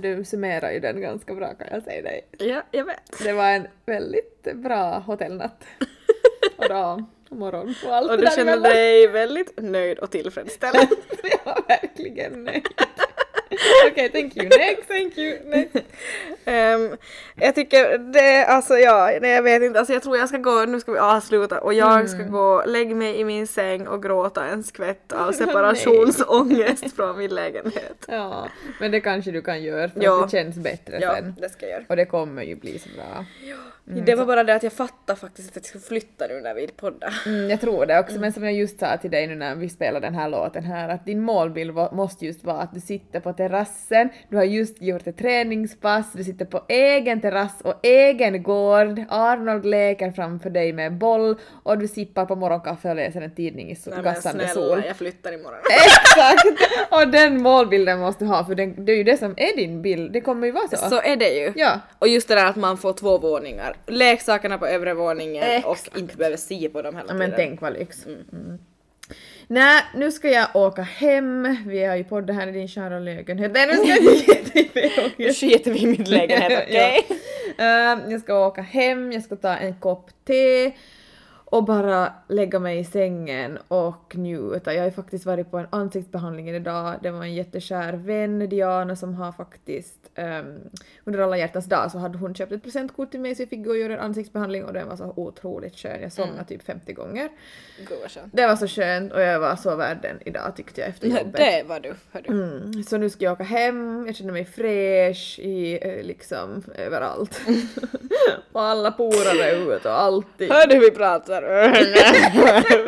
Du 0.00 0.24
summerar 0.24 0.70
ju 0.70 0.80
den 0.80 1.00
ganska 1.00 1.34
bra 1.34 1.54
kan 1.54 1.66
jag 1.70 1.82
säga 1.82 2.02
dig. 2.02 2.26
Ja, 2.38 2.62
jag 2.70 2.84
vet. 2.84 3.24
Det 3.24 3.32
var 3.32 3.48
en 3.48 3.66
väldigt 3.86 4.48
bra 4.54 4.98
hotellnatt. 4.98 5.64
Och 6.56 6.68
dag 6.68 7.04
och 7.30 7.36
morgon 7.36 7.74
och 7.86 7.94
allt 7.94 8.10
Och 8.10 8.18
du 8.18 8.26
känner 8.34 8.60
dig 8.60 9.06
väldigt 9.06 9.52
nöjd 9.56 9.98
och 9.98 10.10
tillfredsställd. 10.10 10.76
Jag 11.22 11.44
var 11.44 11.64
verkligen 11.68 12.44
nöjd. 12.44 12.66
Okej, 13.90 14.08
thank 14.08 14.36
you. 14.36 14.48
Next, 14.48 14.88
thank 14.88 15.18
you. 15.18 15.38
Next. 15.44 15.76
Ehm, 16.44 16.96
jag 17.36 17.54
tycker 17.54 17.98
det, 17.98 18.44
alltså 18.46 18.78
ja, 18.78 19.18
nej, 19.20 19.30
jag 19.30 19.42
vet 19.42 19.62
inte, 19.62 19.78
alltså 19.78 19.92
jag 19.94 20.02
tror 20.02 20.16
jag 20.16 20.28
ska 20.28 20.38
gå, 20.38 20.64
nu 20.64 20.80
ska 20.80 20.92
vi 20.92 20.98
avsluta 20.98 21.60
och 21.60 21.74
jag 21.74 22.08
ska 22.10 22.18
Mm. 22.20 22.32
gå, 22.32 22.62
lägga 22.66 22.94
mig 22.94 23.20
i 23.20 23.24
min 23.24 23.46
säng 23.46 23.86
och 23.88 24.02
gråta 24.02 24.44
en 24.44 24.62
skvätt 24.62 25.12
av 25.12 25.32
separationsångest 26.10 26.96
från 26.96 27.18
min 27.18 27.34
lägenhet. 27.34 28.04
Ja, 28.08 28.48
men 28.80 28.90
det 28.90 29.00
kanske 29.00 29.30
du 29.30 29.42
kan 29.42 29.62
göra 29.62 29.88
för 29.88 30.02
Ja. 30.02 30.24
att 30.24 30.30
det 30.30 30.36
känns 30.38 30.56
bättre 30.56 30.98
Ja, 31.00 31.14
sen. 31.14 31.34
det 31.40 31.48
ska 31.48 31.66
jag 31.66 31.70
göra. 31.72 31.84
Och 31.88 31.96
det 31.96 32.04
kommer 32.04 32.42
ju 32.42 32.54
bli 32.56 32.78
så 32.78 32.88
bra. 32.96 33.24
Det 33.84 34.14
var 34.14 34.26
bara 34.26 34.44
det 34.44 34.54
att 34.54 34.62
jag 34.62 34.72
fattade 34.72 35.18
faktiskt 35.18 35.48
att 35.48 35.56
jag 35.56 35.64
skulle 35.64 35.82
flytta 35.82 36.26
nu 36.26 36.40
när 36.40 36.54
vi 36.54 36.68
poddar. 36.68 37.22
Mm, 37.26 37.50
jag 37.50 37.60
tror 37.60 37.86
det 37.86 37.98
också, 37.98 38.20
men 38.20 38.32
som 38.32 38.44
jag 38.44 38.52
just 38.52 38.80
sa 38.80 38.96
till 38.96 39.10
dig 39.10 39.26
nu 39.26 39.34
när 39.34 39.54
vi 39.54 39.68
spelade 39.68 40.06
den 40.06 40.14
här 40.14 40.28
låten 40.28 40.64
här, 40.64 40.88
att 40.88 41.06
din 41.06 41.20
målbild 41.20 41.74
måste 41.92 42.26
just 42.26 42.44
vara 42.44 42.58
att 42.58 42.74
du 42.74 42.80
sitter 42.80 43.20
på 43.20 43.32
terrassen, 43.32 44.08
du 44.28 44.36
har 44.36 44.44
just 44.44 44.82
gjort 44.82 45.06
ett 45.06 45.18
träningspass, 45.18 46.12
du 46.12 46.24
sitter 46.24 46.44
på 46.44 46.62
egen 46.68 47.20
terrass 47.20 47.60
och 47.60 47.74
egen 47.82 48.42
gård, 48.42 49.04
Arnold 49.08 49.66
leker 49.66 50.10
framför 50.12 50.50
dig 50.50 50.72
med 50.72 50.98
boll 50.98 51.36
och 51.62 51.78
du 51.78 51.88
sippar 51.88 52.26
på 52.26 52.36
morgonkaffe 52.36 52.90
och 52.90 52.96
läser 52.96 53.20
en 53.20 53.34
tidning 53.34 53.70
i 53.70 53.76
sol, 53.76 53.94
Nej 53.94 54.02
gassande 54.04 54.48
snälla, 54.48 54.68
sol. 54.68 54.82
jag 54.86 54.96
flyttar 54.96 55.32
imorgon. 55.32 55.60
Exakt! 55.86 56.46
Och 56.90 57.08
den 57.08 57.42
målbilden 57.42 57.98
måste 57.98 58.24
du 58.24 58.28
ha 58.28 58.44
för 58.44 58.54
den, 58.54 58.84
det 58.84 58.92
är 58.92 58.96
ju 58.96 59.04
det 59.04 59.16
som 59.16 59.34
är 59.36 59.56
din 59.56 59.82
bild, 59.82 60.12
det 60.12 60.20
kommer 60.20 60.46
ju 60.46 60.52
vara 60.52 60.68
så. 60.68 60.76
Så 60.76 61.02
är 61.02 61.16
det 61.16 61.30
ju. 61.30 61.52
Ja. 61.56 61.80
Och 61.98 62.08
just 62.08 62.28
det 62.28 62.34
där 62.34 62.46
att 62.46 62.56
man 62.56 62.76
får 62.76 62.92
två 62.92 63.18
våningar. 63.18 63.76
Leksakerna 63.86 64.58
på 64.58 64.66
övre 64.66 64.94
våningen 64.94 65.42
Exakt. 65.44 65.88
och 65.88 65.98
inte 65.98 66.16
behöver 66.16 66.36
se 66.36 66.68
på 66.68 66.82
dem 66.82 66.96
hela 66.96 67.08
tiden. 67.08 67.18
men 67.18 67.32
tänk 67.36 67.60
vad 67.60 67.72
lyx. 67.72 68.06
Mm. 68.06 68.58
Nej, 69.46 69.82
nu 69.94 70.12
ska 70.12 70.28
jag 70.30 70.48
åka 70.56 70.82
hem. 70.82 71.56
Vi 71.66 71.84
har 71.84 71.96
ju 71.96 72.04
poddat 72.04 72.36
här 72.36 72.46
i 72.48 72.52
din 72.52 72.68
kära 72.68 72.98
lägenhet. 72.98 73.52
Nej, 73.54 73.66
nu 73.66 73.72
ska 73.74 73.86
jag 73.88 73.98
inte 74.64 75.10
Nu 75.16 75.32
skiter 75.32 75.70
vi 75.70 75.78
i 75.82 75.86
min 75.86 76.04
lägenhet, 76.04 76.62
okej? 76.68 77.06
Ja. 77.56 77.92
Eh, 77.92 77.98
jag 78.08 78.20
ska 78.20 78.46
åka 78.46 78.62
hem, 78.62 79.12
jag 79.12 79.22
ska 79.22 79.36
ta 79.36 79.56
en 79.56 79.74
kopp 79.74 80.10
te 80.26 80.72
och 81.50 81.64
bara 81.64 82.12
lägga 82.28 82.58
mig 82.58 82.78
i 82.78 82.84
sängen 82.84 83.58
och 83.68 84.16
njuta. 84.16 84.74
Jag 84.74 84.80
har 84.80 84.86
ju 84.86 84.92
faktiskt 84.92 85.26
varit 85.26 85.50
på 85.50 85.58
en 85.58 85.66
ansiktsbehandling 85.70 86.48
idag. 86.48 86.94
Det 87.02 87.10
var 87.10 87.22
en 87.22 87.34
jättekär 87.34 87.92
vän, 87.92 88.48
Diana, 88.48 88.96
som 88.96 89.14
har 89.14 89.32
faktiskt 89.32 90.10
um, 90.16 90.58
under 91.04 91.20
alla 91.20 91.38
hjärtans 91.38 91.66
dag 91.66 91.90
så 91.90 91.98
hade 91.98 92.18
hon 92.18 92.34
köpt 92.34 92.52
ett 92.52 92.62
presentkort 92.62 93.10
till 93.10 93.20
mig 93.20 93.34
så 93.34 93.42
jag 93.42 93.48
fick 93.48 93.64
gå 93.64 93.70
och 93.70 93.78
göra 93.78 93.92
en 93.92 94.00
ansiktsbehandling 94.00 94.64
och 94.64 94.72
den 94.72 94.88
var 94.88 94.96
så 94.96 95.12
otroligt 95.16 95.76
skön. 95.76 96.02
Jag 96.02 96.12
somnade 96.12 96.44
typ 96.44 96.62
50 96.62 96.92
gånger. 96.92 97.28
Skönt. 98.08 98.32
Det 98.32 98.46
var 98.46 98.56
så 98.56 98.66
skönt 98.66 99.12
och 99.12 99.20
jag 99.20 99.40
var 99.40 99.56
så 99.56 99.76
värd 99.76 99.98
den 100.02 100.18
idag 100.24 100.56
tyckte 100.56 100.80
jag 100.80 100.90
efter 100.90 101.08
jobbet. 101.08 101.36
Det 101.36 101.62
var 101.66 101.80
du, 101.80 101.94
hördu. 102.12 102.28
Mm, 102.28 102.82
så 102.84 102.98
nu 102.98 103.10
ska 103.10 103.24
jag 103.24 103.32
åka 103.32 103.44
hem, 103.44 104.06
jag 104.06 104.16
känner 104.16 104.32
mig 104.32 104.44
fräsch 104.44 105.38
i 105.38 105.78
eh, 105.82 106.04
liksom 106.04 106.62
överallt. 106.76 107.40
och 108.52 108.62
alla 108.62 108.92
porer 108.92 109.42
är 109.42 109.76
ute 109.76 109.88
och 109.88 110.00
allting. 110.00 110.50
Hör 110.50 110.66
du 110.66 110.78
vi 110.78 110.90
pratar? 110.90 111.39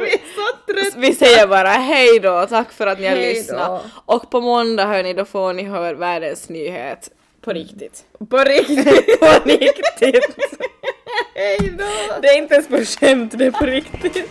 Vi 0.03 0.13
är 0.13 0.35
så 0.35 0.73
trötta! 0.73 0.99
vi 0.99 1.15
säger 1.15 1.47
bara 1.47 1.69
hej 1.69 2.21
då, 2.21 2.47
tack 2.47 2.73
för 2.73 2.87
att 2.87 3.01
ni 3.01 3.07
har 3.07 3.17
lyssnat. 3.17 3.83
Och 4.07 4.31
på 4.31 4.41
måndag 4.41 4.87
hörni, 4.87 5.15
då 5.15 5.25
får 5.25 5.53
ni 5.53 5.63
höra 5.63 5.95
världens 5.95 6.49
nyhet. 6.49 7.11
På 7.45 7.53
riktigt. 7.53 8.05
På 8.31 8.39
riktigt! 8.39 9.21
På 9.21 9.49
riktigt! 9.49 10.37
Hej 11.35 11.75
då! 11.79 12.21
Det 12.23 12.29
är 12.29 12.39
inte 12.39 12.55
ens 12.55 12.69
på 12.69 12.77
skämt, 12.77 13.39
det 13.39 13.45
är 13.47 13.51
på 13.51 13.67
riktigt. 13.67 14.31